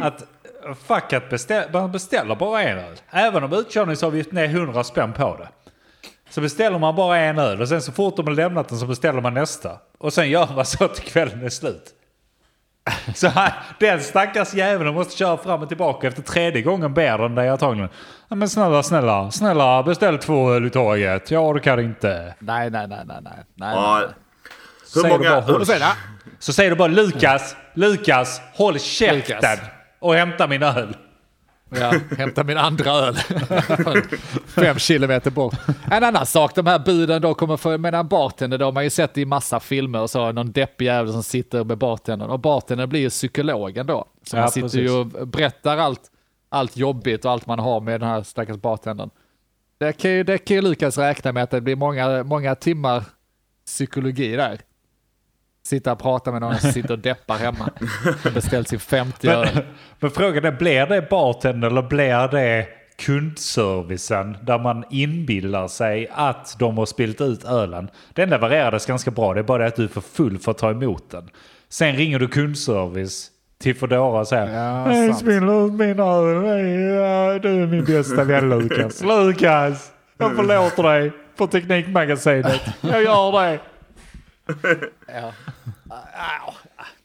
Att 0.03 0.25
fuck 0.87 1.13
att 1.13 1.31
beställa, 1.31 1.81
man 1.81 1.93
beställer 1.93 2.35
bara 2.35 2.63
en 2.63 2.79
öl. 2.79 2.97
Även 3.11 3.45
om 3.45 3.53
utkörningsavgiften 3.53 4.39
är 4.39 4.45
100 4.45 4.85
spänn 4.85 5.13
på 5.13 5.37
det. 5.37 5.49
Så 6.31 6.41
beställer 6.41 6.79
man 6.79 6.97
bara 6.97 7.19
en 7.19 7.39
öl 7.39 7.61
och 7.61 7.69
sen 7.69 7.83
så 7.83 7.93
fort 7.93 8.17
de 8.17 8.27
har 8.27 8.35
lämnat 8.35 8.69
den 8.69 8.79
så 8.79 8.87
beställer 8.87 9.21
man 9.21 9.35
nästa. 9.35 9.79
Och 9.99 10.13
sen 10.13 10.31
gör 10.31 10.49
man 10.55 10.65
så 10.67 10.89
till 10.89 11.05
kvällen 11.05 11.45
är 11.45 11.49
slut. 11.49 11.95
Så 13.15 13.31
den 13.81 14.01
stackars 14.01 14.55
jäveln 14.55 14.95
måste 14.95 15.17
köra 15.17 15.37
fram 15.37 15.63
och 15.63 15.69
tillbaka 15.69 16.09
efter 16.09 16.23
tredje 16.23 16.63
gången 16.63 16.95
ber 16.95 17.19
den 17.19 17.35
dig 17.35 17.49
antagligen. 17.49 17.89
Ja, 18.29 18.37
men 18.37 18.49
snälla, 18.49 18.83
snälla, 18.83 19.31
snälla 19.31 19.83
beställ 19.83 20.19
två 20.19 20.51
öl 20.53 20.67
i 20.67 20.71
taget. 20.71 21.31
Jag 21.31 21.49
orkar 21.49 21.81
inte. 21.81 22.35
nej, 22.39 22.71
nej, 22.71 22.89
nej, 22.89 23.03
nej, 23.07 23.19
nej. 23.23 23.33
nej, 23.55 23.75
Ja, 23.75 23.99
nej. 24.01 24.15
Hur 24.95 25.01
Säger 25.03 25.19
många... 25.19 25.31
bara, 25.31 25.41
håll, 25.41 25.67
så 26.39 26.53
säger 26.53 26.71
du 26.71 26.77
bara 26.77 26.89
Lukas, 26.89 27.57
Lukas, 27.75 28.41
håll 28.55 28.79
käften 28.79 29.17
Lukas. 29.17 29.61
och 30.01 30.15
hämta 30.15 30.47
min 30.47 30.63
öl. 30.63 30.97
Ja, 31.81 31.93
hämta 32.19 32.45
min 32.45 32.59
andra 32.59 32.91
öl. 32.91 33.17
Fem 34.47 34.79
kilometer 34.79 35.31
bort. 35.31 35.55
En 35.91 36.05
annan 36.05 36.27
sak, 36.27 36.55
de 36.55 36.67
här 36.67 36.79
buden 36.79 37.23
då 37.23 37.35
kommer 37.35 37.57
för, 37.57 37.79
med 37.79 37.95
en 37.95 38.09
bartender, 38.09 38.59
då 38.59 38.65
har 38.65 38.73
man 38.73 38.85
ju 38.85 38.91
sett 38.91 39.19
i 39.19 39.25
massa 39.25 39.61
filmer 39.61 40.01
och 40.01 40.11
så, 40.11 40.33
någon 40.33 40.53
deppig 40.53 40.85
jävel 40.85 41.13
som 41.13 41.23
sitter 41.23 41.65
med 41.65 41.79
bartendern. 41.79 42.31
Och 42.31 42.41
bartendern 42.41 42.89
blir 42.89 43.01
ju 43.01 43.11
psykologen 43.11 43.87
då. 43.87 44.05
Så 44.27 44.37
Ja, 44.37 44.41
man 44.41 44.51
sitter 44.51 44.67
precis. 44.69 44.81
ju 44.81 44.91
och 44.91 45.07
berättar 45.29 45.77
allt, 45.77 46.01
allt 46.49 46.77
jobbigt 46.77 47.25
och 47.25 47.31
allt 47.31 47.47
man 47.47 47.59
har 47.59 47.81
med 47.81 48.01
den 48.01 48.09
här 48.09 48.23
stackars 48.23 48.57
bartendern. 48.57 49.11
Det 49.79 49.93
kan 49.93 50.11
ju, 50.11 50.25
det 50.25 50.39
kan 50.39 50.57
ju 50.57 50.63
Lukas 50.63 50.99
räkna 50.99 51.33
med 51.33 51.43
att 51.43 51.51
det 51.51 51.61
blir 51.61 51.77
många, 51.77 52.23
många 52.23 52.55
timmar 52.55 53.05
psykologi 53.67 54.37
där. 54.37 54.61
Sitta 55.65 55.93
och 55.93 55.99
prata 55.99 56.33
med 56.33 56.41
någon 56.41 56.59
som 56.59 56.73
sitter 56.73 56.93
och 56.93 56.99
deppar 56.99 57.37
hemma. 57.37 57.71
Beställt 58.35 58.69
sin 58.69 58.79
50 58.81 59.29
öl. 59.29 59.49
Men, 59.55 59.65
men 60.01 60.11
frågan 60.11 60.45
är, 60.45 60.53
blir 60.53 60.87
det 60.87 61.11
bartender 61.11 61.69
eller 61.69 61.83
blir 61.83 62.29
det 62.29 62.67
kundservicen 62.99 64.37
där 64.43 64.59
man 64.59 64.85
inbillar 64.91 65.69
sig 65.69 66.09
att 66.13 66.57
de 66.59 66.79
har 66.79 66.87
spilt 66.87 67.21
ut 67.21 67.45
ölen? 67.45 67.91
Den 68.13 68.31
levererades 68.31 68.87
ganska 68.87 69.11
bra, 69.11 69.35
det 69.35 69.41
är 69.41 69.45
bara 69.45 69.59
det 69.59 69.67
att 69.69 69.77
du 69.77 69.85
är 69.85 69.89
för 69.89 70.01
full 70.01 70.39
för 70.39 70.51
att 70.51 70.59
ta 70.59 70.71
emot 70.71 71.11
den. 71.11 71.31
Sen 71.69 71.97
ringer 71.97 72.19
du 72.19 72.29
kundservice 72.29 73.29
till 73.63 73.77
Foodora 73.77 74.21
och 74.21 74.29
säger 74.29 74.55
Ja, 74.65 74.85
Nej, 74.87 75.15
spiller 75.15 75.67
ut 75.67 75.73
min 75.73 76.01
öl. 76.01 76.43
Nej, 76.43 77.41
Du 77.41 77.63
är 77.63 77.67
min 77.67 77.85
bästa 77.85 78.25
vän 78.25 78.49
Lukas. 78.49 79.03
Lukas, 79.05 79.93
jag 80.19 80.37
förlåter 80.37 80.83
dig 80.83 81.13
på 81.37 81.47
Teknikmagasinet. 81.47 82.61
Jag 82.81 83.03
gör 83.03 83.43
det. 83.43 83.59
Ja. 85.07 85.33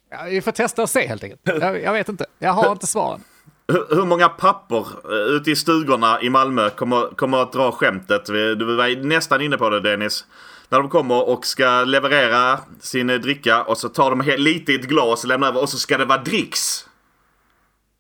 Ja, 0.10 0.24
vi 0.30 0.42
får 0.42 0.52
testa 0.52 0.82
och 0.82 0.90
se 0.90 1.08
helt 1.08 1.24
enkelt. 1.24 1.42
Jag, 1.44 1.82
jag 1.84 1.94
vet 1.94 2.10
inte. 2.10 2.26
Jag 2.40 2.54
har 2.54 2.72
inte 2.72 2.88
svaren. 2.88 3.24
Hur, 3.68 3.96
hur 3.96 4.06
många 4.06 4.30
pappor 4.30 4.88
eh, 5.06 5.36
ute 5.36 5.52
i 5.52 5.56
stugorna 5.56 6.22
i 6.22 6.30
Malmö 6.30 6.70
kommer, 6.70 7.16
kommer 7.16 7.38
att 7.38 7.54
dra 7.54 7.72
skämtet? 7.72 8.26
Du 8.26 8.76
var 8.76 9.04
nästan 9.04 9.42
inne 9.42 9.58
på 9.58 9.70
det 9.70 9.80
Dennis. 9.80 10.26
När 10.70 10.80
de 10.80 10.90
kommer 10.90 11.30
och 11.30 11.46
ska 11.46 11.84
leverera 11.84 12.60
sin 12.80 13.10
eh, 13.10 13.16
dricka 13.20 13.64
och 13.64 13.78
så 13.78 13.90
tar 13.90 14.10
de 14.10 14.22
lite 14.38 14.72
i 14.72 14.76
ett 14.76 14.88
glas 14.88 15.24
och 15.24 15.28
lämnar 15.28 15.48
över 15.48 15.62
och 15.62 15.70
så 15.70 15.78
ska 15.78 15.98
det 15.98 16.06
vara 16.06 16.18
dricks. 16.24 16.86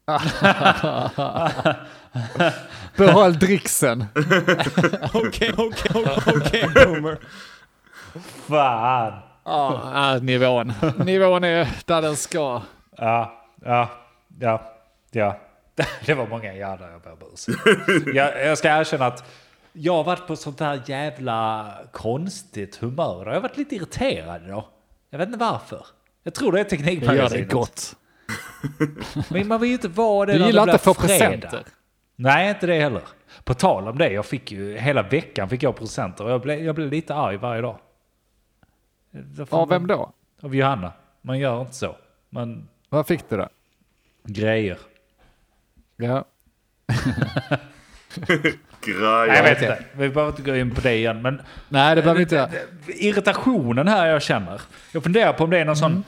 Behåll 2.95 3.39
dricksen. 3.39 4.05
Okej, 5.13 5.53
okej, 5.57 6.17
okej, 6.25 6.69
boomer. 6.75 7.17
Fan. 8.47 9.26
Ja, 9.47 10.19
nivån. 10.21 10.73
Nivån 11.05 11.43
är 11.43 11.67
där 11.85 12.01
den 12.01 12.15
ska. 12.15 12.61
Ja, 12.97 13.43
ja, 13.65 13.89
ja, 14.39 14.61
ja. 15.11 15.39
Det 16.05 16.13
var 16.13 16.27
många 16.27 16.53
ja 16.53 16.77
där 16.77 16.89
jag 16.89 17.13
om 17.13 17.29
ursäkt. 17.33 17.57
jag, 18.15 18.45
jag 18.45 18.57
ska 18.57 18.67
erkänna 18.69 19.05
att 19.05 19.23
jag 19.73 19.93
har 19.93 20.03
varit 20.03 20.27
på 20.27 20.35
sånt 20.35 20.57
där 20.57 20.81
jävla 20.85 21.71
konstigt 21.91 22.75
humör. 22.75 23.25
Jag 23.25 23.33
har 23.33 23.41
varit 23.41 23.57
lite 23.57 23.75
irriterad 23.75 24.45
idag. 24.45 24.63
Jag 25.09 25.17
vet 25.17 25.27
inte 25.27 25.39
varför. 25.39 25.85
Jag 26.23 26.33
tror 26.33 26.51
det 26.51 26.59
är 26.59 26.63
Det 26.63 26.75
gör 26.75 26.83
Teknikmagasinet. 26.83 27.49
det 27.49 27.55
gott. 27.55 27.95
Men 29.29 29.47
man 29.47 29.61
vill 29.61 29.69
ju 29.69 29.75
inte 29.75 29.87
vara 29.87 30.25
det 30.25 30.37
Du 30.37 30.45
gillar 30.45 30.65
det 30.65 30.71
inte 30.71 30.75
att 30.75 30.81
få 30.81 30.93
presenter. 30.93 31.63
Nej, 32.15 32.49
inte 32.49 32.67
det 32.67 32.79
heller. 32.79 33.01
På 33.43 33.53
tal 33.53 33.87
om 33.87 33.97
det, 33.97 34.09
jag 34.09 34.25
fick 34.25 34.51
ju 34.51 34.77
hela 34.77 35.01
veckan 35.03 35.49
fick 35.49 35.63
jag 35.63 35.75
presenter 35.75 36.23
och 36.23 36.31
jag 36.31 36.41
blev, 36.41 36.59
jag 36.59 36.75
blev 36.75 36.91
lite 36.91 37.15
arg 37.15 37.37
varje 37.37 37.61
dag. 37.61 37.79
Av 39.49 39.69
vem 39.69 39.87
då? 39.87 40.13
Av 40.41 40.55
Johanna. 40.55 40.93
Man 41.21 41.39
gör 41.39 41.61
inte 41.61 41.75
så. 41.75 41.95
Man 42.29 42.67
Vad 42.89 43.07
fick 43.07 43.29
du 43.29 43.37
då? 43.37 43.49
grejer. 44.23 44.77
Ja. 45.95 46.25
Grejer. 48.81 49.35
Jag 49.35 49.43
vet 49.43 49.61
inte. 49.61 49.83
Vi 49.93 50.09
behöver 50.09 50.27
inte 50.29 50.41
gå 50.41 50.55
in 50.55 50.71
på 50.71 50.81
det 50.81 50.95
igen. 50.95 51.21
Men 51.21 51.41
Nej, 51.69 51.95
det 51.95 52.01
behöver 52.01 52.17
vi 52.17 52.23
inte 52.23 52.65
irritationen 52.87 53.87
här 53.87 54.07
jag 54.07 54.21
känner. 54.21 54.61
Jag 54.91 55.03
funderar 55.03 55.33
på 55.33 55.43
om 55.43 55.49
det 55.49 55.59
är 55.59 55.65
någon 55.65 55.77
sån 55.77 56.03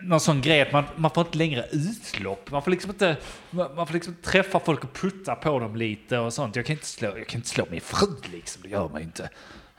någon 0.00 0.20
sån 0.20 0.40
grej 0.40 0.60
att 0.60 0.72
man, 0.72 0.84
man 0.96 1.10
får 1.10 1.26
inte 1.26 1.38
längre 1.38 1.64
utlopp. 1.72 2.50
Man 2.50 2.62
får 2.62 2.70
liksom 2.70 2.90
inte 2.90 3.16
man 3.50 3.74
man 3.74 3.86
får 3.86 3.94
liksom 3.94 4.14
träffa 4.22 4.60
folk 4.60 4.84
och 4.84 4.92
putta 4.92 5.34
på 5.34 5.58
dem 5.58 5.76
lite 5.76 6.18
och 6.18 6.32
sånt. 6.32 6.56
Jag 6.56 6.66
kan 6.66 6.74
inte 6.76 6.86
slå, 6.86 7.18
jag 7.18 7.26
kan 7.26 7.38
inte 7.38 7.48
slå 7.48 7.64
min 7.70 7.80
fru 7.80 8.06
liksom. 8.32 8.62
Det 8.62 8.68
gör 8.68 8.88
man 8.88 9.00
ju 9.00 9.04
inte. 9.04 9.30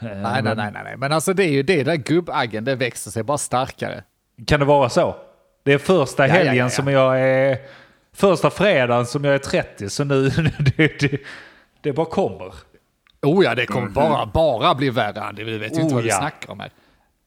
Eh, 0.02 0.22
Nej, 0.22 0.42
nej, 0.44 0.56
nej, 0.56 0.72
nej. 0.74 0.98
Men 0.98 1.12
alltså 1.12 1.34
det 1.34 1.44
är 1.44 1.52
ju 1.52 1.64
det 1.64 1.84
där 1.84 1.96
gubbaggen, 1.96 2.64
det 2.64 2.76
växer 2.76 3.12
sig 3.12 3.24
bara 3.24 3.38
starkare. 3.38 4.04
Kan 4.48 4.60
det 4.60 4.66
vara 4.66 4.90
så? 4.90 5.16
Det 5.64 5.74
är 5.74 5.78
första 5.78 6.28
Ja, 6.28 6.28
ja, 6.28 6.34
helgen 6.34 6.56
ja, 6.56 6.64
ja. 6.64 6.70
som 6.70 6.88
jag 6.88 7.22
är... 7.22 7.58
Första 8.14 8.50
fredagen 8.50 9.06
som 9.06 9.24
jag 9.24 9.34
är 9.34 9.40
30, 9.40 9.90
så 9.90 10.04
nu... 10.04 10.30
det, 10.78 11.00
det, 11.00 11.22
det 11.82 11.94
bara 11.94 12.06
kommer. 12.06 12.54
Oh 13.22 13.46
ja, 13.46 13.56
det 13.56 13.66
kommer 13.66 13.90
bara, 13.90 14.26
bara 14.26 14.76
bli 14.76 14.90
värre. 14.90 15.22
Andy. 15.22 15.44
Vi 15.44 15.58
vet 15.58 15.78
ju 15.78 15.82
inte 15.82 15.86
Oh 15.86 15.94
vad 15.94 16.04
vi 16.04 16.10
ja. 16.10 16.18
snackar 16.18 16.52
om 16.52 16.60
här. 16.60 16.72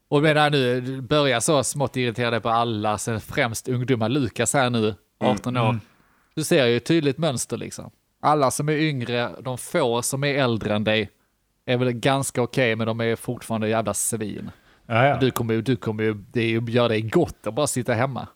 Och 0.08 0.22
medan 0.22 0.52
nu 0.52 1.00
börjar 1.00 1.40
så 1.40 1.64
smått 1.64 1.96
irriterade 1.96 2.40
på 2.40 2.48
alla, 2.48 2.98
sen 2.98 3.20
främst 3.20 3.68
ungdomar, 3.68 4.08
Lukas 4.08 4.54
här 4.54 4.70
nu, 4.70 4.94
18 5.20 5.56
år. 5.56 5.78
Du 6.34 6.44
ser 6.44 6.66
ju 6.66 6.76
ett 6.76 6.87
tydligt 6.87 7.18
mönster 7.18 7.56
liksom. 7.56 7.90
Alla 8.22 8.50
som 8.50 8.68
är 8.68 8.72
yngre, 8.72 9.30
de 9.40 9.58
få 9.58 10.02
som 10.02 10.24
är 10.24 10.34
äldre 10.34 10.74
än 10.74 10.84
dig, 10.84 11.10
är 11.66 11.77
väl 11.77 11.92
ganska 11.92 12.42
okej, 12.42 12.77
men 12.77 12.87
de 12.87 13.00
är 13.00 13.16
fortfarande 13.16 13.68
jävla 13.68 13.94
svin. 13.94 14.50
Ja, 14.87 15.07
ja. 15.07 15.16
Du 15.16 15.31
kommer 15.31 15.55
ju, 15.55 15.62
du 15.62 15.77
kommer 15.77 16.03
ju, 16.05 16.14
det 16.33 16.40
är 16.40 16.70
gör 16.70 16.88
dig 16.88 17.00
gott 17.00 17.46
att 17.46 17.55
bara 17.55 17.66
sitta 17.66 17.94
hemma. 17.94 18.29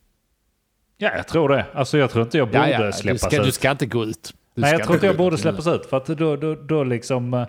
ja, 0.97 1.11
jag 1.17 1.29
tror 1.29 1.49
det. 1.49 1.67
Alltså 1.75 1.99
jag 1.99 2.11
tror 2.11 2.25
inte 2.25 2.39
jag 2.39 2.49
borde 2.49 2.59
Ja, 2.59 2.81
ja, 2.81 2.87
du, 2.87 2.93
släppas 2.93 3.21
ska, 3.23 3.37
ut. 3.37 3.45
du 3.45 3.53
ska 3.53 3.71
inte 3.71 3.87
gå 3.87 4.05
ut. 4.05 4.35
Du 4.55 4.61
Nej, 4.63 4.73
jag 4.73 4.83
tror 4.83 4.95
inte 4.95 5.07
jag 5.07 5.17
borde 5.17 5.39
släppas 5.39 5.67
ut. 5.67 5.87
För 5.87 5.97
att 5.97 6.07
då, 6.07 6.37
då, 6.37 6.55
då 6.55 6.85
liksom... 6.85 7.35
eh, 7.35 7.47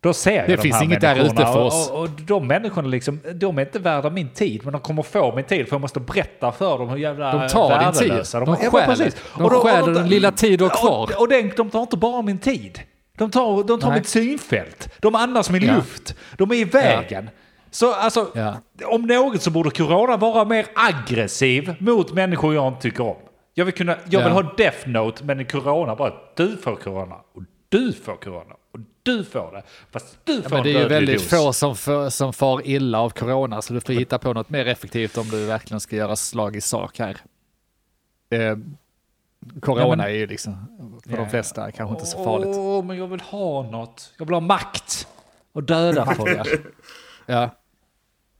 Då 0.00 0.12
ser 0.12 0.32
jag 0.36 0.46
Det 0.48 0.56
de 0.56 0.62
finns 0.62 0.76
här 0.76 0.84
inget 0.84 1.00
där 1.00 1.16
ute 1.24 1.36
för 1.36 1.58
oss. 1.58 1.90
Och, 1.90 1.96
och, 1.96 2.02
och 2.02 2.08
de 2.10 2.46
människorna 2.46 2.88
liksom, 2.88 3.20
de 3.34 3.58
är 3.58 3.62
inte 3.62 3.78
värda 3.78 4.10
min 4.10 4.28
tid. 4.28 4.60
Men 4.64 4.72
de 4.72 4.80
kommer 4.80 5.02
få 5.02 5.34
min 5.36 5.44
tid 5.44 5.68
för 5.68 5.74
jag 5.74 5.80
måste 5.80 6.00
berätta 6.00 6.52
för 6.52 6.78
dem 6.78 6.88
hur 6.88 6.96
jävla 6.96 7.32
De 7.38 7.48
tar 7.48 7.78
din 7.84 7.92
tid. 7.92 8.08
De. 8.32 8.56
Ja, 8.62 8.70
stjäler. 8.70 8.86
precis. 8.86 9.16
De 9.36 9.44
Och 9.44 9.52
stjäler 9.52 9.86
de- 9.86 9.94
den 9.94 10.08
lilla 10.08 10.32
tid 10.32 10.58
du 10.58 10.64
har 10.64 10.76
kvar. 10.76 11.02
Och, 11.16 11.20
och 11.20 11.28
den, 11.28 11.52
de 11.56 11.70
tar 11.70 11.80
inte 11.82 11.96
bara 11.96 12.22
min 12.22 12.38
tid. 12.38 12.80
De 13.20 13.30
tar, 13.30 13.64
de 13.64 13.80
tar 13.80 13.88
Nej. 13.88 13.98
mitt 13.98 14.08
synfält. 14.08 14.88
De 15.00 15.14
andas 15.14 15.50
min 15.50 15.62
Ja. 15.62 15.74
luft. 15.76 16.14
De 16.36 16.50
är 16.50 16.54
i 16.54 16.64
vägen. 16.64 17.30
Så 17.70 17.92
alltså, 17.94 18.30
Ja. 18.34 18.56
om 18.84 19.02
något 19.02 19.42
så 19.42 19.50
borde 19.50 19.70
corona 19.70 20.16
vara 20.16 20.44
mer 20.44 20.66
aggressiv 20.74 21.74
mot 21.80 22.12
människor 22.12 22.54
jag 22.54 22.68
inte 22.68 22.80
tycker 22.82 23.04
om. 23.04 23.16
Jag 23.54 23.64
vill, 23.64 23.74
kunna, 23.74 23.92
jag 24.10 24.20
vill 24.24 24.28
Ja. 24.32 24.42
ha 24.42 24.54
death 24.56 24.88
note, 24.88 25.24
men 25.24 25.44
corona 25.46 25.96
bara 25.96 26.12
du 26.36 26.56
får 26.56 26.76
corona 26.76 27.14
och 27.34 27.42
du 27.68 27.92
får 27.92 28.16
corona 28.16 28.54
och 28.72 28.80
du 29.02 29.24
får 29.24 29.52
det. 29.52 29.62
Fast 29.92 30.18
du 30.24 30.42
får 30.42 30.50
Men 30.50 30.58
en 30.58 30.64
det 30.64 30.70
är 30.74 30.82
ju 30.82 30.88
väldigt 30.88 31.18
dos. 31.30 31.40
få 31.40 31.52
som, 31.52 31.76
för, 31.76 32.10
som 32.10 32.32
far 32.32 32.66
illa 32.66 33.00
av 33.00 33.10
corona, 33.10 33.62
så 33.62 33.72
du 33.74 33.80
får 33.80 33.92
hitta 33.92 34.18
på 34.18 34.32
något 34.32 34.50
mer 34.50 34.66
effektivt 34.68 35.18
om 35.18 35.28
du 35.28 35.44
verkligen 35.46 35.80
ska 35.80 35.96
göra 35.96 36.16
slag 36.16 36.56
i 36.56 36.60
sak 36.60 36.98
här. 36.98 37.16
Corona 39.62 39.80
Ja, 39.82 39.88
men- 39.88 40.00
är 40.00 40.08
ju 40.08 40.26
liksom, 40.26 40.66
för 41.04 41.16
de 41.16 41.22
Ja. 41.22 41.28
flesta, 41.28 41.70
kanske 41.72 41.94
inte 41.94 42.06
så 42.06 42.24
farligt. 42.24 42.56
Åh, 42.56 42.84
men 42.84 42.96
jag 42.96 43.06
vill 43.06 43.20
ha 43.20 43.62
något. 43.62 44.12
Jag 44.18 44.26
vill 44.26 44.34
ha 44.34 44.40
makt. 44.40 45.06
Och 45.52 45.62
döda 45.62 46.06
folk. 46.14 46.38
Ja. 47.26 47.50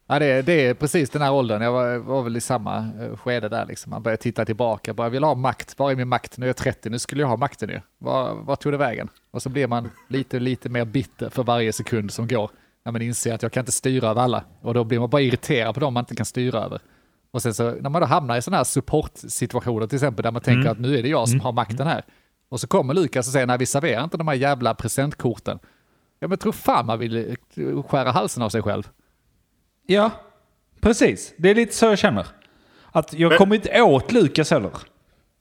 Ja, 0.07 0.19
det, 0.19 0.27
är- 0.27 0.43
det 0.43 0.67
är 0.67 0.75
precis 0.75 1.11
den 1.11 1.23
här 1.23 1.33
åldern, 1.33 1.63
jag 1.63 1.73
var, 1.73 1.97
var 1.97 2.23
väl 2.23 2.37
i 2.37 2.41
samma 2.41 2.77
eh, 3.01 3.17
skede 3.17 3.49
där 3.49 3.67
liksom. 3.67 3.91
Man 3.91 4.03
börjar 4.03 4.17
titta 4.17 4.45
tillbaka, 4.45 4.95
bara 4.95 5.07
jag 5.07 5.11
vill 5.11 5.25
ha 5.25 5.35
makt, 5.35 5.79
var 5.79 5.91
är 5.91 5.97
min 5.97 6.09
makt? 6.09 6.39
Nu 6.39 6.47
är 6.47 6.49
jag 6.49 6.57
30, 6.57 6.91
nu 6.91 6.99
skulle 6.99 7.23
jag 7.23 7.29
ha 7.29 7.37
makten 7.37 7.69
nu. 7.69 7.83
Var, 7.99 8.35
var 8.35 8.57
tog 8.57 8.73
det 8.73 8.77
vägen? 8.79 9.09
Och 9.31 9.43
så 9.43 9.49
blir 9.49 9.67
man 9.67 9.91
lite, 10.09 10.39
lite 10.39 10.69
mer 10.69 10.85
bitter 10.85 11.31
för 11.31 11.43
varje 11.45 11.73
sekund 11.73 12.13
som 12.13 12.29
går. 12.29 12.51
När 12.85 12.93
man 12.93 13.03
inser 13.03 13.35
att 13.35 13.43
jag 13.43 13.53
kan 13.53 13.61
inte 13.61 13.73
styra 13.73 14.09
över 14.09 14.23
alla. 14.23 14.45
Och 14.61 14.75
då 14.75 14.85
blir 14.85 14.99
man 15.01 15.11
bara 15.11 15.23
irriterad 15.23 15.75
på 15.75 15.81
dem 15.81 15.95
man 15.95 16.03
inte 16.03 16.15
kan 16.17 16.27
styra 16.27 16.59
över. 16.59 16.81
Och 17.33 17.43
sen 17.43 17.55
så 17.55 17.71
när 17.71 17.91
man 17.91 18.03
då 18.03 18.07
hamnar 18.07 18.37
i 18.37 18.43
sådana 18.43 18.57
här 18.57 18.65
supportsituationer 18.65 19.87
till 19.87 19.97
exempel, 19.97 20.23
där 20.23 20.31
man 20.31 20.43
tänker 20.43 20.71
att 20.71 20.79
nu 20.79 20.99
är 20.99 21.03
det 21.03 21.09
jag 21.09 21.29
som 21.29 21.41
har 21.41 21.53
makten 21.53 21.87
här. 21.87 22.05
Och 22.49 22.61
så 22.61 22.67
kommer 22.67 22.95
Lukas 22.95 23.27
och 23.27 23.33
säger, 23.33 23.47
nej 23.47 23.59
vi 23.59 23.67
serverar 23.67 24.05
inte 24.05 24.17
de 24.17 24.29
här 24.29 24.35
jävla 24.35 24.75
presentkorten. 24.75 25.59
Ja 26.21 26.29
men 26.29 26.39
tro 26.39 26.53
fan 26.53 26.87
man 26.87 26.99
vill 26.99 27.37
eh, 27.57 27.83
skära 27.83 28.11
halsen 28.11 28.43
av 28.43 28.49
sig 28.49 28.63
själv. 28.63 28.83
Ja, 29.87 30.11
Precis, 30.81 31.35
det 31.37 31.51
är 31.51 31.55
lite 31.55 31.75
så 31.75 31.87
jag 31.87 31.99
känner. 31.99 32.27
Att 32.93 33.13
jag 33.15 33.29
Men- 33.29 33.39
kommer 33.39 33.55
inte 33.57 33.83
åt 33.83 34.13
Lukas 34.13 34.51
heller. 34.51 34.71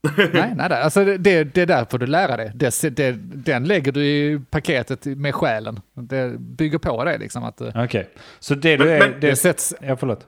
nej, 0.17 0.29
nej, 0.33 0.53
nej. 0.69 0.81
Alltså 0.81 1.05
det, 1.05 1.17
det, 1.17 1.43
det 1.43 1.65
där 1.65 1.85
får 1.85 1.97
du 1.97 2.07
lära 2.07 2.37
dig. 2.37 2.51
Det, 2.55 2.95
det, 2.95 3.11
den 3.21 3.63
lägger 3.67 3.91
du 3.91 4.05
i 4.05 4.41
paketet 4.49 5.05
med 5.05 5.35
själen. 5.35 5.79
Det 5.93 6.39
bygger 6.39 6.77
på 6.77 7.03
det 7.03 7.17
liksom. 7.17 7.43
Att, 7.43 7.61
eh, 7.61 7.83
Okej, 7.83 8.09
så 8.39 8.55
det 8.55 8.77
du 8.77 8.85
Men- 8.85 8.93
är... 8.93 8.99
men- 8.99 9.19
det, 9.19 9.29
det 9.29 9.35
sätts, 9.35 9.73
ja, 9.81 9.95
förlåt. 9.97 10.27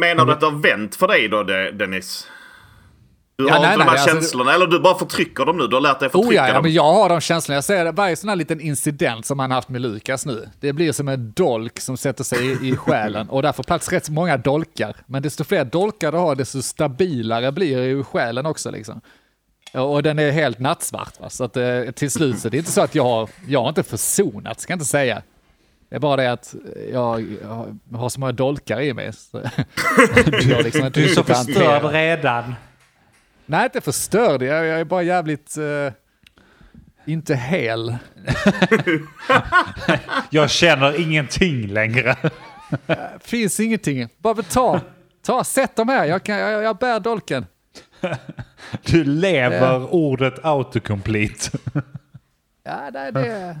Menar 0.00 0.26
du 0.26 0.32
att 0.32 0.40
det 0.40 0.46
har 0.46 0.52
vänt 0.62 0.96
för 0.96 1.08
dig 1.08 1.28
då 1.28 1.42
De- 1.42 1.70
Dennis? 1.70 2.26
Du 3.36 3.46
Ja, 3.48 3.54
har 3.54 3.60
nej, 3.60 3.72
inte 3.72 3.78
de 3.78 3.84
nej, 3.84 3.86
här 3.86 3.92
alltså- 4.02 4.08
känslorna 4.16 4.54
eller 4.54 4.66
du 4.66 4.80
bara 4.80 4.98
förtrycker 4.98 5.44
dem 5.44 5.56
nu? 5.58 5.66
Du 5.66 5.76
har 5.76 5.80
lärt 5.80 6.00
dig 6.00 6.08
Oh 6.08 6.12
förtrycka 6.12 6.34
ja, 6.42 6.48
ja, 6.48 6.54
dem? 6.54 6.62
men 6.62 6.72
jag 6.72 6.92
har 6.92 7.08
de 7.08 7.20
känslorna. 7.20 7.54
Jag 7.56 7.64
säger 7.64 7.84
det, 7.84 7.92
varje 7.92 8.16
sån 8.16 8.28
här 8.28 8.36
liten 8.36 8.60
incident 8.60 9.26
som 9.26 9.38
han 9.38 9.50
haft 9.50 9.68
med 9.68 9.80
Lukas 9.80 10.26
nu, 10.26 10.48
det 10.60 10.72
blir 10.72 10.92
som 10.92 11.08
en 11.08 11.32
dolk 11.32 11.80
som 11.80 11.96
sätter 11.96 12.24
sig 12.24 12.46
i, 12.46 12.68
i 12.68 12.76
själen. 12.76 13.28
Och 13.28 13.42
där 13.42 13.52
får 13.52 13.62
plats 13.62 13.88
rätt 13.92 14.04
så 14.06 14.12
många 14.12 14.36
dolkar. 14.36 14.96
Men 15.06 15.22
desto 15.22 15.44
fler 15.44 15.64
dolkar 15.64 16.12
du 16.12 16.18
har, 16.18 16.34
desto 16.34 16.62
stabilare 16.62 17.52
blir 17.52 17.82
ju 17.82 18.04
själen 18.04 18.46
också 18.46 18.70
liksom. 18.70 19.00
Och 19.74 20.02
den 20.02 20.18
är 20.18 20.30
helt 20.30 20.58
nattsvart. 20.58 21.20
Va? 21.20 21.30
Så 21.30 21.44
att 21.44 21.56
eh, 21.56 21.82
till 21.94 22.10
slut 22.10 22.38
så 22.38 22.48
det 22.48 22.56
är 22.56 22.58
inte 22.58 22.72
så 22.72 22.80
att 22.80 22.94
jag 22.94 23.04
har, 23.04 23.28
jag 23.48 23.60
har 23.62 23.68
inte 23.68 23.82
försonat, 23.82 24.60
ska 24.60 24.72
jag 24.72 24.76
inte 24.76 24.84
säga. 24.86 25.22
Det 25.90 25.96
är 25.96 26.00
bara 26.00 26.16
det 26.16 26.32
att 26.32 26.54
jag, 26.92 27.26
jag 27.42 27.98
har 27.98 28.08
så 28.08 28.20
många 28.20 28.32
dolkar 28.32 28.80
i 28.80 28.94
mig. 28.94 29.12
Så 29.12 29.38
jag 30.48 30.64
liksom 30.64 30.90
Du 30.92 31.04
är 31.04 31.08
så 31.08 31.24
förstörd 31.24 31.84
redan. 31.84 32.54
Nej, 33.46 33.64
inte 33.64 33.80
förstörd. 33.80 34.42
Jag, 34.42 34.66
jag 34.66 34.80
är 34.80 34.84
bara 34.84 35.02
jävligt... 35.02 35.56
eh, 35.56 35.92
inte 37.06 37.34
hel. 37.34 37.96
Jag 40.30 40.50
känner 40.50 41.00
ingenting 41.00 41.66
längre. 41.66 42.16
Finns 43.20 43.60
ingenting. 43.60 44.08
Bara 44.18 44.42
ta, 44.42 44.80
ta, 45.22 45.44
sätt 45.44 45.76
dem 45.76 45.88
här. 45.88 46.04
Jag, 46.04 46.24
kan, 46.24 46.38
jag, 46.38 46.62
jag 46.62 46.76
bär 46.76 47.00
dolken. 47.00 47.46
Du 48.82 49.04
lever 49.04 49.94
ordet 49.94 50.44
autocomplete. 50.44 51.58
Ja, 52.62 52.90
det, 52.90 53.10
det, 53.10 53.56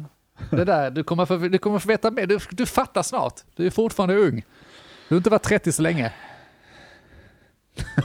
det 0.50 0.64
där, 0.64 0.90
du 0.90 1.04
kommer, 1.04 1.26
få, 1.26 1.36
du 1.36 1.58
kommer 1.58 1.78
få 1.78 1.88
veta 1.88 2.10
mer. 2.10 2.26
Du, 2.26 2.38
du 2.50 2.66
fattar 2.66 3.02
snart. 3.02 3.34
Du 3.56 3.66
är 3.66 3.70
fortfarande 3.70 4.16
ung. 4.16 4.44
Du 5.08 5.14
har 5.14 5.16
inte 5.16 5.30
varit 5.30 5.42
30 5.42 5.72
så 5.72 5.82
länge. 5.82 6.12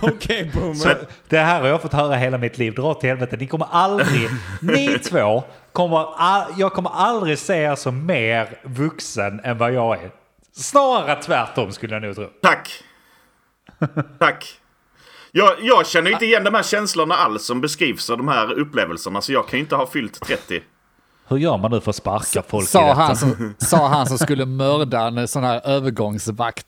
Okej, 0.01 0.51
boomer. 0.53 0.97
Det 1.29 1.38
här 1.38 1.61
har 1.61 1.67
jag 1.67 1.81
fått 1.81 1.93
höra 1.93 2.15
hela 2.15 2.38
mitt 2.38 2.57
liv. 2.57 2.73
Dra 2.73 2.91
åt 2.91 3.03
helvete. 3.03 3.38
Ni 3.38 3.47
kommer 3.47 3.67
aldrig, 3.71 4.29
ni 4.61 4.99
två, 4.99 5.43
kommer 5.71 6.13
all, 6.17 6.53
jag 6.57 6.73
kommer 6.73 6.89
aldrig 6.89 7.39
se 7.39 7.55
er 7.55 7.75
som 7.75 8.05
mer 8.05 8.59
vuxen 8.63 9.39
än 9.43 9.57
vad 9.57 9.73
jag 9.73 10.03
är. 10.03 10.11
Snarare 10.51 11.21
tvärtom 11.21 11.71
skulle 11.71 11.95
jag 11.95 12.03
nog 12.03 12.15
tro. 12.15 12.29
Tack. 12.41 12.83
Tack. 14.19 14.59
Jag, 15.31 15.55
jag 15.61 15.88
känner 15.88 16.11
inte 16.11 16.25
igen 16.25 16.43
de 16.43 16.53
här 16.53 16.63
känslorna 16.63 17.15
alls 17.15 17.45
som 17.45 17.61
beskrivs 17.61 18.09
av 18.09 18.17
de 18.17 18.27
här 18.27 18.59
upplevelserna. 18.59 19.21
Så 19.21 19.33
jag 19.33 19.47
kan 19.47 19.59
ju 19.59 19.63
inte 19.63 19.75
ha 19.75 19.88
fyllt 19.88 20.21
30. 20.21 20.61
Hur 21.28 21.38
gör 21.38 21.57
man 21.57 21.71
nu 21.71 21.82
för 21.82 21.89
att 21.89 21.95
sparka 21.95 22.43
folk 22.47 22.63
i 22.63 22.67
Sa 22.67 22.82
detta? 22.88 22.93
han, 23.01 23.15
som, 23.15 23.53
sa 23.67 23.88
han 23.88 24.05
som 24.07 24.17
skulle 24.17 24.45
mörda 24.45 25.01
en 25.01 25.28
sån 25.28 25.43
här 25.43 25.61
övergångsvakt. 25.67 26.65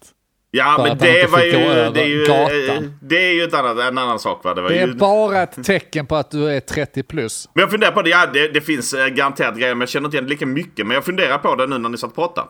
Ja, 0.51 0.76
men 0.84 0.97
det 0.97 1.32
var 1.32 1.39
ju... 1.39 1.51
Det 1.93 2.01
är 2.01 2.05
ju, 2.08 2.26
gatan. 2.26 2.97
det 3.01 3.16
är 3.30 3.34
ju 3.34 3.43
ett 3.43 3.53
annat, 3.53 3.78
en 3.80 3.97
annan 3.97 4.20
sak 4.20 4.43
va? 4.43 4.53
Det 4.53 4.62
var 4.62 4.70
Det 4.70 4.80
är 4.80 4.88
ju... 4.88 4.93
bara 4.93 5.41
ett 5.41 5.64
tecken 5.64 6.05
på 6.05 6.16
att 6.16 6.32
du 6.32 6.49
är 6.49 6.60
30 6.60 7.03
plus. 7.03 7.49
Men 7.53 7.62
jag 7.62 7.72
funderar 7.72 7.91
på 7.91 8.01
det, 8.01 8.10
ja, 8.10 8.26
det, 8.34 8.47
det 8.47 8.62
finns 8.62 8.93
eh, 8.93 9.08
garanterat 9.08 9.55
grejer 9.58 9.76
men 9.76 9.80
jag 9.80 9.89
känner 9.89 10.05
inte 10.08 10.18
igen 10.18 10.30
lika 10.30 10.45
mycket. 10.45 10.88
Men 10.88 10.95
jag 10.95 11.05
funderar 11.05 11.38
på 11.38 11.55
det 11.55 11.68
nu 11.68 11.78
när 11.78 11.89
ni 11.89 11.97
satt 11.97 12.10
och 12.10 12.16
pratade. 12.16 12.47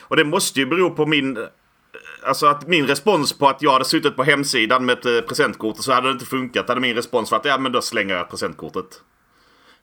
Och 0.00 0.16
det 0.16 0.24
måste 0.24 0.60
ju 0.60 0.66
bero 0.66 0.90
på 0.90 1.06
min... 1.06 1.36
eh, 1.36 1.42
Alltså 2.26 2.46
att 2.46 2.66
min 2.68 2.86
respons 2.86 3.38
på 3.38 3.48
att 3.48 3.62
jag 3.62 3.72
hade 3.72 3.84
suttit 3.84 4.16
på 4.16 4.22
hemsidan 4.24 4.84
med 4.86 4.98
ett 4.98 5.06
eh, 5.06 5.20
presentkort 5.28 5.78
och 5.78 5.84
så 5.84 5.92
hade 5.92 6.06
det 6.08 6.12
inte 6.12 6.26
funkat. 6.26 6.68
Hade 6.68 6.80
min 6.80 6.94
respons 6.96 7.30
varit 7.30 7.44
ja 7.44 7.58
men 7.58 7.72
då 7.72 7.80
slänger 7.82 8.14
jag 8.14 8.30
presentkortet. 8.30 8.86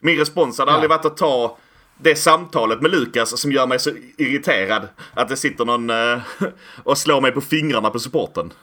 Min 0.01 0.17
respons 0.17 0.59
hade 0.59 0.71
aldrig 0.71 0.89
varit 0.89 1.05
att 1.05 1.17
ta 1.17 1.57
det 1.97 2.15
samtalet 2.15 2.81
med 2.81 2.91
Lukas 2.91 3.39
som 3.41 3.51
gör 3.51 3.67
mig 3.67 3.79
så 3.79 3.91
irriterad. 4.17 4.87
Att 5.13 5.29
det 5.29 5.37
sitter 5.37 5.65
någon 5.65 5.89
eh, 5.89 6.19
och 6.83 6.97
slår 6.97 7.21
mig 7.21 7.31
på 7.31 7.41
fingrarna 7.41 7.89
på 7.89 7.99
supporten. 7.99 8.53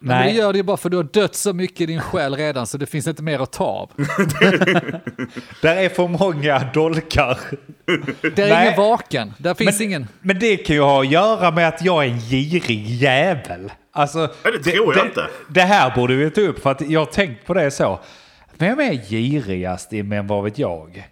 Men 0.00 0.18
det 0.18 0.24
Nej, 0.24 0.36
gör 0.36 0.52
det 0.52 0.56
ju 0.56 0.62
bara 0.62 0.76
för 0.76 0.90
du 0.90 0.96
har 0.96 1.04
dött 1.04 1.34
så 1.34 1.52
mycket 1.52 1.80
i 1.80 1.86
din 1.86 2.00
själ 2.00 2.36
redan 2.36 2.66
så 2.66 2.78
det 2.78 2.86
finns 2.86 3.06
inte 3.06 3.22
mer 3.22 3.38
att 3.40 3.52
ta 3.52 3.64
av. 3.64 3.90
där 5.62 5.76
är 5.76 5.88
för 5.88 6.08
många 6.08 6.58
dolkar. 6.74 7.38
Det 8.20 8.42
är 8.42 8.48
Nej. 8.48 8.66
ingen 8.66 8.76
vaken. 8.80 9.34
Där 9.38 9.54
finns 9.54 9.78
Men, 9.78 9.88
ingen... 9.88 10.08
men 10.20 10.38
det 10.38 10.56
kan 10.56 10.76
ju 10.76 10.82
ha 10.82 11.00
att 11.00 11.10
göra 11.10 11.50
med 11.50 11.68
att 11.68 11.84
jag 11.84 12.04
är 12.04 12.08
en 12.08 12.20
girig 12.20 12.86
jävel. 12.86 13.72
Alltså, 13.92 14.18
Ja, 14.42 14.50
det 14.50 14.70
tror 14.72 14.96
jag 14.96 15.06
inte. 15.06 15.26
Det 15.48 15.60
här 15.60 15.94
borde 15.94 16.14
vi 16.14 16.30
ta 16.30 16.40
upp 16.40 16.62
för 16.62 16.70
att 16.70 16.80
jag 16.80 17.00
har 17.00 17.06
tänkt 17.06 17.46
på 17.46 17.54
det 17.54 17.70
så. 17.70 18.00
Vem 18.58 18.80
är 18.80 18.92
girigast 18.92 19.92
i 19.92 20.02
Men 20.02 20.26
vad 20.26 20.44
vet 20.44 20.58
jag? 20.58 21.08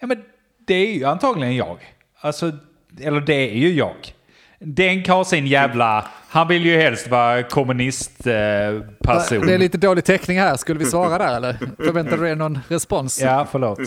Ja 0.00 0.06
men 0.06 0.24
det 0.66 0.74
är 0.74 0.94
ju 0.94 1.04
antagligen 1.04 1.56
jag. 1.56 1.94
Alltså, 2.20 2.52
eller 3.00 3.20
det 3.20 3.50
är 3.50 3.54
ju 3.54 3.72
jag. 3.72 4.14
Denk 4.58 5.08
har 5.08 5.24
sin 5.24 5.46
jävla... 5.46 6.08
Han 6.28 6.48
vill 6.48 6.66
ju 6.66 6.76
helst 6.76 7.08
vara 7.08 7.42
kommunistperson. 7.42 9.36
Eh. 9.36 9.46
Det 9.46 9.54
är 9.54 9.58
lite 9.58 9.78
dålig 9.78 10.04
täckning 10.04 10.38
här. 10.40 10.56
Skulle 10.56 10.78
vi 10.78 10.84
svara 10.84 11.18
där 11.18 11.36
eller? 11.36 11.52
Förväntar 11.76 12.16
du 12.16 12.22
dig 12.22 12.36
någon 12.36 12.58
respons? 12.68 13.20
Ja, 13.20 13.46
förlåt. 13.50 13.80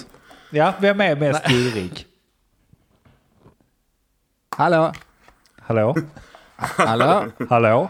Ja, 0.52 0.74
vem 0.80 1.02
är 1.02 1.16
mest 1.16 1.48
girig? 1.48 2.06
Hallå? 4.56 4.94
Hallå? 5.62 5.96
Hallå? 6.58 7.26
Hallå? 7.50 7.90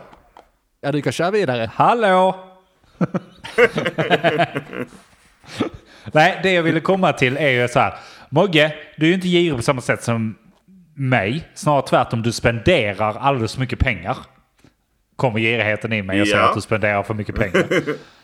Ja, 0.81 0.91
du 0.91 1.01
kan 1.01 1.13
köra 1.13 1.31
vidare. 1.31 1.71
Hallå? 1.73 2.50
Nej, 6.11 6.39
det 6.43 6.53
jag 6.53 6.63
ville 6.63 6.79
komma 6.79 7.13
till 7.13 7.37
är 7.37 7.49
ju 7.49 7.67
så 7.67 7.79
här. 7.79 7.93
Mogge, 8.29 8.73
du 8.97 9.05
är 9.05 9.09
ju 9.09 9.15
inte 9.15 9.27
girig 9.27 9.55
på 9.57 9.61
samma 9.63 9.81
sätt 9.81 10.03
som 10.03 10.35
mig. 10.93 11.47
Snarare 11.53 11.81
tvärtom, 11.87 12.21
du 12.21 12.31
spenderar 12.31 13.17
alldeles 13.17 13.53
för 13.53 13.59
mycket 13.59 13.79
pengar. 13.79 14.17
Kommer 15.15 15.39
girigheten 15.39 15.93
i 15.93 16.01
mig 16.01 16.21
och 16.21 16.27
säger 16.27 16.41
Ja. 16.41 16.49
att 16.49 16.55
du 16.55 16.61
spenderar 16.61 17.03
för 17.03 17.13
mycket 17.13 17.35
pengar. 17.35 17.65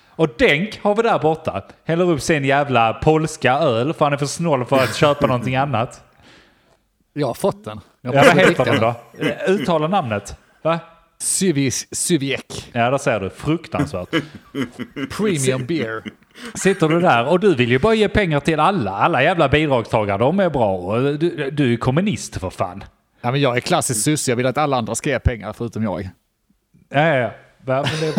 Och 0.09 0.27
Denk 0.39 0.79
har 0.83 0.95
vi 0.95 1.01
där 1.01 1.19
borta. 1.19 1.61
Häller 1.85 2.09
upp 2.11 2.21
sin 2.21 2.45
jävla 2.45 2.93
polska 2.93 3.53
öl 3.53 3.93
för 3.93 4.05
han 4.05 4.13
är 4.13 4.17
för 4.17 4.25
snål 4.25 4.65
för 4.65 4.77
att 4.77 4.95
köpa 4.95 5.27
någonting 5.27 5.55
annat. 5.55 6.01
Jag 7.13 7.27
har 7.27 7.33
fått 7.33 7.65
den. 7.65 7.79
Jag 8.01 8.15
Ja, 8.15 8.19
har 8.19 8.27
vad 8.27 8.37
heter 8.37 8.65
den 8.65 8.79
den. 8.79 8.81
då? 8.81 8.95
Eh, 9.25 9.51
Uttala 9.51 9.87
namnet. 9.87 10.35
Va? 10.61 10.79
Syviek. 11.19 12.69
Ja, 12.73 12.89
där 12.91 12.97
ser 12.97 13.19
du. 13.19 13.29
Fruktansvärt. 13.29 14.09
Premium 15.17 15.65
beer. 15.65 16.03
Sitter 16.55 16.87
du 16.87 16.99
där 17.01 17.27
och 17.27 17.39
du 17.39 17.55
vill 17.55 17.69
ju 17.71 17.79
bara 17.79 17.93
ge 17.93 18.09
pengar 18.09 18.39
till 18.39 18.59
alla. 18.59 18.91
Alla 18.91 19.23
jävla 19.23 19.49
bidragstagare, 19.49 20.17
de 20.17 20.39
är 20.39 20.49
bra. 20.49 20.99
Du, 20.99 21.51
du 21.51 21.73
är 21.73 21.77
kommunist 21.77 22.37
för 22.37 22.49
fan. 22.49 22.83
Ja, 23.21 23.31
men 23.31 23.41
jag 23.41 23.57
är 23.57 23.61
klassisk 23.61 24.03
susse. 24.03 24.31
Jag 24.31 24.35
vill 24.35 24.45
att 24.45 24.57
alla 24.57 24.77
andra 24.77 24.95
ska 24.95 25.09
ge 25.09 25.19
pengar 25.19 25.53
förutom 25.53 25.83
jag. 25.83 26.09
Ja, 26.89 27.07
ja, 27.07 27.15
ja. 27.15 27.31
Ja, 27.67 27.85
men 27.91 27.99
det 28.01 28.07
är 28.07 28.13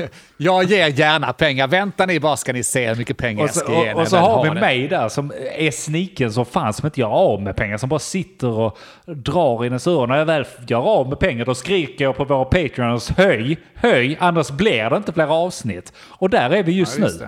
bra. 0.00 0.08
Jag 0.36 0.64
ger 0.64 0.88
gärna 0.88 1.32
pengar. 1.32 1.68
Vänta 1.68 2.06
ni 2.06 2.20
bara 2.20 2.36
ska 2.36 2.52
ni 2.52 2.62
se 2.64 2.88
hur 2.88 2.96
mycket 2.96 3.16
pengar 3.16 3.42
Och 3.42 3.48
jag 3.48 3.54
ska 3.56 3.84
ge 3.84 3.94
och, 3.94 4.00
och 4.00 4.08
så 4.08 4.16
har 4.16 4.42
vi 4.44 4.48
det. 4.48 4.60
mig 4.60 4.88
där 4.88 5.08
som 5.08 5.32
är 5.58 5.70
sniken 5.70 6.32
som 6.32 6.46
fan 6.46 6.72
som 6.72 6.86
inte 6.86 7.00
gör 7.00 7.08
av 7.08 7.42
med 7.42 7.56
pengar. 7.56 7.76
Som 7.76 7.88
bara 7.88 7.98
sitter 8.00 8.48
och 8.48 8.78
drar 9.06 9.64
i 9.64 9.66
ens 9.66 9.86
öron. 9.86 10.08
När 10.08 10.16
jag 10.18 10.26
väl 10.26 10.46
gör 10.68 10.78
av 10.80 11.08
med 11.08 11.18
pengar 11.18 11.44
då 11.44 11.54
skriker 11.54 12.04
jag 12.04 12.16
på 12.16 12.24
våra 12.24 12.44
Patreons 12.44 13.10
höj, 13.10 13.56
höj, 13.74 14.16
annars 14.20 14.50
blir 14.50 14.90
det 14.90 14.96
inte 14.96 15.12
flera 15.12 15.32
avsnitt. 15.32 15.92
Och 16.08 16.30
där 16.30 16.50
är 16.50 16.62
vi 16.62 16.72
just 16.72 16.98
Ja, 16.98 17.04
just 17.04 17.20
nu. 17.20 17.26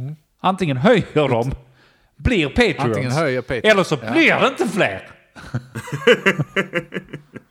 det. 0.00 0.14
Antingen 0.40 0.76
höjer 0.76 1.28
de, 1.28 1.52
blir 2.16 2.48
Patreons. 2.48 3.18
Eller 3.50 3.82
så 3.82 3.98
Ja. 4.04 4.12
blir 4.12 4.34
det 4.40 4.46
inte 4.48 4.68
fler. 4.68 5.08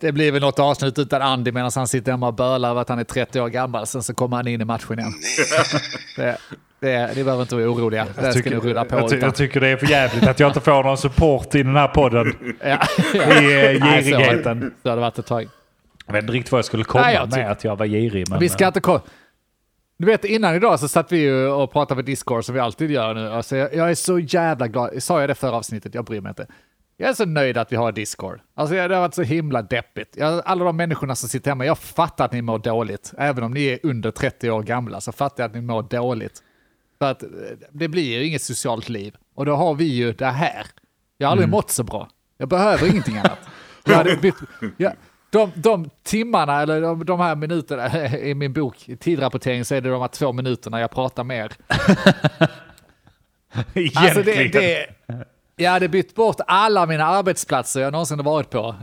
Det 0.00 0.12
blir 0.12 0.32
väl 0.32 0.40
något 0.42 0.58
avsnitt 0.58 0.98
utan 0.98 1.22
Andy 1.22 1.52
medan 1.52 1.70
han 1.74 1.88
sitter 1.88 2.12
hemma 2.12 2.26
och 2.28 2.34
bölar 2.34 2.70
över 2.70 2.80
att 2.80 2.88
han 2.88 2.98
är 2.98 3.04
30 3.04 3.40
år 3.40 3.48
gammal. 3.48 3.86
Sen 3.86 4.02
så 4.02 4.14
kommer 4.14 4.36
han 4.36 4.46
in 4.48 4.60
i 4.60 4.64
matchen 4.64 4.98
igen. 4.98 5.12
Det, 6.16 6.36
det, 6.80 7.16
ni 7.16 7.24
behöver 7.24 7.42
inte 7.42 7.54
vara 7.54 7.66
oroliga. 7.68 8.06
Det 8.20 8.32
ska 8.32 8.50
ni 8.50 8.56
rulla 8.56 8.84
på 8.84 8.96
jag, 8.96 9.10
ty- 9.10 9.16
utan. 9.16 9.26
jag 9.26 9.34
tycker 9.34 9.60
det 9.60 9.68
är 9.68 9.76
för 9.76 9.86
jävligt 9.86 10.26
att 10.28 10.40
jag 10.40 10.48
inte 10.50 10.60
får 10.60 10.82
någon 10.84 10.98
support 10.98 11.54
i 11.54 11.62
den 11.62 11.76
här 11.76 11.88
podden. 11.88 12.54
Ja. 12.64 12.78
I 13.14 13.74
eh, 13.76 13.80
Nej, 13.80 14.02
så- 14.02 14.08
girigheten. 14.10 14.74
Så 14.82 14.88
har 14.88 14.96
det 14.96 15.00
varit 15.02 15.18
ett 15.18 15.26
tag. 15.26 15.48
Jag 16.06 16.12
vet 16.12 16.22
inte 16.22 16.32
riktigt 16.32 16.52
vad 16.52 16.58
jag 16.58 16.64
skulle 16.64 16.84
komma 16.84 17.04
Nej, 17.04 17.14
jag 17.14 17.24
tycker- 17.30 17.42
med 17.42 17.50
att 17.52 17.64
jag 17.64 17.76
var 17.76 17.86
girig. 17.86 18.28
Men, 18.30 18.38
Vi 18.38 18.48
ska 18.48 18.66
inte 18.66 18.80
kolla. 18.80 19.00
Du 19.98 20.06
vet 20.06 20.24
innan 20.24 20.54
idag 20.54 20.80
så 20.80 20.88
satt 20.88 21.12
vi 21.12 21.18
ju 21.18 21.46
och 21.48 21.72
pratade 21.72 22.02
på 22.02 22.06
Discord 22.06 22.44
som 22.44 22.54
vi 22.54 22.60
alltid 22.60 22.90
gör 22.90 23.14
nu. 23.14 23.28
Alltså, 23.30 23.56
jag, 23.56 23.74
jag 23.74 23.90
är 23.90 23.94
så 23.94 24.18
jävla 24.18 24.68
glad. 24.68 25.02
Sa 25.02 25.20
jag 25.20 25.30
det 25.30 25.34
förra 25.34 25.52
avsnittet? 25.56 25.94
Jag 25.94 26.04
bryr 26.04 26.20
mig 26.20 26.30
inte. 26.30 26.46
Jag 26.96 27.10
är 27.10 27.14
så 27.14 27.24
nöjd 27.24 27.56
att 27.56 27.72
vi 27.72 27.76
har 27.76 27.92
Discord. 27.92 28.40
Alltså 28.54 28.74
det 28.74 28.80
har 28.80 28.88
varit 28.88 29.14
så 29.14 29.22
himla 29.22 29.62
deppigt. 29.62 30.16
Jag, 30.16 30.42
alla 30.44 30.64
de 30.64 30.76
människorna 30.76 31.14
som 31.14 31.28
sitter 31.28 31.50
hemma, 31.50 31.66
jag 31.66 31.78
fattar 31.78 32.24
att 32.24 32.32
ni 32.32 32.42
mår 32.42 32.58
dåligt. 32.58 33.12
Även 33.18 33.44
om 33.44 33.52
ni 33.52 33.64
är 33.64 33.78
under 33.82 34.10
30 34.10 34.50
år 34.50 34.62
gamla 34.62 35.00
så 35.00 35.12
fattar 35.12 35.42
jag 35.42 35.48
att 35.48 35.54
ni 35.54 35.60
mår 35.60 35.82
dåligt. 35.82 36.42
För 36.98 37.10
att 37.10 37.22
eh, 37.22 37.28
det 37.70 37.88
blir 37.88 38.18
ju 38.18 38.26
inget 38.26 38.42
socialt 38.42 38.88
liv. 38.88 39.16
Och 39.34 39.46
då 39.46 39.54
har 39.54 39.74
vi 39.74 39.84
ju 39.84 40.12
det 40.12 40.26
här. 40.26 40.66
Jag 41.18 41.26
har 41.26 41.32
aldrig 41.32 41.48
mått 41.48 41.70
så 41.70 41.82
bra. 41.82 42.08
Jag 42.38 42.48
behöver 42.48 42.90
ingenting 42.90 43.16
annat. 43.16 43.38
Jag 43.86 43.94
hade 43.94 44.16
bytt, 44.16 44.34
jag, 44.76 44.92
de, 45.30 45.52
de 45.54 45.90
timmarna, 46.02 46.62
eller 46.62 46.80
de, 46.80 47.04
de 47.04 47.20
här 47.20 47.36
minuterna, 47.36 48.08
i 48.18 48.34
min 48.34 48.52
bok, 48.52 48.88
i 48.88 48.96
tidrapportering, 48.96 49.64
så 49.64 49.74
är 49.74 49.80
det 49.80 49.90
de 49.90 50.00
här 50.00 50.08
två 50.08 50.32
minuterna 50.32 50.80
jag 50.80 50.90
pratar 50.90 51.24
mer. 51.24 51.52
Egentligen. 53.74 53.92
Alltså 54.04 54.22
det, 54.22 54.48
det, 54.48 54.86
jag 55.56 55.70
hade 55.70 55.88
bytt 55.88 56.14
bort 56.14 56.36
alla 56.46 56.86
mina 56.86 57.04
arbetsplatser 57.04 57.80
jag 57.80 57.92
någonsin 57.92 58.18
har 58.18 58.24
varit 58.24 58.50
på. 58.50 58.76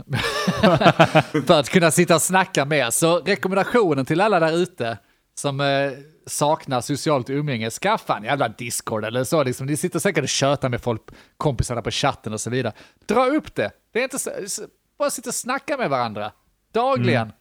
för 1.46 1.60
att 1.60 1.68
kunna 1.68 1.90
sitta 1.90 2.14
och 2.14 2.22
snacka 2.22 2.64
mer. 2.64 2.90
Så 2.90 3.18
rekommendationen 3.18 4.04
till 4.04 4.20
alla 4.20 4.40
där 4.40 4.56
ute 4.56 4.98
som 5.34 5.60
eh, 5.60 5.90
saknar 6.26 6.80
socialt 6.80 7.30
umgänge, 7.30 7.70
skaffa 7.70 8.16
en 8.16 8.24
jävla 8.24 8.48
Discord 8.48 9.04
eller 9.04 9.24
så. 9.24 9.42
Liksom, 9.42 9.66
ni 9.66 9.76
sitter 9.76 9.98
säkert 9.98 10.22
och 10.22 10.28
tjötar 10.28 10.68
med 10.68 10.82
folk, 10.82 11.02
kompisarna 11.36 11.82
på 11.82 11.90
chatten 11.90 12.32
och 12.32 12.40
så 12.40 12.50
vidare. 12.50 12.72
Dra 13.06 13.26
upp 13.26 13.54
det. 13.54 13.70
Det 13.92 13.98
är 13.98 14.02
inte 14.04 14.18
så, 14.18 14.30
bara 14.98 15.10
sitta 15.10 15.30
och 15.30 15.34
snacka 15.34 15.76
med 15.76 15.90
varandra. 15.90 16.32
Dagligen. 16.72 17.32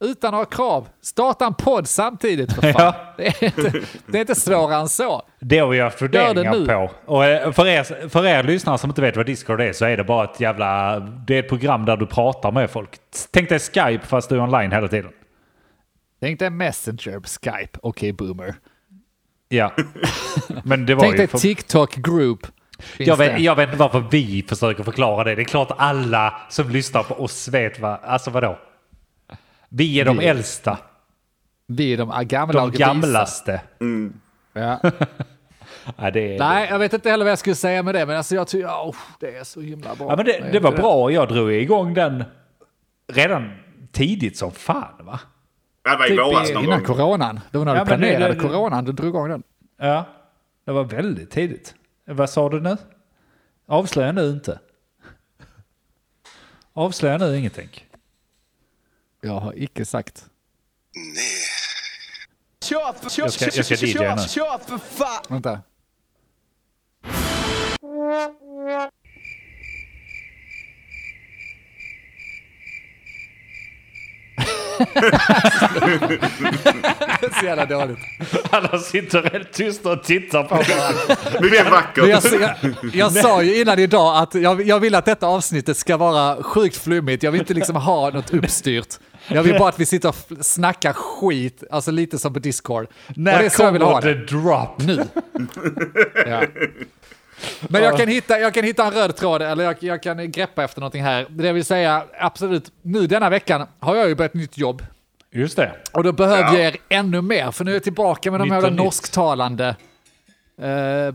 Utan 0.00 0.32
några 0.32 0.44
krav. 0.44 0.88
Starta 1.02 1.46
en 1.46 1.54
podd 1.54 1.88
samtidigt 1.88 2.52
för 2.52 2.62
fan. 2.62 2.72
Ja. 2.78 3.14
Det, 3.16 3.26
är 3.26 3.44
inte, 3.44 3.72
det 4.06 4.18
är 4.18 4.20
inte 4.20 4.34
svårare 4.34 4.80
än 4.80 4.88
så. 4.88 5.22
Det 5.40 5.58
har 5.58 5.68
vi 5.68 5.80
haft 5.80 5.98
funderingar 5.98 6.66
på. 6.66 6.90
Och 7.06 7.24
eh, 7.24 7.52
för 7.52 7.66
er, 7.66 8.08
för 8.08 8.26
er 8.26 8.42
lyssnare 8.42 8.78
som 8.78 8.90
inte 8.90 9.02
vet 9.02 9.16
vad 9.16 9.26
Discord 9.26 9.60
är 9.60 9.72
så 9.72 9.84
är 9.84 9.96
det 9.96 10.04
bara 10.04 10.24
ett 10.24 10.40
jävla... 10.40 10.98
Det 11.00 11.34
är 11.34 11.42
ett 11.42 11.48
program 11.48 11.84
där 11.84 11.96
du 11.96 12.06
pratar 12.06 12.52
med 12.52 12.70
folk. 12.70 12.90
Tänk 13.30 13.48
dig 13.48 13.58
Skype 13.58 14.06
fast 14.06 14.28
du 14.28 14.34
är 14.34 14.40
online 14.40 14.72
hela 14.72 14.88
tiden. 14.88 15.10
Tänk 16.20 16.38
dig 16.38 16.50
Messenger 16.50 17.20
Skype. 17.20 17.78
Okej, 17.82 18.12
boomer. 18.12 18.54
Ja. 19.48 19.72
Men 20.64 20.86
det 20.86 20.94
var 20.94 21.02
Tänk 21.02 21.16
dig 21.16 21.26
För, 21.26 21.38
TikTok 21.38 21.94
group. 21.94 22.46
Jag, 22.98 23.16
vet, 23.16 23.40
jag 23.40 23.56
vet 23.56 23.68
inte 23.68 23.78
varför 23.78 24.04
vi 24.10 24.44
försöker 24.48 24.82
förklara 24.82 25.24
det. 25.24 25.34
Det 25.34 25.42
är 25.42 25.44
klart 25.44 25.68
alla 25.76 26.34
som 26.48 26.70
lyssnar 26.70 27.02
på 27.02 27.14
oss 27.14 27.48
vet 27.48 27.80
vad... 27.80 27.98
Alltså 28.02 28.30
vadå? 28.30 28.58
Vi 29.76 30.00
är 30.00 30.04
de 30.04 30.18
Vi- 30.18 30.26
äldsta. 30.26 30.78
Vi 31.66 31.92
är 31.92 31.96
de 31.96 32.28
gamla 32.28 32.60
De 32.66 32.70
gamlaste. 32.70 33.60
Ja. 34.52 34.80
Ja, 35.96 36.10
det 36.10 36.34
är, 36.34 36.38
Nej, 36.38 36.68
jag 36.70 36.78
vet 36.78 36.92
inte 36.92 37.10
heller 37.10 37.24
vad 37.24 37.30
jag 37.30 37.38
skulle 37.38 37.56
säga 37.56 37.82
med 37.82 37.94
det, 37.94 38.06
men 38.06 38.16
alltså 38.16 38.34
jag 38.34 38.48
tycker, 38.48 38.68
oh, 38.68 38.96
det 39.20 39.36
är 39.36 39.44
så 39.44 39.60
himla 39.60 39.94
bra. 39.94 40.06
Ja, 40.10 40.16
men 40.16 40.24
det, 40.24 40.48
det 40.52 40.60
var 40.60 40.72
bra. 40.72 41.10
Jag 41.10 41.28
drog 41.28 41.52
igång 41.52 41.94
den 41.94 42.24
redan 43.12 43.52
tidigt 43.92 44.36
som 44.36 44.52
fan 44.52 45.06
va? 45.06 45.20
Det 45.84 45.96
var 45.96 46.06
i 46.06 46.08
Typ 46.08 46.18
våras 46.18 46.50
i- 46.50 46.54
någon 46.54 46.64
Innan 46.64 46.82
gång. 46.82 46.96
coronan. 46.96 47.40
Det 47.50 47.58
var 47.58 47.64
när 47.64 47.76
Ja, 47.76 47.84
du 47.84 47.90
men 47.90 48.00
det- 48.00 48.06
planerade 48.08 48.34
det- 48.34 48.40
coronan, 48.40 48.84
du 48.84 48.92
drog 48.92 49.08
igång 49.08 49.28
den. 49.28 49.42
Ja, 49.78 50.04
det 50.64 50.72
var 50.72 50.84
väldigt 50.84 51.30
tidigt. 51.30 51.74
Vad 52.06 52.30
sa 52.30 52.48
du 52.48 52.60
nu? 52.60 52.76
Avslöja 53.68 54.12
nu 54.12 54.28
inte. 54.30 54.58
Avslöja 56.72 57.18
nu 57.18 57.36
ingenting. 57.38 57.68
Jag 59.26 59.40
har 59.40 59.58
icke 59.58 59.84
sagt. 59.84 60.24
Jag 63.18 63.32
ska, 63.32 63.44
jag 63.44 63.64
ska 63.66 63.74
DJa 63.74 64.14
nu. 64.14 64.22
Vänta. 65.28 65.60
Det 67.80 68.72
är 68.72 68.90
så 77.40 77.44
jävla 77.46 77.66
dåligt. 77.66 77.98
Alla 78.50 78.78
sitter 78.78 79.30
helt 79.32 79.52
tysta 79.52 79.92
och 79.92 80.04
tittar 80.04 80.42
på 80.42 80.54
varandra. 80.54 81.16
Men 81.62 81.70
vackert. 81.72 82.06
jag, 82.08 82.22
jag, 82.40 82.94
jag 82.94 83.12
sa 83.12 83.42
ju 83.42 83.60
innan 83.60 83.78
idag 83.78 84.16
att 84.22 84.34
jag, 84.34 84.62
jag 84.66 84.80
vill 84.80 84.94
att 84.94 85.04
detta 85.04 85.26
avsnittet 85.26 85.76
ska 85.76 85.96
vara 85.96 86.42
sjukt 86.42 86.76
flummigt. 86.76 87.22
Jag 87.22 87.32
vill 87.32 87.40
inte 87.40 87.54
liksom 87.54 87.76
ha 87.76 88.10
något 88.10 88.34
uppstyrt. 88.34 88.88
Jag 89.28 89.42
vill 89.42 89.58
bara 89.58 89.68
att 89.68 89.80
vi 89.80 89.86
sitter 89.86 90.08
och 90.08 90.16
snackar 90.40 90.92
skit, 90.92 91.62
alltså 91.70 91.90
lite 91.90 92.18
som 92.18 92.32
på 92.32 92.38
Discord. 92.38 92.84
och 92.84 92.90
det 93.14 93.20
När 93.20 93.42
är 93.42 93.48
så 93.48 93.62
jag 93.62 93.72
vill 93.72 93.82
ha 93.82 94.00
kommer 94.00 94.14
det. 94.14 94.26
the 94.26 94.34
drop? 94.34 94.78
Nu. 94.78 95.04
Ja. 96.26 96.42
Men 97.68 97.82
jag 97.82 97.96
kan, 97.98 98.08
hitta, 98.08 98.38
jag 98.40 98.54
kan 98.54 98.64
hitta 98.64 98.84
en 98.86 98.90
röd 98.92 99.16
tråd, 99.16 99.42
eller 99.42 99.64
jag, 99.64 99.76
jag 99.80 100.02
kan 100.02 100.30
greppa 100.30 100.64
efter 100.64 100.80
någonting 100.80 101.02
här. 101.02 101.26
Det 101.30 101.52
vill 101.52 101.64
säga, 101.64 102.04
absolut, 102.18 102.72
nu 102.82 103.06
denna 103.06 103.30
veckan 103.30 103.66
har 103.80 103.96
jag 103.96 104.08
ju 104.08 104.14
börjat 104.14 104.34
nytt 104.34 104.58
jobb. 104.58 104.82
Just 105.32 105.56
det. 105.56 105.72
Och 105.92 106.04
då 106.04 106.12
behöver 106.12 106.42
Ja. 106.42 106.52
jag 106.52 106.62
er 106.62 106.76
ännu 106.88 107.20
mer, 107.22 107.50
för 107.50 107.64
nu 107.64 107.70
är 107.70 107.74
jag 107.74 107.82
tillbaka 107.82 108.30
med 108.30 108.40
de 108.40 108.50
här 108.50 108.70
norsktalande 108.70 109.76
eh, 110.62 111.14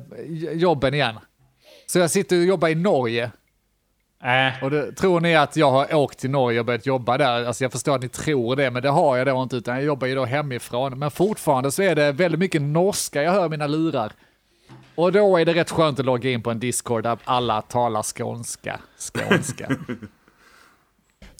jobben 0.53 0.93
igen. 0.93 1.15
Så 1.87 1.99
jag 1.99 2.11
sitter 2.11 2.37
och 2.39 2.43
jobbar 2.45 2.67
i 2.69 2.75
Norge. 2.75 3.31
Äh, 4.23 4.63
Och 4.63 4.71
det, 4.71 4.91
tror 4.91 5.19
ni 5.19 5.35
att 5.35 5.55
jag 5.55 5.71
har 5.71 5.93
åkt 5.95 6.19
till 6.19 6.29
Norge 6.29 6.59
och 6.59 6.65
börjat 6.65 6.85
jobba 6.85 7.17
där? 7.17 7.45
Alltså 7.45 7.63
jag 7.63 7.71
förstår 7.71 7.95
att 7.95 8.01
ni 8.01 8.09
tror 8.09 8.55
det, 8.55 8.71
men 8.71 8.83
det 8.83 8.89
har 8.89 9.17
jag 9.17 9.27
då 9.27 9.43
inte, 9.43 9.55
utan 9.55 9.75
jag 9.75 9.83
jobbar 9.83 10.07
ju 10.07 10.15
då 10.15 10.25
hemifrån. 10.25 10.99
Men 10.99 11.11
fortfarande 11.11 11.71
så 11.71 11.81
är 11.83 11.95
det 11.95 12.11
väldigt 12.11 12.39
mycket 12.39 12.61
norska 12.61 13.23
jag 13.23 13.31
hör 13.31 13.49
mina 13.49 13.67
lurar. 13.67 14.11
Och 14.95 15.11
då 15.11 15.37
är 15.37 15.45
det 15.45 15.53
rätt 15.53 15.71
skönt 15.71 15.99
att 15.99 16.05
logga 16.05 16.29
in 16.29 16.43
på 16.43 16.51
en 16.51 16.59
Discord 16.59 17.03
där 17.03 17.17
alla 17.23 17.61
talar 17.61 18.03
skånska. 18.03 18.79
Skånska. 18.97 19.69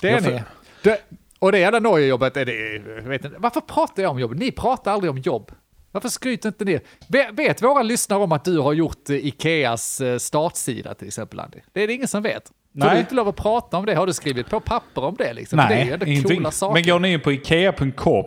Det 0.02 0.10
är 0.10 0.22
ni. 0.22 0.43
Det, 0.84 1.02
och 1.39 1.52
det 1.52 1.60
jävla 1.60 1.80
Norge-jobbet, 1.80 2.38
är 2.38 2.45
det, 2.45 2.80
vet 3.10 3.26
inte, 3.26 3.38
varför 3.39 3.62
pratar 3.62 4.04
jag 4.04 4.12
om 4.12 4.20
jobb? 4.20 4.36
Ni 4.36 4.52
pratar 4.52 4.91
aldrig 4.91 5.12
om 5.12 5.18
jobb. 5.18 5.52
Varför 5.91 6.10
skryter 6.10 6.49
inte 6.49 6.66
ni? 6.66 6.80
Vet, 7.08 7.34
vet 7.34 7.62
våra 7.62 7.84
lyssnare 7.84 8.20
om 8.20 8.32
att 8.32 8.45
du 8.45 8.60
har 8.60 8.74
gjort 8.74 9.10
eh, 9.10 9.16
Ikeas 9.16 10.02
eh, 10.02 10.18
startsida 10.18 10.93
till 10.93 11.08
exempel, 11.08 11.39
Andy? 11.39 11.60
Det 11.74 11.84
är 11.84 11.88
det 11.88 11.93
ingen 11.93 12.08
som 12.08 12.24
vet. 12.24 12.52
Får 12.74 12.80
Nej. 12.80 12.93
du 12.93 12.99
inte 12.99 13.15
lov 13.15 13.28
att 13.28 13.36
prata 13.36 13.78
om 13.78 13.86
det? 13.86 13.95
Har 13.95 14.07
du 14.07 14.13
skrivit 14.13 14.49
på 14.49 14.59
papper 14.59 15.03
om 15.03 15.15
det? 15.17 15.34
Liksom? 15.34 15.59
För 15.59 15.67
det 15.67 15.74
är 15.74 15.97
nej, 15.97 16.09
ingenting. 16.11 16.38
coola 16.38 16.51
saker. 16.51 16.74
Men 16.74 16.84
går 16.84 16.99
ni 16.99 17.13
in 17.13 17.19
på 17.19 17.32
ikea.com, 17.32 18.26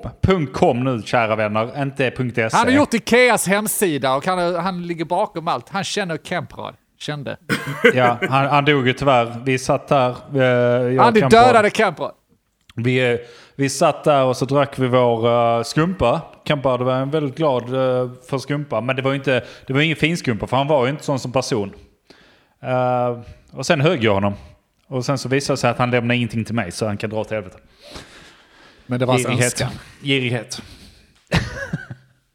.com 0.53 0.85
nu 0.85 1.03
kära 1.03 1.37
vänner, 1.37 1.83
inte 1.83 2.13
.se. 2.35 2.57
Han 2.57 2.67
har 2.67 2.71
gjort 2.75 2.95
Ikeas 2.95 3.47
hemsida 3.49 4.15
och 4.15 4.27
han, 4.27 4.55
han 4.55 4.87
ligger 4.87 5.05
bakom 5.05 5.49
allt. 5.49 5.69
Han 5.69 5.85
känner 5.85 6.17
Kemprad. 6.17 6.75
Kände. 6.99 7.37
Ja, 7.95 8.19
han, 8.31 8.47
han 8.47 8.65
dog 8.65 8.87
ju 8.87 8.93
tyvärr. 8.93 9.43
Vi 9.45 9.59
satt 9.59 9.89
där. 9.89 10.11
eh, 10.95 11.07
Andy 11.07 11.21
på- 11.21 11.29
dödade 11.29 11.71
Kemprad. 11.71 12.13
Vi, 12.77 13.19
vi 13.57 13.69
satt 13.69 14.05
där 14.05 14.25
och 14.25 14.37
så 14.37 14.45
drack 14.45 14.79
vi 14.79 14.87
vår 14.87 15.29
uh, 15.59 15.63
skumpa. 15.63 16.21
Kampa 16.45 16.77
var 16.77 17.07
väldigt 17.07 17.37
glad 17.37 17.63
eh, 17.63 18.11
för 18.29 18.39
skumpa. 18.39 18.81
Men 18.81 18.97
det 18.97 19.03
var 19.03 19.11
ju 19.11 19.17
inte, 19.17 19.45
det 19.67 19.73
var 19.73 19.81
ingen 19.81 19.97
finskumpa 19.97 20.47
för 20.47 20.57
han 20.57 20.67
var 20.69 20.85
ju 20.85 20.91
inte 20.91 21.05
sån 21.05 21.19
som 21.19 21.33
person. 21.33 21.73
Eh, 22.65 23.21
och 23.51 23.67
sen 23.67 23.81
högg 23.81 24.05
jag 24.05 24.15
honom. 24.15 24.35
Och 24.87 25.05
sen 25.05 25.19
så 25.19 25.29
visade 25.29 25.53
det 25.53 25.61
sig 25.61 25.71
att 25.71 25.79
han 25.79 25.91
lämnade 25.91 26.17
ingenting 26.17 26.45
till 26.45 26.55
mig 26.55 26.73
så 26.73 26.87
han 26.87 26.97
kan 26.97 27.11
dra 27.11 27.21
åt 27.21 27.31
helvete. 27.31 27.59
Men 28.87 29.01
det 29.01 29.07
var 29.07 29.15
hans 29.15 29.27
önskan. 29.27 29.71
Girighet. 30.03 30.63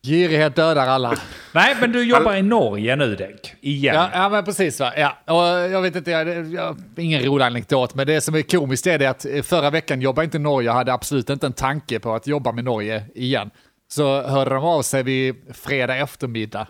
Girighet 0.04 0.56
dödar 0.56 0.88
alla. 0.88 1.18
Nej 1.54 1.76
men 1.82 1.92
du 1.92 2.04
jobbar 2.04 2.36
i 2.36 2.42
Norge 2.42 2.96
nu 2.96 3.16
Denk. 3.16 3.56
Igen. 3.62 3.96
Ja, 3.96 4.10
ja 4.14 4.30
men 4.30 4.46
precis 4.46 4.80
va. 4.80 4.94
Ja. 4.98 5.18
Och 5.34 5.72
jag 5.72 5.82
vet 5.82 5.96
inte, 5.96 6.12
jag, 6.12 6.54
jag, 6.54 6.78
ingen 6.98 7.24
rolig 7.24 7.46
anekdot, 7.46 7.96
men 7.96 8.08
det 8.08 8.22
som 8.22 8.36
är 8.36 8.42
komiskt 8.42 8.88
är 8.88 8.98
det 9.00 9.06
att 9.06 9.26
förra 9.44 9.70
veckan 9.70 10.02
jobbade 10.02 10.26
inte 10.26 10.40
Norge, 10.40 10.66
jag 10.66 10.74
hade 10.74 10.94
absolut 10.94 11.30
inte 11.30 11.46
en 11.46 11.54
tanke 11.54 12.00
på 12.00 12.14
att 12.14 12.28
jobba 12.28 12.52
med 12.52 12.64
Norge 12.64 13.04
igen. 13.16 13.50
Så 13.88 14.22
hörde 14.22 14.56
de 14.56 14.64
av 14.64 14.82
sig 14.82 15.04
vid 15.04 15.36
fredag 15.54 15.96
eftermiddag. 15.96 16.68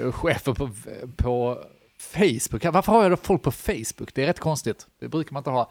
Eh, 0.00 0.12
Chefen 0.12 0.54
på, 0.54 0.70
på 1.16 1.58
Facebook. 1.98 2.64
Varför 2.64 2.92
har 2.92 3.02
jag 3.02 3.12
då 3.12 3.16
folk 3.16 3.42
på 3.42 3.50
Facebook? 3.50 4.14
Det 4.14 4.22
är 4.22 4.26
rätt 4.26 4.40
konstigt. 4.40 4.86
Det 5.00 5.08
brukar 5.08 5.32
man 5.32 5.40
inte 5.40 5.50
ha. 5.50 5.70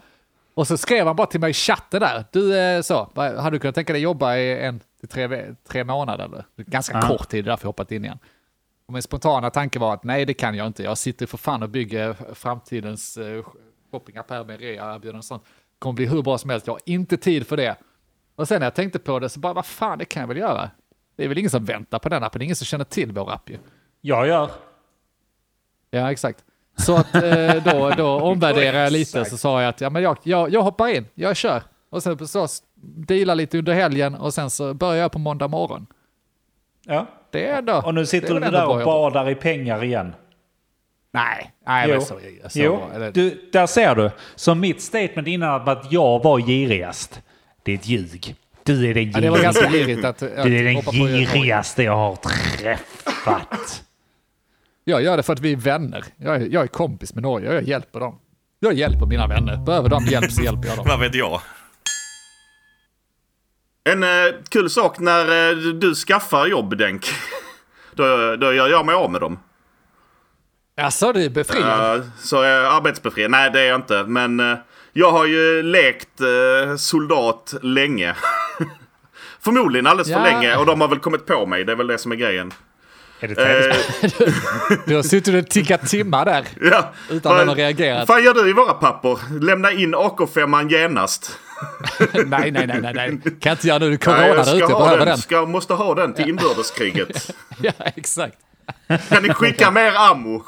Och 0.53 0.67
så 0.67 0.77
skrev 0.77 1.07
han 1.07 1.15
bara 1.15 1.27
till 1.27 1.39
mig 1.39 1.49
i 1.49 1.53
chatten 1.53 1.99
där. 1.99 2.25
Du, 2.31 2.57
eh, 2.57 2.81
så, 2.81 3.09
hade 3.15 3.49
du 3.49 3.59
kunnat 3.59 3.75
tänka 3.75 3.93
dig 3.93 4.01
jobba 4.01 4.35
i 4.37 4.59
en 4.65 4.79
till 4.99 5.09
tre, 5.09 5.55
tre 5.67 5.83
månader? 5.83 6.25
Eller? 6.25 6.45
Ganska 6.55 6.97
Ja. 7.01 7.07
kort 7.07 7.29
tid, 7.29 7.45
därför 7.45 7.65
jag 7.65 7.69
hoppat 7.69 7.91
in 7.91 8.05
igen. 8.05 8.19
Och 8.87 8.93
min 8.93 9.01
spontana 9.01 9.49
tanke 9.49 9.79
var 9.79 9.93
att 9.93 10.03
nej, 10.03 10.25
det 10.25 10.33
kan 10.33 10.55
jag 10.55 10.67
inte. 10.67 10.83
Jag 10.83 10.97
sitter 10.97 11.25
för 11.25 11.37
fan 11.37 11.63
och 11.63 11.69
bygger 11.69 12.15
framtidens 12.33 13.17
uh, 13.17 13.43
shoppingappar 13.91 14.43
med 14.45 14.59
rea-erbjudanden 14.59 15.17
och 15.17 15.25
sånt. 15.25 15.43
kommer 15.79 15.93
bli 15.93 16.05
hur 16.05 16.21
bra 16.21 16.37
som 16.37 16.49
helst. 16.49 16.67
Jag 16.67 16.73
har 16.73 16.81
inte 16.85 17.17
tid 17.17 17.47
för 17.47 17.57
det. 17.57 17.75
Och 18.35 18.47
sen 18.47 18.59
när 18.59 18.65
jag 18.65 18.75
tänkte 18.75 18.99
på 18.99 19.19
det 19.19 19.29
så 19.29 19.39
bara, 19.39 19.53
vad 19.53 19.65
fan, 19.65 19.97
det 19.97 20.05
kan 20.05 20.21
jag 20.21 20.27
väl 20.27 20.37
göra. 20.37 20.69
Det 21.15 21.23
är 21.23 21.27
väl 21.27 21.37
ingen 21.37 21.49
som 21.49 21.65
väntar 21.65 21.99
på 21.99 22.09
den 22.09 22.23
appen, 22.23 22.39
det 22.39 22.43
är 22.43 22.45
ingen 22.45 22.55
som 22.55 22.65
känner 22.65 22.85
till 22.85 23.11
vår 23.11 23.31
app 23.31 23.49
ju. 23.49 23.57
Jag 24.01 24.27
gör. 24.27 24.51
Ja, 25.91 26.11
exakt. 26.11 26.43
Så 26.77 26.95
att 26.95 27.15
eh, 27.15 27.63
då, 27.63 27.89
då 27.89 28.07
omvärderar 28.21 28.83
jag 28.83 28.93
lite, 28.93 29.25
så 29.25 29.37
sa 29.37 29.61
jag 29.61 29.69
att 29.69 29.81
ja, 29.81 29.89
men 29.89 30.03
jag, 30.03 30.17
jag, 30.23 30.53
jag 30.53 30.61
hoppar 30.61 30.87
in, 30.87 31.05
jag 31.13 31.35
kör. 31.37 31.61
Och 31.89 32.03
sen 32.03 32.27
så 32.27 32.47
dealar 32.95 33.35
lite 33.35 33.57
under 33.57 33.73
helgen 33.73 34.15
och 34.15 34.33
sen 34.33 34.49
så 34.49 34.73
börjar 34.73 35.01
jag 35.01 35.11
på 35.11 35.19
måndag 35.19 35.47
morgon. 35.47 35.87
Ja. 36.85 37.05
Det 37.31 37.47
är 37.47 37.57
ändå... 37.57 37.81
Och 37.85 37.93
nu 37.93 38.05
sitter 38.05 38.33
du 38.33 38.39
där 38.39 38.67
och 38.67 38.85
badar 38.85 39.29
i 39.29 39.35
pengar 39.35 39.83
igen. 39.83 40.13
Nej, 41.11 41.51
nej 41.67 41.85
Jo. 41.87 41.93
men 41.93 42.01
så, 42.01 42.19
så 42.49 42.59
Jo, 42.59 42.81
eller, 42.95 43.11
du, 43.11 43.49
där 43.53 43.67
ser 43.67 43.95
du. 43.95 44.11
Så 44.35 44.55
mitt 44.55 44.81
statement 44.81 45.27
innan 45.27 45.69
att 45.69 45.91
jag 45.91 46.23
var 46.23 46.39
girigast, 46.39 47.21
det 47.63 47.71
är 47.71 47.75
ett 47.75 47.87
ljug. 47.87 48.35
Du 48.63 48.89
är 48.89 48.93
den 48.93 49.11
ja, 49.11 49.19
det 49.19 49.29
var 49.29 49.39
ganska 49.39 49.69
girigt 49.69 50.05
att, 50.05 50.21
att 50.23 50.43
Du 50.43 50.59
är 50.59 50.63
den 50.63 50.81
girigaste 50.81 51.83
jag 51.83 51.95
har 51.95 52.15
träffat. 52.15 53.83
Jag 54.89 55.03
gör 55.03 55.17
det 55.17 55.23
för 55.23 55.33
att 55.33 55.39
vi 55.39 55.51
är 55.51 55.57
vänner. 55.57 56.05
Jag 56.17 56.35
är, 56.35 56.39
jag 56.39 56.63
är 56.63 56.67
kompis 56.67 57.13
med 57.13 57.23
Norge 57.23 57.49
och 57.49 57.55
jag 57.55 57.63
hjälper 57.63 57.99
dem. 57.99 58.19
Jag 58.59 58.73
hjälper 58.73 59.05
mina 59.05 59.27
vänner. 59.27 59.57
Behöver 59.57 59.89
de 59.89 60.05
hjälp 60.05 60.31
så 60.31 60.41
hjälper 60.41 60.67
jag 60.67 60.77
dem. 60.77 60.85
Vad 60.89 60.99
vet 60.99 61.15
jag? 61.15 61.41
En 63.89 64.03
eh, 64.03 64.09
kul 64.49 64.69
sak 64.69 64.99
när 64.99 65.49
eh, 65.49 65.57
du 65.57 65.95
skaffar 65.95 66.47
jobb 66.47 66.77
Denk. 66.77 67.05
då, 67.93 68.35
då 68.35 68.53
gör 68.53 68.69
jag 68.69 68.85
mig 68.85 68.95
av 68.95 69.11
med 69.11 69.21
dem. 69.21 69.39
Alltså 70.77 71.13
du 71.13 71.23
är 71.23 71.29
befriad? 71.29 71.97
Uh, 71.97 72.05
så 72.19 72.41
är 72.41 72.49
jag 72.49 72.73
arbetsbefriad. 72.73 73.31
Nej 73.31 73.51
det 73.51 73.61
är 73.61 73.67
jag 73.67 73.75
inte. 73.79 74.03
Men 74.03 74.39
eh, 74.39 74.57
jag 74.93 75.11
har 75.11 75.25
ju 75.25 75.63
lekt 75.63 76.21
eh, 76.21 76.75
soldat 76.75 77.53
länge. 77.61 78.15
Förmodligen 79.39 79.87
alldeles 79.87 80.07
Ja. 80.07 80.17
för 80.17 80.23
länge 80.23 80.55
och 80.55 80.65
de 80.65 80.81
har 80.81 80.87
väl 80.87 80.99
kommit 80.99 81.25
på 81.25 81.45
mig. 81.45 81.63
Det 81.63 81.71
är 81.71 81.75
väl 81.75 81.87
det 81.87 81.97
som 81.97 82.11
är 82.11 82.15
grejen. 82.15 82.51
Är 83.19 83.27
det 83.27 83.35
tv-spel? 83.35 84.27
Eh, 84.27 84.77
Du 84.85 84.95
har 84.95 85.03
suttit 85.03 85.35
och 85.43 85.49
tickat 85.51 85.87
timmar 85.89 86.25
där. 86.25 86.45
ja. 86.61 86.91
Utan 87.09 87.31
Vad- 87.31 87.41
att 87.41 87.47
har 87.47 87.55
reagerat. 87.55 88.07
fan 88.07 88.23
gör 88.23 88.33
du 88.33 88.49
i 88.49 88.53
våra 88.53 88.73
papper? 88.73 89.39
Lämna 89.41 89.71
in 89.71 89.95
AK5 89.95 90.69
genast. 90.71 91.31
nej, 92.13 92.51
nej, 92.51 92.67
nej, 92.67 92.79
nej, 92.81 92.93
nej. 92.93 93.19
Kan 93.39 93.51
inte 93.51 93.67
göra 93.67 93.79
nu. 93.79 93.89
Det 93.89 93.95
är 93.95 93.97
corona 93.97 94.27
jag 94.27 94.35
där 94.45 94.55
ute. 94.57 94.67
behöver 94.67 94.97
den. 94.97 95.05
den. 95.07 95.17
Ska, 95.17 95.45
måste 95.45 95.73
ha 95.73 95.95
den 95.95 96.13
till 96.13 96.29
inbördeskriget. 96.29 97.31
Ja, 97.61 97.71
exakt. 97.95 98.35
Kan 99.09 99.23
ni 99.23 99.29
skicka 99.33 99.71
mer 99.71 99.93
ammo? 99.95 100.43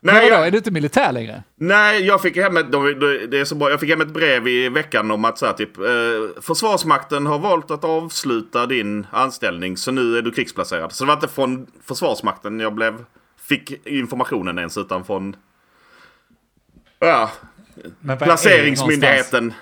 Nej, 0.00 0.28
jag, 0.28 0.46
är 0.46 0.50
du 0.50 0.58
inte 0.58 0.70
militär 0.70 1.12
längre? 1.12 1.42
nej, 1.56 2.06
jag 2.06 2.22
fick 2.22 2.36
hem 2.36 2.56
ett, 2.56 2.72
det 3.30 3.40
är 3.40 3.44
så 3.44 3.54
bra. 3.54 3.70
Jag 3.70 3.80
fick 3.80 3.90
hem 3.90 4.00
ett 4.00 4.08
brev 4.08 4.48
i 4.48 4.68
veckan 4.68 5.10
om 5.10 5.24
att 5.24 5.38
så 5.38 5.46
här, 5.46 5.52
typ, 5.52 5.78
eh, 5.78 6.42
Försvarsmakten 6.42 7.26
har 7.26 7.38
valt 7.38 7.70
att 7.70 7.84
avsluta 7.84 8.66
din 8.66 9.06
anställning 9.10 9.76
så 9.76 9.90
nu 9.90 10.18
är 10.18 10.22
du 10.22 10.30
krigsplacerad. 10.30 10.92
Så 10.92 11.04
det 11.04 11.08
var 11.08 11.14
inte 11.14 11.28
från 11.28 11.66
Försvarsmakten 11.84 12.60
jag 12.60 12.74
blev, 12.74 13.04
fick 13.48 13.86
informationen 13.86 14.58
ens 14.58 14.78
utan 14.78 15.04
från 15.04 15.36
ja, 16.98 17.30
placeringsmyndigheten. 18.18 19.54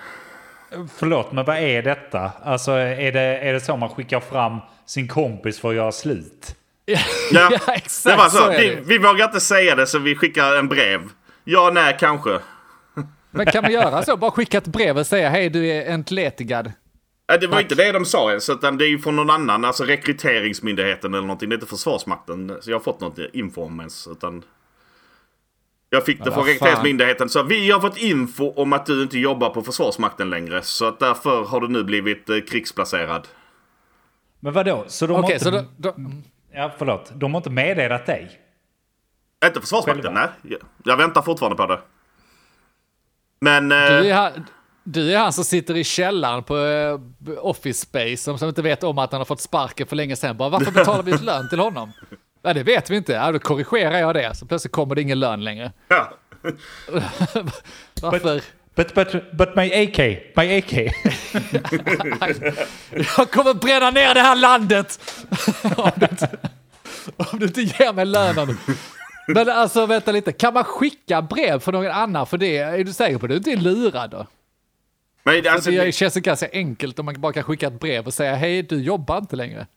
Förlåt, 0.97 1.31
men 1.31 1.45
vad 1.45 1.57
är 1.57 1.81
detta? 1.81 2.31
Alltså 2.43 2.71
är 2.71 3.11
det, 3.11 3.19
är 3.19 3.53
det 3.53 3.59
så 3.59 3.77
man 3.77 3.89
skickar 3.89 4.19
fram 4.19 4.59
sin 4.85 5.07
kompis 5.07 5.59
för 5.59 5.69
att 5.69 5.75
göra 5.75 5.91
slut? 5.91 6.55
Ja, 6.89 6.99
Ja, 7.31 7.49
ja 7.51 7.59
det 7.65 7.71
exakt 7.73 8.17
var 8.17 8.29
så, 8.29 8.37
så. 8.37 8.49
är 8.51 8.59
Vi, 8.59 8.69
det. 8.69 8.81
vi 8.85 8.97
vågar 8.97 9.25
inte 9.25 9.39
säga 9.39 9.75
det 9.75 9.87
så 9.87 9.99
vi 9.99 10.15
skickar 10.15 10.55
en 10.55 10.67
brev. 10.67 11.01
Ja, 11.43 11.71
nej, 11.73 11.97
kanske. 11.99 12.39
Men 13.31 13.45
kan 13.45 13.61
man 13.63 13.71
göra 13.71 14.03
så? 14.03 14.17
Bara 14.17 14.31
skicka 14.31 14.57
ett 14.57 14.67
brev 14.67 14.97
och 14.97 15.07
säga 15.07 15.29
hej, 15.29 15.49
du 15.49 15.67
är 15.67 15.93
entledigad. 15.93 16.71
Nej, 17.29 17.39
det 17.39 17.47
var 17.47 17.59
inte 17.59 17.75
det 17.75 17.91
de 17.91 18.05
sa 18.05 18.29
ens, 18.29 18.49
utan 18.49 18.77
det 18.77 18.85
är 18.85 18.89
ju 18.89 18.99
från 18.99 19.15
någon 19.15 19.29
annan, 19.29 19.65
alltså 19.65 19.83
rekryteringsmyndigheten 19.83 21.13
eller 21.13 21.21
någonting. 21.27 21.49
Det 21.49 21.53
är 21.53 21.57
inte 21.57 21.67
Försvarsmakten, 21.67 22.57
så 22.61 22.71
jag 22.71 22.75
har 22.75 22.83
fått 22.83 23.01
något 23.01 23.19
info 23.33 23.61
om 23.63 23.79
ens, 23.79 24.07
utan... 24.07 24.43
Jag 25.89 26.05
fick 26.05 26.23
det 26.23 26.31
från 26.31 26.45
rekryteringsmyndigheten, 26.45 27.29
så 27.29 27.43
vi 27.43 27.71
har 27.71 27.79
fått 27.79 27.97
info 27.97 28.53
om 28.55 28.73
att 28.73 28.85
du 28.85 29.01
inte 29.01 29.17
jobbar 29.19 29.49
på 29.49 29.61
Försvarsmakten 29.61 30.29
längre, 30.29 30.61
så 30.61 30.85
att 30.85 30.99
därför 30.99 31.43
har 31.43 31.61
du 31.61 31.67
nu 31.67 31.83
blivit 31.83 32.29
eh, 32.29 32.39
krigsplacerad. 32.39 33.27
Men 34.39 34.53
vadå? 34.53 34.83
Så 34.87 35.07
de 35.07 35.13
Okej, 35.13 35.23
har 35.23 35.31
inte... 35.33 35.45
så 35.45 35.51
då, 35.51 35.65
då, 35.77 35.95
Ja, 36.57 36.71
förlåt. 36.77 37.11
De 37.15 37.33
har 37.33 37.39
inte 37.39 37.49
meddelat 37.49 38.05
dig? 38.05 38.41
Inte 39.45 39.61
Försvarsmakten, 39.61 40.03
Själva. 40.03 40.29
nej. 40.43 40.57
Jag, 40.83 40.97
väntar 40.97 41.21
fortfarande 41.21 41.55
på 41.57 41.65
det. 41.65 41.79
Men... 43.39 43.69
du, 43.69 43.75
Eh, 43.75 44.07
är 44.07 44.13
han, 44.13 44.45
du 44.83 45.13
är 45.13 45.17
han 45.17 45.33
som 45.33 45.43
sitter 45.43 45.77
i 45.77 45.83
källaren 45.83 46.43
på 46.43 46.57
eh, 46.57 46.99
Office 47.37 47.81
Space 47.85 48.17
som, 48.17 48.37
som 48.37 48.49
inte 48.49 48.61
vet 48.61 48.83
om 48.83 48.97
att 48.97 49.11
han 49.11 49.21
har 49.21 49.25
fått 49.25 49.41
sparken 49.41 49.87
för 49.87 49.95
länge 49.95 50.15
sedan. 50.15 50.37
Bara, 50.37 50.49
varför 50.49 50.71
betalar 50.71 51.03
vi 51.03 51.17
lön 51.21 51.49
till 51.49 51.59
honom? 51.59 51.91
Ja, 52.41 52.53
det 52.53 52.63
vet 52.63 52.89
vi 52.89 52.97
inte. 52.97 53.13
Ja, 53.13 53.31
då 53.31 53.39
korrigerar 53.39 53.99
jag 53.99 54.15
det. 54.15 54.35
Så 54.35 54.45
plötsligt 54.45 54.71
kommer 54.73 54.95
det 54.95 55.01
ingen 55.01 55.19
lön 55.19 55.43
längre. 55.43 55.71
ja. 55.87 56.13
Varför? 58.01 58.35
But, 58.35 58.43
but, 58.77 59.37
but 59.37 59.55
my 59.55 59.71
AK, 59.73 59.97
my 60.35 60.57
AK. 60.57 60.73
Jag 63.17 63.31
kommer 63.31 63.53
bränna 63.53 63.91
ner 63.91 64.13
det 64.13 64.21
här 64.21 64.35
landet! 64.35 64.99
om, 65.77 65.91
du 65.95 66.05
inte, 66.11 66.29
om 67.17 67.39
du 67.39 67.45
inte 67.45 67.61
ger 67.61 67.93
mig 67.93 68.05
lönen. 68.05 68.57
Men 69.27 69.49
alltså 69.49 69.85
vänta 69.85 70.11
lite, 70.11 70.31
kan 70.31 70.53
man 70.53 70.63
skicka 70.63 71.21
brev 71.21 71.59
för 71.59 71.71
någon 71.71 71.91
annan 71.91 72.27
för 72.27 72.37
det? 72.37 72.57
Är 72.57 72.83
du 72.83 72.93
säker 72.93 73.17
på 73.17 73.25
att 73.25 73.29
du 73.29 73.35
inte 73.35 73.51
är 73.51 73.57
lurad 73.57 74.09
då? 74.11 74.27
Men 75.23 75.47
alltså, 75.47 75.71
det 75.71 75.91
känns 75.91 76.13
ganska 76.13 76.47
enkelt 76.53 76.99
om 76.99 77.05
man 77.05 77.21
bara 77.21 77.33
kan 77.33 77.43
skicka 77.43 77.67
ett 77.67 77.79
brev 77.79 78.05
och 78.05 78.13
säga 78.13 78.35
hej, 78.35 78.63
du 78.63 78.81
jobbar 78.81 79.17
inte 79.17 79.35
längre. 79.35 79.67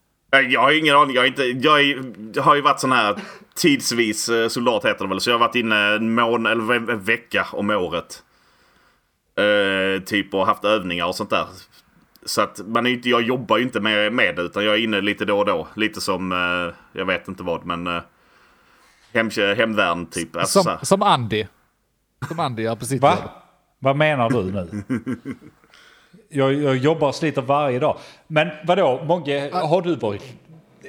Jag 0.51 0.61
har 0.61 0.79
ingen 0.79 0.97
aning. 0.97 1.17
Jag, 1.17 1.27
inte, 1.27 1.43
jag, 1.43 1.81
är, 1.81 2.13
jag 2.35 2.43
har 2.43 2.55
ju 2.55 2.63
varit 2.63 2.81
sån 2.81 2.93
här 2.93 3.17
tidsvis 3.55 4.29
eh, 4.29 4.49
soldat 4.49 4.85
heter 4.85 5.05
det 5.05 5.09
väl. 5.09 5.21
Så 5.21 5.31
jag 5.31 5.35
har 5.35 5.47
varit 5.47 5.55
inne 5.55 5.77
en 5.77 6.15
månad 6.15 6.53
eller 6.53 6.75
en 6.75 7.03
vecka 7.03 7.47
om 7.53 7.71
året. 7.71 8.23
Eh, 9.41 10.03
typ 10.03 10.35
och 10.35 10.47
haft 10.47 10.65
övningar 10.65 11.07
och 11.07 11.15
sånt 11.15 11.31
där. 11.31 11.47
Så 12.25 12.43
att 12.43 12.61
man 12.67 12.87
är 12.87 12.91
inte, 12.91 13.09
jag 13.09 13.23
jobbar 13.23 13.59
ju 13.59 13.63
inte 13.63 13.81
med, 13.81 14.13
med 14.13 14.37
det 14.37 14.43
utan 14.43 14.65
jag 14.65 14.75
är 14.75 14.79
inne 14.79 15.01
lite 15.01 15.25
då 15.25 15.39
och 15.39 15.47
då. 15.47 15.69
Lite 15.75 16.01
som, 16.01 16.33
eh, 16.33 16.99
jag 17.01 17.07
vet 17.07 17.29
inte 17.29 17.43
vad 17.43 17.67
men 17.67 17.87
uh, 17.87 18.03
hem, 19.13 19.31
hemvärn 19.57 20.07
typ. 20.07 20.37
Alltså, 20.37 20.63
så 20.63 20.65
Som, 20.65 20.79
som 20.83 21.03
Andy. 21.03 21.47
Som 22.29 22.41
Andy 22.41 22.63
gör 22.63 22.77
på 22.77 22.85
sitt 22.85 23.03
Va? 23.03 23.19
Vad 23.79 23.97
menar 23.97 24.31
du 24.31 24.53
nu? 24.53 24.85
Jag, 26.33 26.55
jag 26.55 26.77
jobbar 26.77 27.09
och 27.09 27.15
sliter 27.15 27.43
varje 27.43 27.79
dag. 27.79 27.99
Men 28.27 28.49
vadå, 28.65 29.05
Mogge, 29.05 29.51
har 29.53 29.83
du 29.83 29.97
varit... 29.97 30.23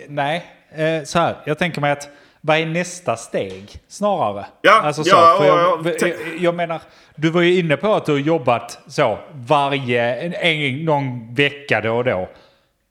Nej, 0.07 0.45
eh, 0.69 1.03
så 1.03 1.19
här. 1.19 1.35
Jag 1.45 1.57
tänker 1.57 1.81
mig 1.81 1.91
att 1.91 2.09
vad 2.41 2.57
är 2.57 2.65
nästa 2.65 3.17
steg 3.17 3.79
snarare? 3.87 4.45
Ja, 4.61 4.81
alltså, 4.81 5.03
så, 5.03 5.09
ja, 5.09 5.35
för 5.37 5.45
jag, 5.45 5.95
jag, 6.01 6.37
jag 6.39 6.55
menar, 6.55 6.81
du 7.15 7.29
var 7.29 7.41
ju 7.41 7.59
inne 7.59 7.77
på 7.77 7.93
att 7.93 8.05
du 8.05 8.11
har 8.11 8.19
jobbat 8.19 8.79
så 8.87 9.19
varje, 9.33 10.15
en, 10.15 10.33
en, 10.33 10.85
någon 10.85 11.35
vecka 11.35 11.81
då 11.81 11.97
och 11.97 12.03
då. 12.03 12.29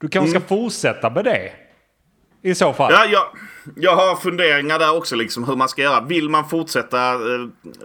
Du 0.01 0.09
kanske 0.09 0.31
ska 0.31 0.49
fortsätta 0.49 1.11
med 1.11 1.25
det? 1.25 1.53
I 2.43 2.55
så 2.55 2.73
fall. 2.73 2.93
Ja, 2.93 3.05
jag, 3.05 3.27
jag 3.77 3.97
har 3.97 4.17
funderingar 4.17 4.79
där 4.79 4.97
också 4.97 5.17
liksom 5.17 5.45
hur 5.45 5.57
man 5.57 5.69
ska 5.69 5.83
göra. 5.83 6.01
Vill 6.01 6.29
man 6.29 6.49
fortsätta 6.49 7.13
eh, 7.13 7.19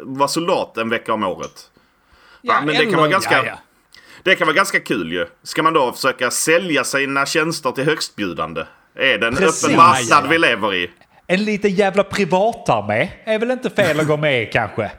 vara 0.01 0.27
soldat 0.27 0.77
en 0.77 0.89
vecka 0.89 1.13
om 1.13 1.23
året? 1.23 1.69
Ja, 2.41 2.53
men 2.59 2.67
det 2.67 2.73
kan 2.75 2.87
eller- 2.87 2.97
vara 2.97 3.07
ganska... 3.07 3.37
ja, 3.37 3.43
ja. 3.45 3.57
Det 4.23 4.35
kan 4.35 4.47
vara 4.47 4.55
ganska 4.55 4.79
kul 4.79 5.11
ju. 5.13 5.25
Ska 5.43 5.63
man 5.63 5.73
då 5.73 5.91
försöka 5.91 6.31
sälja 6.31 6.83
sina 6.83 7.25
tjänster 7.25 7.71
till 7.71 7.83
högstbjudande? 7.85 8.63
Är 8.95 9.17
det 9.17 9.27
en 9.27 9.35
Precis. 9.35 9.63
öppen 9.63 9.75
Ja, 9.75 9.81
marknad 9.83 10.19
ja, 10.19 10.21
ja. 10.23 10.29
vi 10.29 10.37
lever 10.37 10.73
i? 10.73 10.91
En 11.27 11.43
liten 11.45 11.71
jävla 11.71 12.03
privatarmé 12.03 13.09
är 13.23 13.39
väl 13.39 13.51
inte 13.51 13.69
fel 13.69 13.99
att 13.99 14.07
gå 14.07 14.17
med 14.17 14.43
i 14.43 14.45
kanske? 14.53 14.91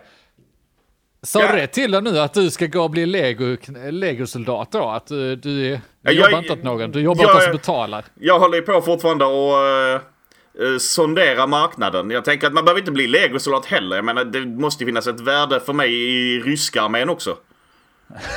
Sa 1.22 1.40
Ja. 1.42 1.52
du 1.52 1.58
det 1.58 1.66
till 1.66 1.90
dig 1.90 2.02
nu 2.02 2.18
att 2.18 2.34
du 2.34 2.50
ska 2.50 2.66
gå 2.66 2.82
och 2.82 2.90
bli 2.90 3.06
lego, 3.06 3.56
legosoldat 3.90 4.72
då? 4.72 4.88
Att 4.88 5.06
du, 5.06 5.36
du, 5.36 5.70
du 5.70 5.80
Ja, 6.02 6.10
jobbar 6.12 6.30
jag- 6.30 6.40
inte 6.40 6.52
åt 6.52 6.62
någon, 6.62 6.90
du 6.90 7.00
jobbar 7.00 7.22
jag- 7.22 7.30
åt 7.30 7.36
oss 7.36 7.44
som 7.44 7.52
betalar. 7.52 8.04
Jag 8.14 8.38
håller 8.40 8.56
ju 8.56 8.62
på 8.62 8.80
fortfarande 8.82 9.24
och 9.24 9.54
uh, 10.62 10.78
sondera 10.78 11.46
marknaden. 11.46 12.10
Jag 12.10 12.24
tänker 12.24 12.46
att 12.46 12.52
man 12.52 12.64
behöver 12.64 12.80
inte 12.80 12.92
bli 12.92 13.06
legosoldat 13.06 13.66
heller. 13.66 13.96
Jag 13.96 14.04
menar, 14.04 14.24
det 14.24 14.46
måste 14.46 14.84
ju 14.84 14.88
finnas 14.88 15.06
ett 15.06 15.20
värde 15.20 15.60
för 15.60 15.72
mig 15.72 15.92
i 15.94 16.40
ryska 16.40 16.82
armén 16.82 17.08
också. 17.08 17.36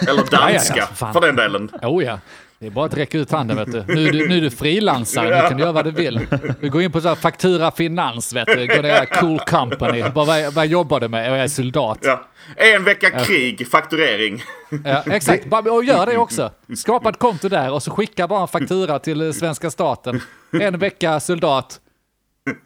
Eller 0.07 0.23
ja, 0.31 0.37
danska, 0.37 0.85
fan. 0.87 1.13
för 1.13 1.21
den 1.21 1.35
delen. 1.35 1.69
Oh 1.81 2.03
ja, 2.03 2.19
det 2.59 2.65
är 2.67 2.69
bara 2.71 2.85
att 2.85 2.97
räcka 2.97 3.17
ut 3.17 3.31
handen 3.31 3.57
vet 3.57 3.71
du. 3.71 3.83
Nu 3.95 4.07
är 4.07 4.11
du, 4.11 4.27
nu 4.29 4.37
är 4.37 4.41
du 4.41 4.49
frilansare, 4.49 5.41
nu 5.41 5.47
kan 5.49 5.57
du 5.57 5.63
göra 5.63 5.71
vad 5.71 5.85
du 5.85 5.91
vill. 5.91 6.19
Du 6.61 6.69
går 6.69 6.81
in 6.81 6.91
på 6.91 7.01
så 7.01 7.07
här 7.07 7.15
Faktura 7.15 7.71
Finans 7.71 8.33
vet 8.33 8.47
du, 8.47 8.67
går 8.67 8.81
ner 8.83 9.05
Cool 9.05 9.39
Company. 9.39 10.01
Bara, 10.01 10.25
vad, 10.25 10.53
vad 10.53 10.67
jobbar 10.67 10.99
du 10.99 11.07
med? 11.07 11.29
Jag 11.31 11.39
är 11.39 11.47
soldat. 11.47 11.99
Ja. 12.01 12.25
En 12.55 12.83
vecka 12.83 13.09
krig, 13.19 13.67
fakturering. 13.67 14.41
Ja, 14.85 15.03
exakt, 15.11 15.45
Bara- 15.45 15.71
och 15.71 15.83
gör 15.83 16.05
det 16.05 16.17
också. 16.17 16.51
Skapa 16.77 17.09
ett 17.09 17.19
konto 17.19 17.49
där 17.49 17.71
och 17.71 17.83
så 17.83 17.91
skicka 17.91 18.27
bara 18.27 18.41
en 18.41 18.47
faktura 18.47 18.99
till 18.99 19.21
eh, 19.21 19.31
svenska 19.31 19.71
staten. 19.71 20.21
En 20.61 20.79
vecka 20.79 21.19
soldat, 21.19 21.79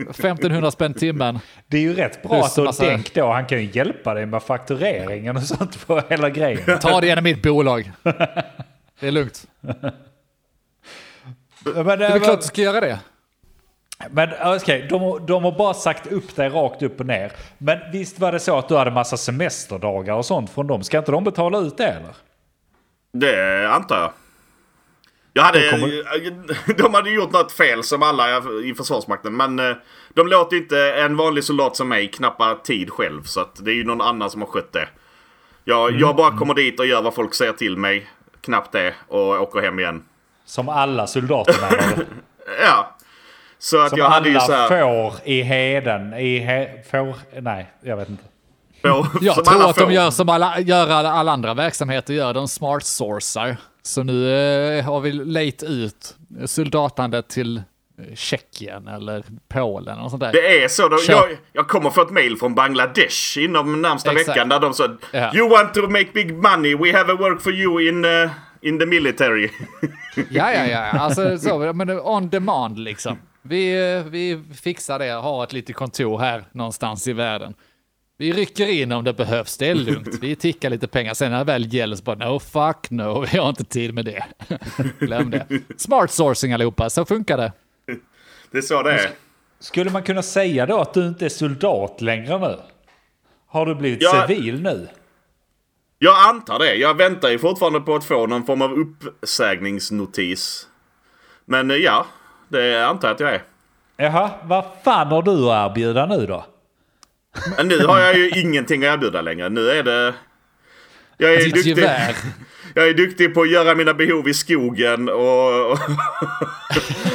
1500 0.09 0.71
spänn 0.71 0.93
timmen. 0.93 1.39
Det 1.67 1.77
är 1.77 1.81
ju 1.81 1.93
rätt 1.93 2.23
bra 2.23 2.31
Plus 2.41 2.57
att 2.57 2.63
massa- 2.65 2.85
Denk 2.85 3.13
då. 3.13 3.31
Han 3.31 3.45
kan 3.45 3.61
ju 3.63 3.69
hjälpa 3.73 4.13
dig 4.13 4.25
med 4.25 4.43
faktureringen 4.43 5.37
och 5.37 5.43
sånt 5.43 5.87
på 5.87 6.01
hela 6.09 6.29
grejen. 6.29 6.79
Ta 6.79 7.01
det 7.01 7.07
genom 7.07 7.23
mitt 7.23 7.41
bolag. 7.41 7.91
Det 9.03 9.07
är 9.07 9.11
lugnt. 9.11 9.47
Men, 11.75 11.99
Det 11.99 12.05
är 12.05 12.19
klart 12.19 12.41
du 12.41 12.47
ska 12.47 12.61
göra 12.61 12.79
det. 12.79 12.99
men 14.11 14.29
okej, 14.43 14.87
de, 14.89 15.25
de 15.25 15.43
har 15.43 15.51
bara 15.51 15.73
sagt 15.73 16.07
upp 16.11 16.35
dig 16.35 16.49
rakt 16.49 16.81
upp 16.83 16.99
och 16.99 17.05
ner. 17.05 17.31
Men 17.57 17.79
visst 17.91 18.19
var 18.19 18.31
det 18.31 18.39
så 18.39 18.57
att 18.57 18.67
du 18.69 18.75
hade 18.75 18.91
massa 18.91 19.17
semesterdagar 19.17 20.13
och 20.13 20.25
sånt 20.25 20.49
från 20.49 20.67
dem? 20.67 20.83
Ska 20.83 20.97
inte 20.97 21.11
de 21.11 21.23
betala 21.23 21.59
ut 21.59 21.77
det 21.77 21.87
eller? 21.87 22.15
Det 23.13 23.69
antar 23.69 23.95
jag. 24.01 24.11
Jag 25.33 25.43
hade, 25.43 25.59
De 26.77 26.93
hade 26.93 27.09
gjort 27.09 27.31
något 27.31 27.51
fel 27.51 27.83
som 27.83 28.03
alla 28.03 28.37
i 28.63 28.73
Försvarsmakten. 28.77 29.35
Men 29.37 29.59
eh, 29.59 29.75
de 30.13 30.27
låter 30.27 30.57
inte 30.57 30.93
en 30.93 31.17
vanlig 31.17 31.43
soldat 31.43 31.75
som 31.75 31.89
mig 31.89 32.07
knappa 32.11 32.55
tid 32.63 32.89
själv. 32.89 33.23
Så 33.23 33.39
att 33.41 33.65
det 33.65 33.71
är 33.71 33.75
ju 33.75 33.83
någon 33.83 34.01
annan 34.01 34.29
som 34.29 34.41
har 34.41 34.47
skött 34.47 34.71
det. 34.73 34.87
Jag, 35.63 35.89
Mm. 35.89 36.01
jag 36.01 36.15
bara 36.15 36.37
kommer 36.37 36.53
dit 36.53 36.79
och 36.79 36.85
gör 36.85 37.01
vad 37.01 37.13
folk 37.15 37.33
säger 37.33 37.53
till 37.53 37.77
mig. 37.77 38.09
Knappt 38.43 38.71
det 38.71 38.93
och 39.07 39.41
åker 39.41 39.61
hem 39.61 39.79
igen. 39.79 40.03
Som 40.45 40.69
alla 40.69 41.07
soldater 41.07 41.55
menar 41.61 41.95
du? 41.95 42.05
Ja. 42.65 42.95
Så 43.59 43.81
att 43.81 43.89
Som 43.89 43.99
jag 43.99 44.09
hade 44.09 44.29
ju 44.29 44.35
alla 44.35 44.45
så 44.45 44.53
här... 44.53 44.67
får 44.67 45.13
i 45.23 45.41
heden. 45.41 46.13
I 46.13 46.39
he, 46.39 46.83
får, 46.91 47.15
nej, 47.41 47.71
jag 47.81 47.97
vet 47.97 48.09
inte. 48.09 48.23
Får, 48.81 49.07
Jag 49.21 49.45
tror 49.45 49.69
att 49.69 49.75
de 49.75 49.83
får. 49.83 49.91
gör 49.91 50.11
som 50.11 50.29
alla, 50.29 50.59
gör 50.59 50.89
alla, 50.89 51.11
alla 51.11 51.31
andra 51.31 51.53
verksamheter 51.53 52.13
gör, 52.13 52.33
de 52.33 52.47
smart 52.47 52.83
sourcar. 52.83 53.57
Så 53.81 54.03
nu 54.03 54.35
eh, 54.77 54.85
har 54.85 54.99
vi 54.99 55.11
lejt 55.11 55.63
ut 55.63 56.15
soldatandet 56.45 57.29
till 57.29 57.61
Tjeckien 58.15 58.87
eller 58.87 59.23
Polen 59.47 59.99
och 59.99 60.09
sånt 60.09 60.19
där. 60.19 60.31
Det 60.31 60.63
är 60.63 60.67
så. 60.67 60.87
Då, 60.87 60.97
jag, 61.07 61.25
jag 61.53 61.67
kommer 61.67 61.89
få 61.89 62.01
ett 62.01 62.11
mail 62.11 62.37
från 62.37 62.55
Bangladesh 62.55 63.37
inom 63.37 63.81
närmsta 63.81 64.11
Exakt. 64.11 64.29
veckan 64.29 64.49
där 64.49 64.59
de 64.59 64.73
sa 64.73 64.97
Ja. 65.11 65.35
You 65.35 65.49
want 65.49 65.73
to 65.73 65.81
make 65.81 66.07
big 66.13 66.33
money, 66.33 66.75
we 66.75 66.97
have 66.97 67.13
a 67.13 67.15
work 67.19 67.41
for 67.41 67.53
you 67.53 67.89
in, 67.89 68.05
uh, 68.05 68.29
in 68.61 68.79
the 68.79 68.85
military. 68.85 69.49
Ja, 70.29 70.53
ja, 70.53 70.65
ja. 70.65 70.79
Alltså 70.79 71.37
så, 71.37 71.73
men 71.73 71.89
on 71.89 72.29
demand 72.29 72.79
liksom. 72.79 73.17
Vi, 73.41 73.93
eh, 73.95 74.03
vi 74.03 74.43
fixar 74.61 74.99
det, 74.99 75.11
har 75.11 75.43
ett 75.43 75.53
litet 75.53 75.75
kontor 75.75 76.19
här 76.19 76.43
någonstans 76.51 77.07
i 77.07 77.13
världen. 77.13 77.53
Vi 78.17 78.33
rycker 78.33 78.67
in 78.67 78.91
om 78.91 79.03
det 79.03 79.13
behövs, 79.13 79.57
det 79.57 79.67
är 79.67 79.75
lugnt. 79.75 80.17
Vi 80.21 80.35
tickar 80.35 80.69
lite 80.69 80.87
pengar. 80.87 81.13
Sen 81.13 81.31
när 81.31 81.37
det 81.37 81.43
väl 81.43 81.73
gäller 81.73 81.95
så 81.95 82.03
bara 82.03 82.15
no 82.15 82.39
fuck 82.39 82.89
no, 82.89 83.25
vi 83.31 83.37
har 83.37 83.49
inte 83.49 83.63
tid 83.63 83.93
med 83.93 84.05
det. 84.05 84.23
Glöm 84.99 85.29
det. 85.29 85.47
Smart 85.77 86.11
sourcing 86.11 86.53
allihopa, 86.53 86.89
så 86.89 87.05
funkar 87.05 87.37
det. 87.37 87.51
Det 88.53 88.57
är 88.57 88.61
så 88.61 88.83
det 88.83 88.91
är. 88.91 89.09
Skulle 89.59 89.91
man 89.91 90.03
kunna 90.03 90.21
säga 90.21 90.65
då 90.65 90.79
att 90.81 90.93
du 90.93 91.07
inte 91.07 91.25
är 91.25 91.29
soldat 91.29 92.01
längre 92.01 92.39
nu? 92.39 92.57
Har 93.47 93.65
du 93.65 93.75
blivit 93.75 94.01
Ja. 94.01 94.27
civil 94.27 94.61
nu? 94.61 94.87
Jag 95.99 96.29
antar 96.29 96.59
det. 96.59 96.75
Jag 96.75 96.97
väntar 96.97 97.29
ju 97.29 97.39
fortfarande 97.39 97.79
på 97.81 97.95
att 97.95 98.05
få 98.05 98.27
någon 98.27 98.45
form 98.45 98.61
av 98.61 98.71
uppsägningsnotis. 98.73 100.67
Men 101.45 101.71
eh, 101.71 101.77
ja, 101.77 102.05
det 102.49 102.87
antar 102.87 103.07
jag 103.07 103.15
att 103.15 103.19
jag 103.19 103.33
är. 103.33 103.43
Jaha, 103.97 104.31
vad 104.43 104.65
fan 104.83 105.07
har 105.07 105.21
du 105.21 105.51
att 105.51 105.71
erbjuda 105.71 106.05
nu 106.05 106.25
då? 106.25 106.45
Men 107.57 107.67
nu 107.67 107.85
har 107.85 107.99
jag 107.99 108.17
ju 108.17 108.29
ingenting 108.29 108.85
att 108.85 108.93
erbjuda 108.93 109.21
längre. 109.21 109.49
Nu 109.49 109.69
är 109.69 109.83
det... 109.83 110.13
Jag 111.17 111.33
är, 111.33 111.37
Ditt 111.43 111.53
duktig, 111.53 111.77
gevär. 111.77 112.15
Jag 112.73 112.89
är 112.89 112.93
duktig 112.93 113.33
på 113.33 113.41
att 113.41 113.51
göra 113.51 113.75
mina 113.75 113.93
behov 113.93 114.29
i 114.29 114.33
skogen 114.33 115.09
och, 115.09 115.79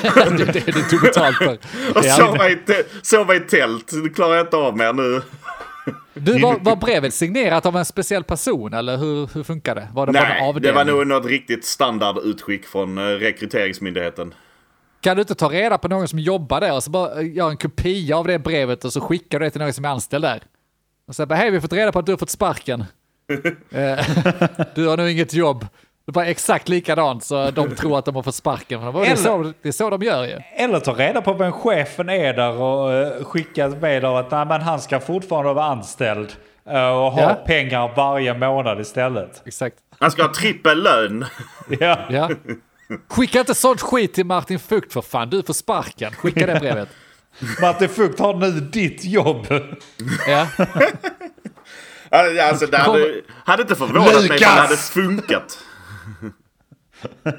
Det 0.38 0.52
det 0.52 0.66
du 0.66 0.82
tog 0.82 1.00
betalt 1.00 1.36
för. 1.36 1.58
och 1.98 2.04
sova, 2.04 2.50
i, 2.50 2.58
sova 3.02 3.34
i 3.34 3.40
tält. 3.40 3.92
Det 4.04 4.08
klarar 4.08 4.34
jag 4.34 4.46
inte 4.46 4.56
av 4.56 4.76
mer 4.76 4.92
nu. 4.92 5.22
Du, 6.14 6.38
var, 6.38 6.58
var 6.60 6.76
brevet 6.76 7.14
signerat 7.14 7.66
av 7.66 7.76
en 7.76 7.84
speciell 7.84 8.24
person 8.24 8.74
eller 8.74 8.96
hur, 8.96 9.34
hur 9.34 9.42
funkar 9.42 9.74
det? 9.74 9.88
Var 9.92 10.06
det 10.06 10.12
Nej, 10.12 10.52
det 10.60 10.72
var 10.72 10.84
nog 10.84 11.06
något 11.06 11.26
riktigt 11.26 11.64
standardutskick 11.64 12.66
från 12.66 12.98
eh, 12.98 13.02
rekryteringsmyndigheten. 13.02 14.34
Kan 15.00 15.16
du 15.16 15.20
inte 15.20 15.34
ta 15.34 15.48
reda 15.48 15.78
på 15.78 15.88
någon 15.88 16.08
som 16.08 16.18
jobbar 16.18 16.60
där 16.60 16.74
och 16.74 16.82
så 16.82 16.90
bara 16.90 17.20
eh, 17.20 17.36
göra 17.36 17.50
en 17.50 17.56
kopia 17.56 18.16
av 18.16 18.26
det 18.26 18.38
brevet 18.38 18.84
och 18.84 18.92
så 18.92 19.00
skickar 19.00 19.38
du 19.38 19.44
det 19.44 19.50
till 19.50 19.60
någon 19.60 19.72
som 19.72 19.84
är 19.84 19.88
anställd 19.88 20.24
där? 20.24 20.42
Och 21.08 21.14
så 21.14 21.26
bara, 21.26 21.34
hej 21.34 21.50
vi 21.50 21.56
har 21.56 21.62
fått 21.62 21.72
reda 21.72 21.92
på 21.92 21.98
att 21.98 22.06
du 22.06 22.12
har 22.12 22.18
fått 22.18 22.30
sparken. 22.30 22.84
Eh, 23.28 24.06
du 24.74 24.86
har 24.86 24.96
nu 24.96 25.10
inget 25.10 25.34
jobb. 25.34 25.66
Det 26.06 26.12
bara 26.12 26.26
exakt 26.26 26.68
likadant 26.68 27.24
så 27.24 27.50
de 27.50 27.74
tror 27.76 27.98
att 27.98 28.04
de 28.04 28.14
har 28.16 28.22
fått 28.22 28.34
sparken. 28.34 28.80
Det 28.80 29.06
är 29.06 29.16
så, 29.16 29.52
det 29.62 29.68
är 29.68 29.72
så 29.72 29.90
de 29.90 30.02
gör 30.02 30.24
ju. 30.24 30.38
Eller 30.56 30.80
ta 30.80 30.92
reda 30.92 31.20
på 31.22 31.32
vem 31.32 31.52
chefen 31.52 32.08
är 32.08 32.32
där 32.34 32.52
och 32.62 32.90
uh, 33.18 33.24
skicka 33.24 33.66
ett 33.66 33.80
mejl 33.82 34.04
av 34.04 34.16
att 34.16 34.30
nej, 34.30 34.46
men 34.46 34.60
han 34.60 34.80
ska 34.80 35.00
fortfarande 35.00 35.52
vara 35.52 35.64
anställd 35.64 36.32
eh, 36.70 36.88
och 36.88 37.12
ha 37.12 37.20
Ja. 37.22 37.34
pengar 37.46 37.92
varje 37.96 38.34
månad 38.34 38.80
istället. 38.80 39.42
Exakt. 39.46 39.76
Han 39.98 40.10
ska 40.10 40.22
ha 40.22 40.34
trippel 40.34 40.82
lön. 40.82 41.24
Ja. 41.80 41.98
Ja. 42.10 42.30
Skicka 43.08 43.40
inte 43.40 43.54
sånt 43.54 43.80
skit 43.80 44.14
till 44.14 44.26
Martin 44.26 44.58
Fukt 44.58 44.92
för 44.92 45.02
fan, 45.02 45.30
du 45.30 45.42
får 45.42 45.54
sparken. 45.54 46.12
Skicka 46.12 46.46
det 46.46 46.60
brevet. 46.60 46.88
Martin 47.60 47.88
Fukt 47.88 48.18
har 48.20 48.34
nu 48.34 48.50
ditt 48.50 49.04
jobb. 49.04 49.46
Ja. 50.28 50.46
Alltså, 52.10 52.66
det 52.66 52.76
hade, 52.78 53.22
hade 53.44 53.62
inte 53.62 53.74
förvånat 53.76 54.04
mig 54.04 54.16
om 54.16 54.22
det 54.22 54.28
Lukas! 54.28 54.48
hade 54.48 54.76
funkat. 54.76 55.58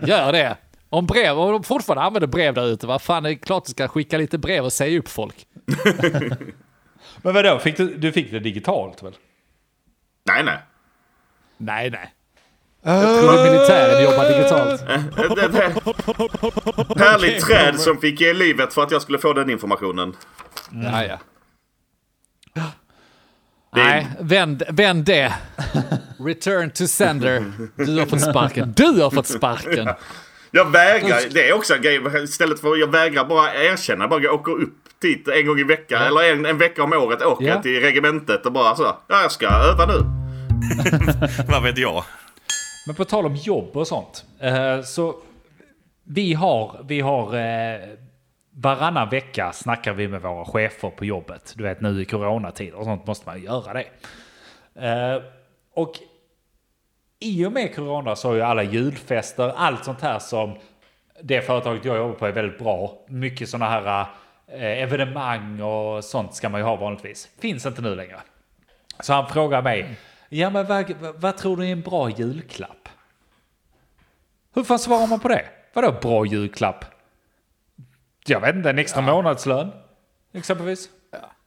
Gör 0.02 0.32
det. 0.32 0.58
Om 0.90 1.06
brev, 1.06 1.40
om 1.40 1.52
de 1.52 1.64
fortfarande 1.64 2.04
använder 2.04 2.28
brev 2.28 2.54
där 2.54 2.68
ute, 2.68 2.88
vad 2.88 3.02
fan, 3.02 3.24
det 3.24 3.30
är 3.30 3.36
klart 3.36 3.66
du 3.66 3.72
ska 3.72 3.88
skicka 3.88 4.18
lite 4.18 4.38
brev 4.38 4.66
och 4.66 4.74
säga 4.74 5.00
upp 5.00 5.10
folk. 5.10 5.36
Men 7.22 7.34
vadå, 7.34 7.60
fick 7.60 7.78
du, 7.78 7.98
du 7.98 8.12
fick 8.12 8.32
det 8.32 8.40
digitalt 8.40 9.04
väl? 9.04 9.16
Nej, 10.28 10.44
nej. 10.44 10.58
Nej, 11.58 11.90
nej. 11.90 12.14
Jag 12.82 13.22
tror 13.22 13.44
militären 13.44 14.04
jobbar 14.04 14.30
digitalt. 14.30 14.82
Ett, 14.82 15.38
ett, 15.38 15.56
ett 16.88 17.00
härligt 17.00 17.46
träd 17.46 17.80
som 17.80 17.98
fick 17.98 18.22
ge 18.22 18.34
livet 18.34 18.74
för 18.74 18.84
att 18.84 18.92
jag 18.92 19.02
skulle 19.02 19.20
få 19.20 19.34
den 19.34 19.50
informationen. 19.50 20.16
Ja, 20.72 21.06
ja. 21.06 21.20
Nej, 23.76 24.08
vänd, 24.20 24.64
vänd 24.70 25.06
det. 25.06 25.34
Return 26.20 26.70
to 26.72 26.88
sender. 26.88 27.44
Du 27.76 28.00
har 28.00 28.06
fått 28.06 28.22
sparken. 28.22 28.74
Du 28.78 29.02
har 29.02 29.10
fått 29.10 29.28
sparken. 29.28 29.90
Jag 30.52 30.72
vägrar, 30.72 31.20
det 31.34 31.50
är 31.50 31.54
också 31.54 31.76
en 31.76 31.82
grej. 31.82 32.24
Istället 32.24 32.60
för 32.60 32.78
jag 32.78 32.92
vägrar 32.92 33.26
bara 33.26 33.54
erkänna. 33.56 34.08
Bara 34.08 34.22
jag 34.22 34.34
åker 34.34 34.52
upp 34.52 34.74
dit 35.02 35.28
en 35.28 35.48
gång 35.48 35.60
i 35.60 35.64
veckan. 35.64 36.02
Eller 36.02 36.32
en, 36.34 36.46
en 36.46 36.58
vecka 36.58 36.84
om 36.84 36.94
året 36.94 37.22
åker 37.22 37.46
Ja. 37.46 37.54
jag 37.54 37.64
till 37.64 37.80
regementet 37.82 38.46
och 38.46 38.52
bara 38.52 38.76
så. 38.76 38.84
Ja, 39.08 39.22
jag 39.22 39.32
ska 39.32 39.48
öva 39.48 39.86
nu. 39.86 40.00
Vad 41.48 41.64
vet 41.64 41.78
jag? 41.78 42.04
Men 42.88 42.96
på 42.96 43.06
tal 43.06 43.26
om 43.26 43.36
jobb 43.36 43.78
och 43.78 43.88
sånt. 43.88 44.24
eh, 44.42 44.82
så 44.86 45.16
vi 46.04 46.34
har, 46.34 46.86
vi 46.88 47.02
har 47.02 47.36
eh, 47.36 47.80
varannan 48.62 49.10
vecka 49.10 49.52
snackar 49.54 49.94
vi 49.94 50.08
med 50.08 50.22
våra 50.22 50.46
chefer 50.46 50.90
på 50.90 51.06
jobbet. 51.06 51.54
Du 51.58 51.64
vet 51.64 51.82
nu 51.82 52.02
i 52.02 52.06
coronatider 52.06 52.78
och 52.78 52.84
sånt 52.84 53.08
måste 53.08 53.30
man 53.30 53.42
göra 53.42 53.74
det. 53.74 53.86
Eh, 54.88 55.22
och 55.74 55.94
i 57.20 57.46
och 57.46 57.52
med 57.52 57.76
corona 57.76 58.16
så 58.16 58.28
har 58.28 58.36
ju 58.36 58.42
alla 58.42 58.64
julfester, 58.64 59.54
allt 59.56 59.86
sånt 59.86 60.02
här 60.02 60.20
som 60.20 60.58
det 61.22 61.42
företaget 61.42 61.86
jag 61.86 61.98
jobbar 61.98 62.14
på 62.14 62.28
är 62.28 62.32
väldigt 62.32 62.60
bra. 62.60 63.06
Mycket 63.08 63.50
sådana 63.50 63.72
här 63.72 64.06
eh, 64.48 64.84
evenemang 64.84 65.62
och 65.62 66.04
sånt 66.04 66.34
ska 66.34 66.50
man 66.50 66.62
ju 66.62 66.66
ha 66.66 66.76
vanligtvis. 66.76 67.30
Finns 67.40 67.66
inte 67.66 67.82
nu 67.82 67.96
längre. 67.96 68.20
Så 69.00 69.14
han 69.14 69.28
frågar 69.28 69.62
mig, 69.62 69.96
ja 70.30 70.50
men 70.50 70.66
vad, 70.66 70.94
vad 71.16 71.38
tror 71.38 71.58
du 71.58 71.68
är 71.68 71.72
en 71.72 71.82
bra 71.82 72.10
julklapp? 72.10 72.90
Hur 74.56 74.64
fan 74.64 74.80
svarar 74.80 75.08
man 75.08 75.20
på 75.20 75.28
det? 75.28 75.46
Vadå 75.74 75.92
bra 76.02 76.26
julklapp? 76.26 76.86
Jag 78.30 78.40
vet 78.42 78.56
inte, 78.56 78.70
en 78.70 78.80
extra 78.80 79.02
månadslön? 79.02 79.72
Exempelvis? 80.34 80.90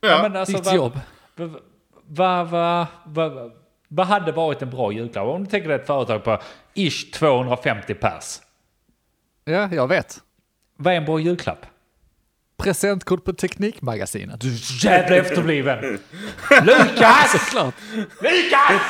Ja. 0.01 0.23
men 0.23 0.37
alltså, 0.37 0.57
Ditt 0.57 0.67
vad- 0.67 0.75
jobb. 0.75 1.01
vad- 1.37 1.61
Vad 2.07 2.49
vad- 2.49 2.87
vad- 3.05 3.53
vad 3.89 4.07
hade 4.07 4.33
varit 4.33 4.63
en 4.63 4.71
bra 4.71 4.93
julklapp? 4.93 5.27
Om 5.27 5.45
du 5.45 5.51
tänker 5.51 5.69
dig 5.69 5.79
ett 5.81 5.87
företag 5.87 6.25
på 6.25 6.39
ish 6.75 7.11
250 7.13 7.95
pers. 7.95 8.41
Ja, 9.45 9.69
jag 9.73 9.89
vet. 9.89 10.19
Vad 10.77 10.93
är 10.93 10.97
en 10.97 11.05
bra 11.05 11.19
julklapp? 11.21 11.67
Presentkort 12.57 13.25
på 13.25 13.33
Teknikmagasinet. 13.33 14.41
Du 14.41 14.49
jävla 14.89 15.17
efterbliven! 15.17 15.79
Lukas! 16.63 17.33
Såklart. 17.33 17.75
Lukas! 18.21 18.83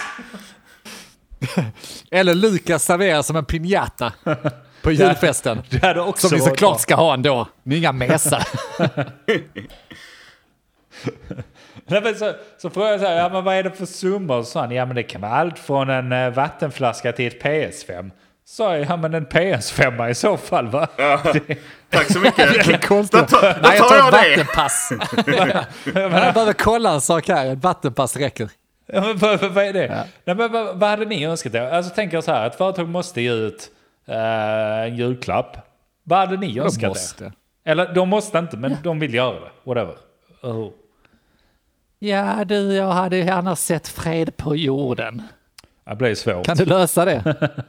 Eller 2.10 2.34
Lukas 2.34 2.84
serverar 2.84 3.22
som 3.22 3.36
en 3.36 3.44
piñata 3.44 4.12
på 4.82 4.92
julfesten. 4.92 5.62
Det 5.70 5.82
hade 5.86 6.00
också 6.00 6.28
Som 6.28 6.38
vi 6.38 6.44
såklart 6.44 6.80
ska 6.80 6.94
ha 6.94 7.14
ändå. 7.14 7.48
Ni 7.62 7.74
är 7.74 7.78
inga 7.78 7.92
mesar. 7.92 8.48
Nej, 11.86 12.00
men 12.02 12.14
så, 12.14 12.32
så 12.58 12.70
frågade 12.70 12.92
jag 12.92 13.00
så 13.00 13.06
här, 13.06 13.16
ja 13.16 13.28
men 13.28 13.44
vad 13.44 13.54
är 13.54 13.62
det 13.62 13.70
för 13.70 13.86
summor? 13.86 14.42
Så 14.42 14.50
sa 14.50 14.60
han, 14.60 14.70
ja 14.70 14.86
men 14.86 14.96
det 14.96 15.02
kan 15.02 15.20
vara 15.20 15.32
allt 15.32 15.58
från 15.58 15.90
en 15.90 16.12
eh, 16.12 16.30
vattenflaska 16.30 17.12
till 17.12 17.26
ett 17.26 17.42
PS5. 17.42 18.10
Så 18.44 18.62
jag, 18.62 18.80
ja 18.80 18.96
men 18.96 19.14
en 19.14 19.26
PS5 19.26 20.08
i 20.10 20.14
så 20.14 20.36
fall 20.36 20.68
va? 20.68 20.88
Det, 20.96 21.58
Tack 21.90 22.12
så 22.12 22.18
mycket. 22.18 22.50
Vilken 22.56 22.72
Då 22.72 22.86
konstig... 22.86 23.28
tar, 23.28 23.40
då 23.40 23.54
Nej, 23.62 23.76
jag 23.78 23.88
tar 23.88 23.96
jag 23.96 24.06
ett 24.06 24.12
det. 24.12 24.36
vattenpass. 24.36 24.92
jag 25.94 26.10
behöver 26.10 26.52
kolla 26.52 26.90
en 26.92 27.00
sak 27.00 27.28
här. 27.28 27.52
Ett 27.52 27.62
vattenpass 27.62 28.16
räcker. 28.16 28.48
ja, 28.86 29.00
men, 29.00 29.18
vad, 29.18 29.40
vad, 29.44 29.64
är 29.64 29.72
det? 29.72 30.06
Nej, 30.24 30.36
men, 30.36 30.52
vad, 30.52 30.78
vad 30.78 30.90
hade 30.90 31.04
ni 31.04 31.24
önskat 31.24 31.54
er? 31.54 31.70
Alltså 31.70 31.94
tänker 31.94 32.16
jag 32.16 32.24
så 32.24 32.32
här, 32.32 32.46
ett 32.46 32.54
företag 32.58 32.88
måste 32.88 33.20
ge 33.20 33.32
ut 33.32 33.68
en 34.06 34.96
julklapp. 34.96 35.56
Vad 36.02 36.18
hade 36.18 36.36
ni 36.36 36.58
önskat 36.58 36.88
måste. 36.88 37.24
er? 37.24 37.32
Eller 37.64 37.94
de 37.94 38.08
måste 38.08 38.38
inte, 38.38 38.56
men 38.56 38.76
de 38.82 38.98
vill 38.98 39.14
göra 39.14 39.40
det. 39.40 39.50
Whatever. 39.64 39.96
Oh. 40.42 40.70
Ja 41.98 42.44
du, 42.44 42.72
jag 42.72 42.90
hade 42.92 43.16
gärna 43.16 43.56
sett 43.56 43.88
fred 43.88 44.36
på 44.36 44.56
jorden. 44.56 45.22
Det 45.84 45.96
blir 45.96 46.14
svårt. 46.14 46.46
Kan 46.46 46.56
du 46.56 46.64
lösa 46.64 47.04
det? 47.04 47.22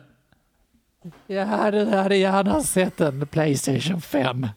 ja, 1.28 1.72
du 1.72 1.86
hade 1.86 2.16
gärna 2.16 2.64
sett 2.64 3.02
en 3.02 3.28
Playstation 3.28 4.02
5. 4.02 4.48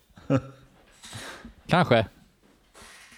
Kanske. 1.67 2.07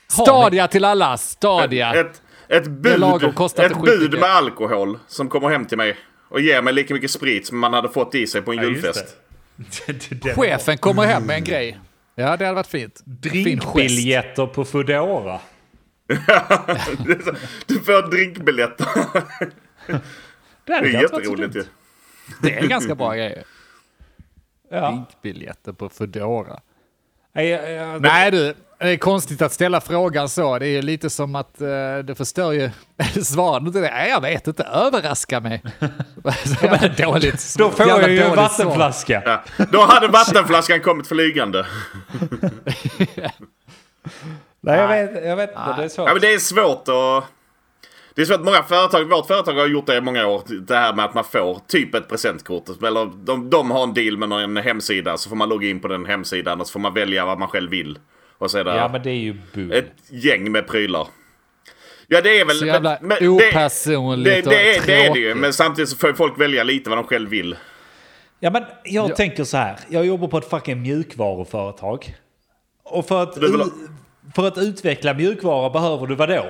Stadia 0.08 0.68
till 0.68 0.84
alla, 0.84 1.16
Stadia. 1.16 1.94
Ett, 1.94 2.22
ett 2.48 2.68
bud, 2.68 3.02
ett 3.02 3.22
inte 3.22 3.48
skitmycket. 3.48 3.82
bud 3.82 4.20
med 4.20 4.30
alkohol 4.30 4.98
som 5.06 5.28
kommer 5.28 5.48
hem 5.48 5.64
till 5.66 5.78
mig 5.78 5.96
och 6.28 6.40
ger 6.40 6.62
mig 6.62 6.72
lika 6.74 6.94
mycket 6.94 7.10
sprit 7.10 7.46
som 7.46 7.58
man 7.58 7.72
hade 7.72 7.88
fått 7.88 8.14
i 8.14 8.26
sig 8.26 8.42
på 8.42 8.52
en 8.52 8.56
Ja, 8.58 8.64
julfest. 8.64 9.16
det. 9.56 9.86
Det- 10.10 10.22
det- 10.22 10.34
Chefen 10.34 10.78
kommer 10.78 11.02
hem 11.06 11.22
med 11.22 11.36
en 11.36 11.44
grej. 11.44 11.78
Ja, 12.14 12.36
det 12.36 12.44
hade 12.44 12.54
varit 12.54 12.66
fint. 12.66 13.00
Drinkbiljetter 13.04 14.46
på 14.46 14.64
Foodora. 14.64 15.40
Du 17.66 17.74
får 17.80 18.10
drinkbiljetter. 18.10 18.86
Det 20.64 20.72
är 20.72 20.84
jätteroligt 21.02 21.56
ju. 21.56 21.64
Det 22.42 22.54
är 22.54 22.62
en 22.62 22.68
ganska 22.68 22.94
bra 22.94 23.14
grej. 23.14 23.42
Ja. 24.70 24.90
Blinkbiljetter 24.90 25.72
på 25.72 25.88
Foodora. 25.88 26.60
Nej, 28.00 28.30
du, 28.30 28.54
det 28.78 28.88
är 28.88 28.96
konstigt 28.96 29.42
att 29.42 29.52
ställa 29.52 29.80
frågan 29.80 30.28
så. 30.28 30.58
Det 30.58 30.66
är 30.66 30.82
lite 30.82 31.10
som 31.10 31.34
att 31.34 31.60
uh, 31.60 31.98
det 32.04 32.14
förstör 32.14 32.52
ju 32.52 32.70
det. 33.72 33.80
Nej, 33.80 34.10
jag 34.10 34.20
vet 34.20 34.46
inte, 34.46 34.62
överraska 34.62 35.40
mig. 35.40 35.62
Jävla 36.62 36.88
dåligt. 36.88 37.54
Då 37.58 37.70
får 37.70 37.88
jag 37.88 38.10
ju 38.10 38.18
en 38.18 38.36
vattenflaska. 38.36 39.22
Ja. 39.24 39.66
Då 39.72 39.80
hade 39.80 40.08
vattenflaskan 40.08 40.80
kommit 40.80 41.08
flygande. 41.08 41.66
Nej, 44.60 44.80
jag 44.80 44.88
vet, 44.88 45.24
jag 45.24 45.36
vet 45.36 45.50
inte. 45.50 45.74
Det 45.76 45.84
är 45.84 45.88
svårt. 45.88 46.08
Ja, 46.08 46.12
men 46.12 46.20
det 46.20 46.34
är 46.34 46.38
svårt 46.38 46.88
att... 46.88 47.24
Det 48.18 48.22
är 48.22 48.26
svårt. 48.26 48.44
Många 48.44 48.62
företag, 48.62 49.04
vårt 49.04 49.26
företag 49.26 49.52
har 49.54 49.66
gjort 49.66 49.86
det 49.86 49.96
i 49.96 50.00
många 50.00 50.26
år. 50.26 50.42
Det 50.60 50.74
här 50.76 50.92
med 50.94 51.04
att 51.04 51.14
man 51.14 51.24
får 51.24 51.60
typ 51.66 51.94
ett 51.94 52.08
presentkort. 52.08 52.82
Eller 52.82 53.10
de, 53.24 53.50
de 53.50 53.70
har 53.70 53.82
en 53.82 53.94
deal 53.94 54.16
med 54.16 54.28
någon 54.28 54.56
hemsida. 54.56 55.16
Så 55.16 55.28
får 55.28 55.36
man 55.36 55.48
logga 55.48 55.68
in 55.68 55.80
på 55.80 55.88
den 55.88 56.06
hemsidan 56.06 56.60
och 56.60 56.66
så 56.66 56.72
får 56.72 56.80
man 56.80 56.94
välja 56.94 57.24
vad 57.26 57.38
man 57.38 57.48
själv 57.48 57.70
vill. 57.70 57.98
Och 58.38 58.50
så 58.50 58.58
är 58.58 58.64
det 58.64 58.76
Ja, 58.76 58.88
men 58.88 59.02
det 59.02 59.10
är 59.10 59.14
ju 59.14 59.36
bull. 59.54 59.72
ett 59.72 59.92
gäng 60.10 60.52
med 60.52 60.66
prylar. 60.68 61.06
Ja 62.06 62.20
det 62.20 62.40
är 62.40 62.44
väl... 62.44 62.56
Så 62.56 62.66
jävla 62.66 62.98
men- 63.00 63.16
det- 63.20 63.28
opersonligt 63.28 64.44
det, 64.44 64.50
det, 64.50 64.76
är, 64.76 64.80
och 64.80 64.86
det 64.86 65.06
är 65.06 65.12
det 65.14 65.20
ju. 65.20 65.34
Men 65.34 65.52
samtidigt 65.52 65.88
så 65.88 65.96
får 65.96 66.12
folk 66.12 66.40
välja 66.40 66.64
lite 66.64 66.90
vad 66.90 66.98
de 66.98 67.04
själv 67.06 67.30
vill. 67.30 67.56
Ja, 68.40 68.50
men 68.50 68.62
jag 68.84 69.10
Ja. 69.10 69.14
tänker 69.16 69.44
så 69.44 69.56
här. 69.56 69.78
Jag 69.88 70.06
jobbar 70.06 70.28
på 70.28 70.38
ett 70.38 70.50
fucking 70.50 70.82
mjukvaruföretag. 70.82 72.14
Och 72.84 73.06
för 73.06 73.22
att, 73.22 73.34
Du 73.40 73.52
vill 73.52 73.62
för 74.34 74.46
att 74.46 74.58
utveckla 74.58 75.14
mjukvara 75.14 75.70
behöver 75.70 76.06
du 76.06 76.14
vad 76.14 76.28
då? 76.28 76.46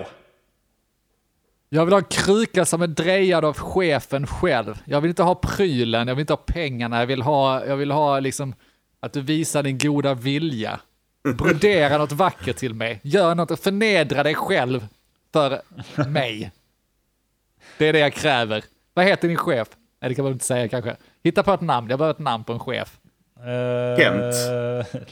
Jag 1.69 1.85
vill 1.85 1.95
ha 1.95 1.99
en 1.99 2.05
kruka 2.05 2.65
som 2.65 2.83
är 2.83 2.87
drejad 2.87 3.45
av 3.45 3.59
chefen 3.59 4.27
själv. 4.27 4.83
Jag 4.85 5.01
vill 5.01 5.09
inte 5.09 5.23
ha 5.23 5.35
prylen, 5.35 6.09
jag 6.09 6.15
vill 6.15 6.21
inte 6.21 6.33
ha 6.33 6.43
pengarna, 6.47 6.99
jag 7.01 7.07
vill 7.07 7.23
ha, 7.23 7.67
jag 7.67 7.77
vill 7.77 7.91
ha 7.91 8.21
liksom 8.21 8.55
att 9.01 9.13
du 9.13 9.21
visar 9.21 9.63
din 9.63 9.79
goda 9.79 10.15
vilja. 10.15 10.81
Brodera 11.35 11.99
något 11.99 12.13
vackert 12.13 12.57
till 12.57 12.75
mig. 12.75 13.01
Gör 13.03 13.35
något, 13.35 13.61
förnedra 13.61 14.23
dig 14.23 14.35
själv 14.35 14.87
för 15.33 15.61
mig. 16.09 16.53
Det 17.79 17.89
är 17.89 17.93
det 17.93 17.99
jag 17.99 18.15
kräver. 18.15 18.65
Vad 18.95 19.05
heter 19.05 19.29
din 19.29 19.37
chef? 19.37 19.69
Nej, 20.01 20.09
det 20.09 20.15
kan 20.15 20.25
man 20.25 20.33
inte 20.33 20.45
säga 20.45 20.69
kanske. 20.69 20.97
Hitta 21.23 21.43
på 21.43 21.53
ett 21.53 21.61
namn, 21.61 21.91
jag 21.91 21.99
behöver 21.99 22.15
ett 22.15 22.19
namn 22.19 22.45
på 22.45 22.53
en 22.53 22.59
chef. 22.59 22.99
Uh, 23.39 23.97
Kent. 23.99 24.35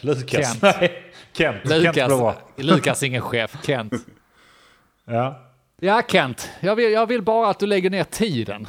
Lukas. 0.01 0.61
Kent. 0.61 0.63
Nej, 0.63 1.13
Kent. 1.33 1.65
Lukas. 1.65 2.37
Lukas 2.57 3.03
är 3.03 3.07
ingen 3.07 3.23
chef, 3.23 3.57
Kent. 3.67 3.93
Ja. 5.05 5.46
Ja, 5.81 6.03
Kent. 6.09 6.51
Jag 6.61 6.77
vill, 6.77 6.93
jag 6.93 7.07
vill 7.07 7.23
bara 7.23 7.51
att 7.51 7.59
du 7.59 7.67
lägger 7.67 7.91
ner 7.91 8.05
tiden. 8.05 8.67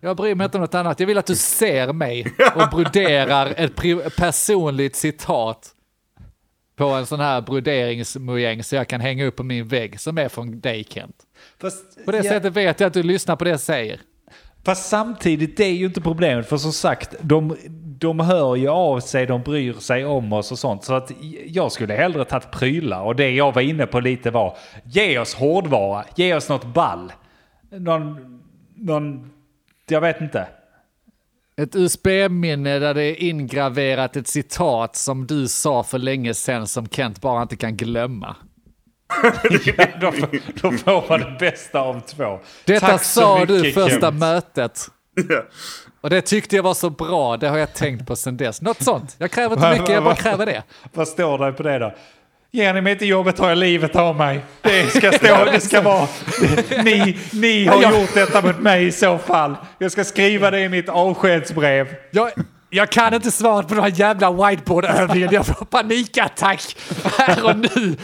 Jag 0.00 0.16
bryr 0.16 0.34
mig 0.34 0.44
inte 0.44 0.56
om 0.56 0.60
något 0.60 0.74
annat. 0.74 1.00
Jag 1.00 1.06
vill 1.06 1.18
att 1.18 1.26
du 1.26 1.36
ser 1.36 1.92
mig 1.92 2.26
och 2.54 2.68
broderar 2.70 3.54
ett 3.56 3.76
personligt 4.16 4.96
citat 4.96 5.74
på 6.76 6.84
en 6.86 7.06
sån 7.06 7.20
här 7.20 7.40
broderingsmojäng 7.40 8.64
så 8.64 8.76
jag 8.76 8.88
kan 8.88 9.00
hänga 9.00 9.24
upp 9.24 9.36
på 9.36 9.42
min 9.42 9.68
vägg 9.68 10.00
som 10.00 10.18
är 10.18 10.28
från 10.28 10.60
dig, 10.60 10.84
Kent. 10.84 11.16
Fast, 11.60 12.04
På 12.04 12.12
det 12.12 12.16
ja, 12.16 12.22
sättet 12.22 12.52
vet 12.52 12.80
jag 12.80 12.86
att 12.86 12.94
du 12.94 13.02
lyssnar 13.02 13.36
på 13.36 13.44
det 13.44 13.50
jag 13.50 13.60
säger 13.60 14.00
fast 14.64 14.88
samtidigt, 14.88 15.56
det 15.56 15.64
är 15.64 15.74
ju 15.74 15.86
inte 15.86 16.00
problemet. 16.00 16.48
För 16.48 16.56
som 16.56 16.72
sagt, 16.72 17.14
de, 17.20 17.56
de 17.98 18.20
hör 18.20 18.56
ju 18.56 18.68
av 18.68 19.00
sig, 19.00 19.26
de 19.26 19.42
bryr 19.42 19.72
sig 19.72 20.04
om 20.04 20.32
oss 20.32 20.52
och 20.52 20.58
sånt. 20.58 20.84
Så 20.84 20.94
att 20.94 21.12
jag 21.46 21.72
skulle 21.72 21.94
hellre 21.94 22.24
tagit 22.24 22.50
prylar. 22.50 23.02
Och 23.02 23.16
det 23.16 23.30
jag 23.30 23.54
var 23.54 23.62
inne 23.62 23.86
på 23.86 24.00
lite 24.00 24.30
var, 24.30 24.56
ge 24.84 25.18
oss 25.18 25.34
hårdvara, 25.34 26.04
ge 26.16 26.34
oss 26.34 26.48
något 26.48 26.66
ball. 26.74 27.12
Någon, 27.70 28.40
någon 28.74 29.30
jag 29.88 30.00
vet 30.00 30.20
inte. 30.20 30.48
Ett 31.56 31.76
USB-minne 31.76 32.78
där 32.78 32.94
det 32.94 33.02
är 33.02 33.22
ingraverat 33.22 34.16
ett 34.16 34.28
citat 34.28 34.96
som 34.96 35.26
du 35.26 35.48
sa 35.48 35.82
för 35.82 35.98
länge 35.98 36.34
sedan 36.34 36.66
som 36.66 36.88
Kent 36.88 37.20
bara 37.20 37.42
inte 37.42 37.56
kan 37.56 37.76
glömma. 37.76 38.36
Ja, 39.76 39.84
då, 40.00 40.12
får- 40.12 40.60
då 40.62 40.72
får 40.78 41.08
man 41.08 41.20
det 41.20 41.36
bästa 41.40 41.80
av 41.80 42.00
två. 42.00 42.40
Detta 42.64 42.86
Tack 42.86 43.04
sa 43.04 43.44
du 43.44 43.54
mycket, 43.58 43.74
första 43.74 44.00
Kent. 44.00 44.18
mötet. 44.18 44.86
Och 46.00 46.10
det 46.10 46.20
tyckte 46.20 46.56
jag 46.56 46.62
var 46.62 46.74
så 46.74 46.90
bra, 46.90 47.36
det 47.36 47.48
har 47.48 47.58
jag 47.58 47.74
tänkt 47.74 48.06
på 48.06 48.16
sedan 48.16 48.36
dess. 48.36 48.62
Något 48.62 48.82
sånt. 48.82 49.14
Jag 49.18 49.30
kräver 49.30 49.56
inte 49.56 49.70
mycket, 49.70 49.88
jag 49.94 50.04
bara 50.04 50.16
kräver 50.16 50.46
det. 50.46 50.62
Vad 50.94 51.08
står 51.08 51.38
det 51.38 51.52
på 51.52 51.62
det 51.62 51.78
då? 51.78 51.94
Ger 52.52 52.74
ni 52.74 52.80
mig 52.80 52.92
inte 52.92 53.06
jobbet 53.06 53.36
tar 53.36 53.48
jag 53.48 53.58
livet 53.58 53.96
av 53.96 54.16
mig. 54.16 54.40
Det 54.62 54.86
ska 54.90 55.12
stå, 55.12 55.44
det 55.52 55.60
ska 55.60 55.80
vara. 55.80 56.08
Ni, 56.84 57.18
ni 57.32 57.66
har 57.66 57.82
gjort 58.00 58.14
detta 58.14 58.42
mot 58.42 58.58
mig 58.58 58.86
i 58.86 58.92
så 58.92 59.18
fall. 59.18 59.54
Jag 59.78 59.92
ska 59.92 60.04
skriva 60.04 60.50
det 60.50 60.60
i 60.60 60.68
mitt 60.68 60.88
avskedsbrev. 60.88 61.88
Jag, 62.10 62.30
jag 62.70 62.90
kan 62.90 63.14
inte 63.14 63.30
svaret 63.30 63.68
på 63.68 63.74
den 63.74 63.82
här 63.84 63.90
jävla 63.96 64.30
whiteboard-övningen, 64.30 65.28
jag 65.32 65.46
får 65.46 65.64
panikattack 65.64 66.76
här 67.18 67.44
och 67.44 67.56
nu. 67.58 67.96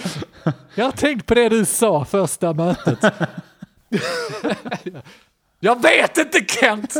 Jag 0.74 0.84
har 0.84 0.92
tänkt 0.92 1.26
på 1.26 1.34
det 1.34 1.49
du 1.49 1.64
sa 1.64 2.05
första 2.05 2.53
mötet. 2.53 2.99
Jag 5.61 5.82
vet 5.82 6.18
inte 6.18 6.44
Kent! 6.49 6.94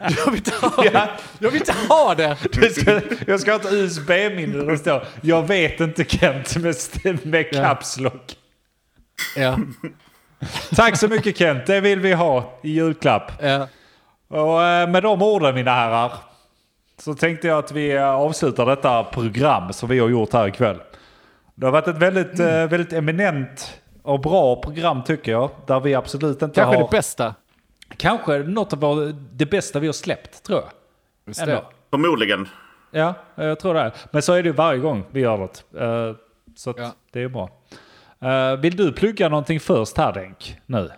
Jag 0.00 0.26
vill 0.26 0.34
inte 0.34 0.66
ha 0.66 0.82
det. 0.82 1.10
Jag 1.38 1.50
vill 1.50 1.60
inte 1.60 1.74
ha 1.88 2.14
det. 2.14 2.36
Ska, 2.72 3.00
jag 3.26 3.40
ska 3.40 3.52
ha 3.52 3.60
ett 3.60 3.72
USB-minne 3.72 4.58
där 4.58 4.66
det 4.66 4.78
står 4.78 5.04
Jag 5.20 5.46
vet 5.46 5.80
inte 5.80 6.04
Kent 6.04 6.56
med, 6.56 7.26
med 7.26 7.50
caps 7.52 8.00
lock. 8.00 8.36
Ja, 9.36 9.58
Tack 10.76 10.98
så 10.98 11.08
mycket 11.08 11.38
Kent, 11.38 11.66
det 11.66 11.80
vill 11.80 12.00
vi 12.00 12.12
ha 12.12 12.58
i 12.62 12.70
julklapp. 12.70 13.32
ja. 13.42 13.68
Och 14.28 14.62
eh, 14.62 14.88
med 14.88 15.02
de 15.02 15.22
orden 15.22 15.54
mina 15.54 15.70
herrar 15.74 16.12
så 16.98 17.14
tänkte 17.14 17.46
jag 17.48 17.58
att 17.58 17.72
vi 17.72 17.98
avslutar 17.98 18.66
detta 18.66 19.04
program 19.04 19.72
som 19.72 19.88
vi 19.88 19.98
har 19.98 20.08
gjort 20.08 20.32
här 20.32 20.48
ikväll. 20.48 20.80
Det 21.54 21.66
har 21.66 21.72
varit 21.72 21.88
ett 21.88 21.96
väldigt, 21.98 22.40
eh, 22.40 22.46
väldigt 22.46 22.92
eminent 22.92 23.80
och 24.02 24.20
bra 24.20 24.56
program 24.62 25.04
tycker 25.04 25.32
jag. 25.32 25.50
Där 25.66 25.80
vi 25.80 25.94
absolut 25.94 26.42
inte 26.42 26.54
Kanske 26.60 26.76
har... 26.76 26.82
det 26.84 26.90
bästa. 26.96 27.34
Kanske 27.96 28.38
något 28.38 28.72
av 28.82 29.12
det 29.32 29.46
bästa 29.46 29.78
vi 29.80 29.86
har 29.86 29.92
släppt 29.92 30.42
tror 30.42 30.58
jag. 30.60 30.68
Just 31.26 31.40
Ändå. 31.40 31.54
det. 31.54 31.62
Förmodligen. 31.90 32.48
Ja, 32.90 33.14
jag 33.34 33.60
tror 33.60 33.74
det. 33.74 33.92
Men 34.10 34.22
så 34.22 34.32
är 34.32 34.42
det 34.42 34.48
ju 34.48 34.52
varje 34.54 34.78
gång 34.78 35.04
vi 35.10 35.20
gör 35.20 35.36
något. 35.36 35.64
Eh, 35.80 36.12
Så 36.56 36.70
att 36.70 36.78
Ja. 36.78 36.92
det 37.12 37.22
är 37.22 37.28
bra. 37.28 37.50
Eh, 38.22 38.56
Vill 38.56 38.76
du 38.76 38.92
plugga 38.92 39.28
någonting 39.28 39.60
först 39.60 39.96
här 39.96 40.12
Denk? 40.12 40.56
Nu? 40.66 40.90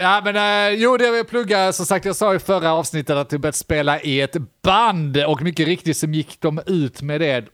Ja, 0.00 0.20
men 0.24 0.36
eh, 0.36 0.74
jo, 0.78 0.96
det 0.96 1.04
jag 1.04 1.12
vill 1.12 1.24
plugga, 1.24 1.72
som 1.72 1.86
sagt, 1.86 2.04
jag 2.04 2.16
sa 2.16 2.34
i 2.34 2.38
förra 2.38 2.72
avsnittet 2.72 3.16
att 3.16 3.32
jag 3.32 3.40
börjat 3.40 3.54
spela 3.54 4.00
i 4.00 4.20
ett 4.20 4.36
band 4.62 5.16
och 5.24 5.42
mycket 5.42 5.66
riktigt 5.66 5.96
så 5.96 6.06
gick 6.06 6.40
de 6.40 6.60
ut 6.66 7.02
med 7.02 7.20
det 7.20 7.44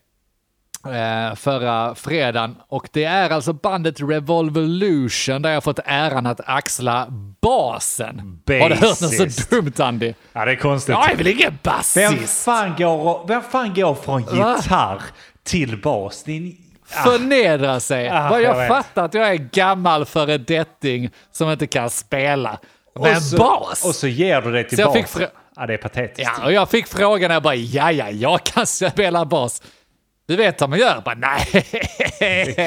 förra 1.37 1.95
fredagen. 1.95 2.57
Och 2.69 2.89
det 2.93 3.05
är 3.05 3.31
alltså 3.31 3.53
bandet 3.53 4.01
Revolvolution 4.01 5.43
där 5.43 5.51
jag 5.51 5.65
fått 5.65 5.79
äran 5.85 6.27
att 6.27 6.41
axla 6.45 7.07
basen. 7.43 8.41
Har 8.49 8.69
du 8.69 8.75
hört 8.75 8.81
något 8.81 9.01
Basist. 9.01 9.49
så 9.49 9.55
dumt, 9.55 9.73
Andy? 9.79 10.15
Ja, 10.33 10.45
det 10.45 10.51
är 10.53 10.57
konstigt. 10.57 10.93
Jag 10.93 11.11
är 11.13 11.17
väl 11.17 11.27
ingen 11.27 11.59
Vem 11.63 11.73
basist? 12.15 12.45
fan, 12.45 12.75
går, 12.79 13.25
vem 13.29 13.43
fan 13.43 13.75
går 13.75 13.95
från 13.95 14.23
gitarr 14.23 15.03
till 15.45 15.81
bas? 15.83 16.25
En- 16.27 16.57
Ah, 16.97 17.05
Förnedra 17.05 17.81
sig. 17.81 18.09
Ah, 18.11 18.29
Bara 18.29 18.41
jag 18.41 18.57
jag 18.61 18.69
fattar 18.69 19.05
att 19.05 19.15
jag 19.15 19.29
är 19.29 19.35
gammal 19.35 20.05
föredetting 20.05 21.11
som 21.33 21.51
inte 21.51 21.67
kan 21.67 21.91
spela. 21.91 22.59
Men 23.01 23.17
och 23.17 23.23
så, 23.23 23.37
bas! 23.37 23.85
Och 23.85 23.95
så 23.95 24.07
ger 24.07 24.41
du 24.43 24.53
det 24.53 24.65
till 24.65 24.77
Så 24.79 24.83
jag 24.83 24.93
bas. 24.93 25.19
ja, 25.57 25.67
det 25.67 25.75
är 25.75 25.79
patetiskt. 25.79 26.31
Ja, 26.39 26.45
och 26.45 26.53
jag 26.53 26.71
fick 26.71 26.87
frågan 26.87 27.31
och 27.31 27.35
jag 27.35 27.43
bara, 27.43 27.55
ja, 27.55 27.93
ja, 27.93 28.11
jag 28.11 28.45
kan 28.45 28.67
spela 28.67 29.25
bas. 29.25 29.63
Du 30.27 30.37
vet 30.37 30.61
vad 30.61 30.71
man 30.71 30.79
gör? 30.79 31.01
Bara, 31.05 31.15
nej. 31.15 31.47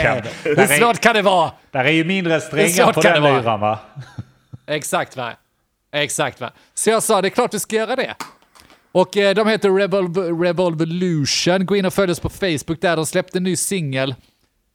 kan- 0.04 0.22
Hur 0.44 0.80
svårt 0.80 1.00
kan 1.00 1.16
det 1.16 1.22
vara? 1.22 1.52
Där 1.72 1.86
är 1.86 1.92
ju 1.92 2.04
mindre 2.04 2.42
strängar 2.42 2.94
på 2.94 3.02
kan 3.02 3.22
den 3.24 3.24
lyran 3.36 3.60
va? 3.60 3.80
Exakt 4.68 5.18
va? 5.18 5.32
Exakt 5.92 6.42
va? 6.42 6.52
Så 6.74 6.90
jag 6.90 7.04
sa, 7.04 7.22
det 7.22 7.28
är 7.28 7.30
klart 7.30 7.54
vi 7.54 7.60
ska 7.60 7.76
göra 7.76 7.96
det. 7.96 8.16
Och 8.92 9.18
eh, 9.18 9.36
de 9.36 9.48
heter 9.48 9.70
Revol- 9.70 10.44
Revolvolution. 10.44 11.66
Gå 11.66 11.76
in 11.76 11.86
och 11.86 11.94
följ 11.94 12.12
oss 12.12 12.20
på 12.20 12.30
Facebook 12.30 12.82
där. 12.82 12.96
De 12.96 13.06
släppte 13.06 13.38
en 13.40 13.44
ny 13.44 13.56
singel 13.56 14.16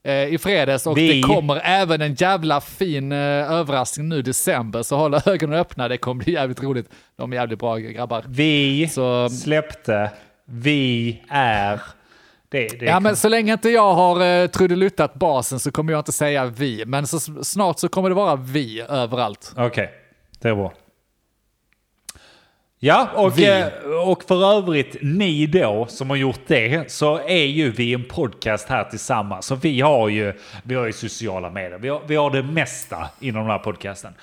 eh, 0.03 0.13
i 0.13 0.37
fredags 0.37 0.87
och 0.87 0.97
Vi- 0.97 1.21
det 1.21 1.27
kommer 1.27 1.61
även 1.63 2.01
en 2.01 2.13
jävla 2.13 2.61
fin 2.61 3.11
eh, 3.11 3.17
överraskning 3.51 4.09
nu 4.09 4.17
i 4.17 4.21
december. 4.21 4.83
Så 4.83 4.95
håll 4.97 5.13
ögonen 5.25 5.59
öppna, 5.59 5.87
det 5.87 5.97
kommer 5.97 6.23
bli 6.23 6.33
jävligt 6.33 6.63
roligt. 6.63 6.89
De 7.17 7.31
är 7.33 7.35
jävligt 7.37 7.59
bra 7.59 7.77
grabbar. 7.77 8.23
Vi 8.27 8.87
Så- 8.91 9.29
släppte, 9.29 10.09
vi 10.45 11.21
är... 11.29 11.79
Det, 12.49 12.79
det 12.79 12.85
Ja, 12.85 12.99
men 12.99 13.15
så 13.15 13.29
länge 13.29 13.53
inte 13.53 13.69
jag 13.69 13.93
har 13.93 14.23
uh, 14.23 14.47
trudeluttat 14.47 15.13
basen 15.13 15.59
så 15.59 15.71
kommer 15.71 15.91
jag 15.91 15.99
inte 15.99 16.11
säga 16.11 16.45
vi. 16.45 16.85
Men 16.85 17.07
så 17.07 17.19
snart 17.43 17.79
så 17.79 17.89
kommer 17.89 18.09
det 18.09 18.15
vara 18.15 18.35
vi 18.35 18.81
överallt. 18.81 19.53
Okej, 19.57 19.91
det 20.39 20.49
är 20.49 20.55
bra. 20.55 20.73
Ja, 22.79 23.09
och, 23.15 23.39
eh, 23.39 23.73
och 24.07 24.23
för 24.23 24.57
övrigt 24.57 24.97
ni 25.01 25.47
då 25.47 25.85
som 25.89 26.09
har 26.09 26.17
gjort 26.17 26.39
det 26.47 26.91
så 26.91 27.19
är 27.19 27.45
ju 27.45 27.71
vi 27.71 27.93
en 27.93 28.03
podcast 28.03 28.69
här 28.69 28.83
tillsammans. 28.83 29.45
Så 29.45 29.55
vi 29.55 29.81
har 29.81 30.09
ju, 30.09 30.33
vi 30.63 30.75
har 30.75 30.85
ju 30.85 30.93
sociala 30.93 31.49
medier, 31.49 31.77
vi 31.77 31.89
har, 31.89 32.01
vi 32.07 32.15
har 32.15 32.31
det 32.31 32.43
mesta 32.43 33.09
inom 33.19 33.41
den 33.41 33.51
här 33.51 33.59
podcasten. 33.59 34.13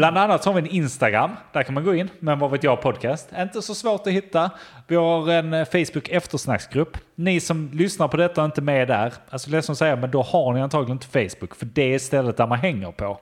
Bland 0.00 0.18
annat 0.18 0.42
så 0.42 0.50
har 0.50 0.60
vi 0.60 0.68
en 0.68 0.74
Instagram. 0.74 1.30
Där 1.52 1.62
kan 1.62 1.74
man 1.74 1.84
gå 1.84 1.94
in. 1.94 2.10
Men 2.18 2.38
vad 2.38 2.50
vet 2.50 2.64
jag 2.64 2.80
podcast. 2.80 3.28
Inte 3.38 3.62
så 3.62 3.74
svårt 3.74 4.06
att 4.06 4.12
hitta. 4.12 4.50
Vi 4.86 4.96
har 4.96 5.30
en 5.30 5.54
eh, 5.54 5.64
Facebook 5.64 6.08
eftersnacksgrupp. 6.08 6.96
Ni 7.14 7.40
som 7.40 7.70
lyssnar 7.72 8.08
på 8.08 8.16
detta 8.16 8.40
och 8.40 8.44
inte 8.44 8.60
med 8.60 8.88
där. 8.88 9.12
Alltså 9.30 9.50
ledsen 9.50 9.72
att 9.72 9.78
säga 9.78 9.96
men 9.96 10.10
då 10.10 10.22
har 10.22 10.52
ni 10.52 10.60
antagligen 10.60 10.92
inte 10.92 11.06
Facebook. 11.06 11.54
För 11.54 11.66
det 11.66 11.94
är 11.94 11.98
stället 11.98 12.36
där 12.36 12.46
man 12.46 12.58
hänger 12.58 12.92
på. 12.92 13.20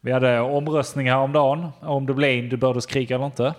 Vi 0.00 0.12
hade 0.12 0.40
omröstning 0.40 1.10
häromdagen. 1.10 1.68
Om 1.80 2.06
det 2.06 2.14
blev 2.14 2.30
in, 2.30 2.48
du 2.48 2.56
började 2.56 2.82
skrika 2.82 3.14
eller 3.14 3.26
inte. 3.26 3.54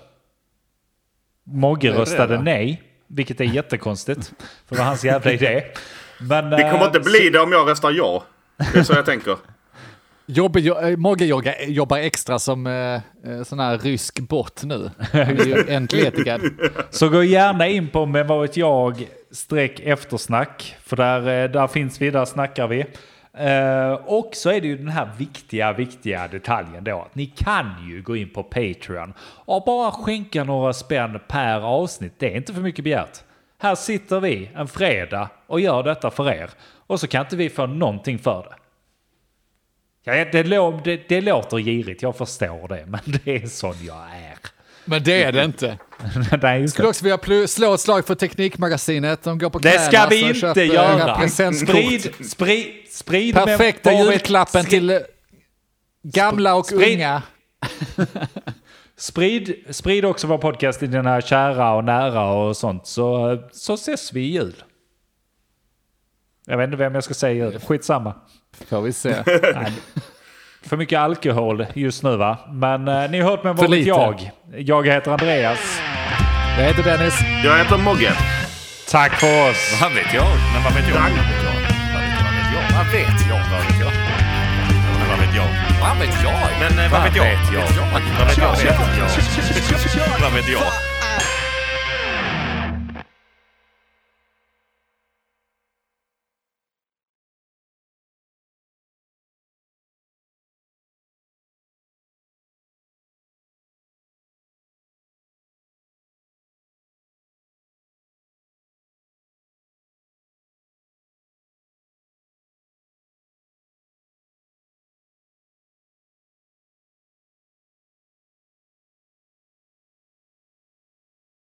Mogge 1.44 1.92
röstade 1.92 2.38
det? 2.38 2.44
nej. 2.44 2.84
Vilket 3.08 3.42
är 3.42 3.46
jättekonstigt. 3.46 4.34
För 4.68 4.76
det 4.76 4.80
var 4.80 4.86
hans 4.86 5.06
jävla 5.06 5.32
idé. 5.32 5.64
Men, 6.22 6.50
Det 6.50 6.72
kommer 6.72 6.80
eh, 6.80 6.86
inte 6.86 7.00
bli 7.00 7.30
det 7.30 7.40
om 7.40 7.52
jag 7.52 7.70
röstar 7.70 7.92
ja. 7.92 8.24
Det 8.74 8.80
är 8.80 8.84
så 8.84 8.94
jag 8.94 9.06
tänker. 9.06 9.38
Jobbe, 10.32 10.60
jo, 10.60 10.76
eh, 10.78 10.98
Mogge 10.98 11.26
jobbar 11.68 11.98
extra 11.98 12.40
som 12.40 12.68
eh, 12.68 13.02
eh, 13.32 13.44
sån 13.44 13.60
här 13.60 13.78
rysk 13.78 14.20
bot 14.20 14.64
nu. 14.64 14.90
Han 15.12 15.22
är 15.22 15.46
ju. 15.46 16.52
Så 16.90 17.10
gå 17.10 17.24
gärna 17.24 17.68
in 17.68 17.88
på 17.88 18.06
med 18.06 18.28
vad 18.28 18.42
vet 18.42 18.58
jag 18.58 19.08
streck 19.32 19.80
eftersnack. 19.80 20.76
För 20.84 20.96
där, 20.96 21.44
eh, 21.44 21.52
där 21.52 21.68
finns 21.68 22.02
vi, 22.02 22.12
där 22.12 22.26
snackar 22.26 22.68
vi. 22.68 22.86
Eh, 23.34 23.92
och 23.92 24.30
så 24.34 24.50
är 24.50 24.62
det 24.62 24.68
ju 24.68 24.78
den 24.78 24.88
här 24.88 25.10
viktiga, 25.18 25.74
viktiga 25.74 26.28
detaljen 26.28 26.84
då. 26.84 27.02
Att 27.02 27.16
ni 27.16 27.26
kan 27.26 27.88
ju 27.90 28.02
gå 28.02 28.16
in 28.16 28.30
på 28.30 28.44
Patreon 28.44 29.14
och 29.22 29.64
bara 29.66 29.92
skänka 29.92 30.44
några 30.44 30.74
spänn 30.74 31.20
per 31.28 31.62
avsnitt. 31.62 32.14
Det 32.18 32.34
är 32.34 32.38
inte 32.38 32.54
för 32.54 32.62
mycket 32.62 32.84
begärt. 32.84 33.24
Här 33.62 33.76
sitter 33.76 34.20
vi 34.20 34.50
en 34.56 34.68
fredag 34.68 35.30
och 35.48 35.60
gör 35.60 35.84
detta 35.84 36.12
för 36.12 36.32
er. 36.32 36.50
Och 36.88 37.00
så 37.00 37.08
kan 37.08 37.22
inte 37.22 37.36
vi 37.36 37.50
få 37.50 37.66
någonting 37.66 38.20
för 38.20 38.44
det. 38.50 38.56
Ja, 40.04 40.14
det, 40.14 40.44
lå- 40.44 40.82
det, 40.84 41.10
det 41.10 41.22
låter 41.22 41.58
girigt, 41.58 42.02
jag 42.02 42.16
förstår 42.18 42.68
det. 42.68 42.86
Men 42.88 43.00
det 43.24 43.36
är 43.36 43.48
sån 43.48 43.76
jag 43.86 43.98
är. 44.12 44.38
Men 44.86 45.04
det 45.04 45.24
är 45.24 45.32
det 45.32 45.44
inte. 45.46 45.78
Nej, 46.42 46.62
just 46.62 46.74
Skulle 46.74 46.88
också 46.90 47.04
vilja 47.04 47.48
slå 47.48 47.74
ett 47.74 47.80
slag 47.80 48.08
för 48.08 48.16
Teknikmagasinet. 48.16 49.24
De 49.24 49.38
går 49.40 49.50
på 49.50 49.60
Det 49.60 49.80
ska 49.80 49.90
knäna, 49.92 50.08
vi 50.10 50.20
inte 50.48 50.64
göra. 50.64 51.28
Sprid, 51.30 52.14
sprid, 52.30 52.68
sprid 52.90 53.36
med- 53.36 53.46
Perfekta 53.46 53.90
vet- 53.90 54.06
julklappen 54.06 54.64
skri- 54.64 54.70
till 54.70 55.00
gamla 56.04 56.56
och 56.56 56.66
Sprid- 56.66 56.94
unga. 56.96 57.22
Sprid, 58.98 59.56
sprid 59.70 60.06
också 60.06 60.28
vår 60.28 60.38
podcast 60.38 60.80
till 60.80 60.92
dina 60.92 61.22
kära 61.22 61.74
och 61.74 61.84
nära 61.84 62.32
och 62.32 62.58
sånt 62.58 62.88
så, 62.88 63.38
så 63.52 63.74
ses 63.74 64.14
vi 64.14 64.22
i 64.22 64.32
jul. 64.32 64.64
Jag 66.46 66.58
vet 66.58 66.66
inte 66.66 66.78
vem 66.78 66.96
jag 66.96 67.04
ska 67.04 67.14
säga 67.14 67.34
i 67.34 67.52
jul. 67.52 67.60
Skitsamma. 67.60 68.16
Får 68.70 68.82
vi 68.82 68.94
se. 68.94 69.16
Nej. 69.26 69.72
För 70.62 70.78
mycket 70.78 71.00
alkohol 71.00 71.66
just 71.74 72.04
nu 72.04 72.18
va? 72.18 72.38
Men 72.52 72.88
eh, 72.88 73.10
ni 73.10 73.20
har 73.22 73.30
hört 73.32 73.44
med 73.44 73.56
För 73.58 73.64
vad 73.64 73.72
vet 73.78 73.86
jag. 73.88 74.32
Jag 74.58 74.88
heter 74.88 75.12
Andreas. 75.12 75.82
Jag 76.58 76.66
heter 76.66 76.84
Dennis. 76.84 77.20
Jag 77.44 77.58
heter 77.58 77.78
Mogge. 77.78 78.12
Tack 78.92 79.12
för 79.20 79.50
oss. 79.50 79.82
Vad 79.82 79.92
vet 79.94 80.14
jag? 80.14 80.26
Men 80.54 80.64
vad 80.64 80.74
vet 80.74 80.88
jag? 80.90 80.96
Vad 80.96 81.10
vet 81.12 81.16
jag? 81.44 81.60
Vad 82.78 82.92
vet 82.92 83.20
jag? 83.30 83.42
Vad 83.52 83.62
vet 83.66 83.80
jag? 83.80 83.92
Men 85.00 85.10
vad 85.10 85.20
vet 85.20 85.36
jag? 85.36 85.48
Vad 85.82 85.98
vet 85.98 86.24
jag? 86.24 86.34
Men 86.60 86.86
eh, 86.86 86.92
vad 86.92 87.04
vet 87.04 87.16
jag? 87.16 87.26
Vad 87.26 87.32
vet 87.32 87.54
jag? 87.54 87.86
Vad 87.92 88.58
vet 88.58 88.64
jag? 88.64 90.22
Vad 90.22 90.34
vet 90.34 90.50
jag? 90.50 90.89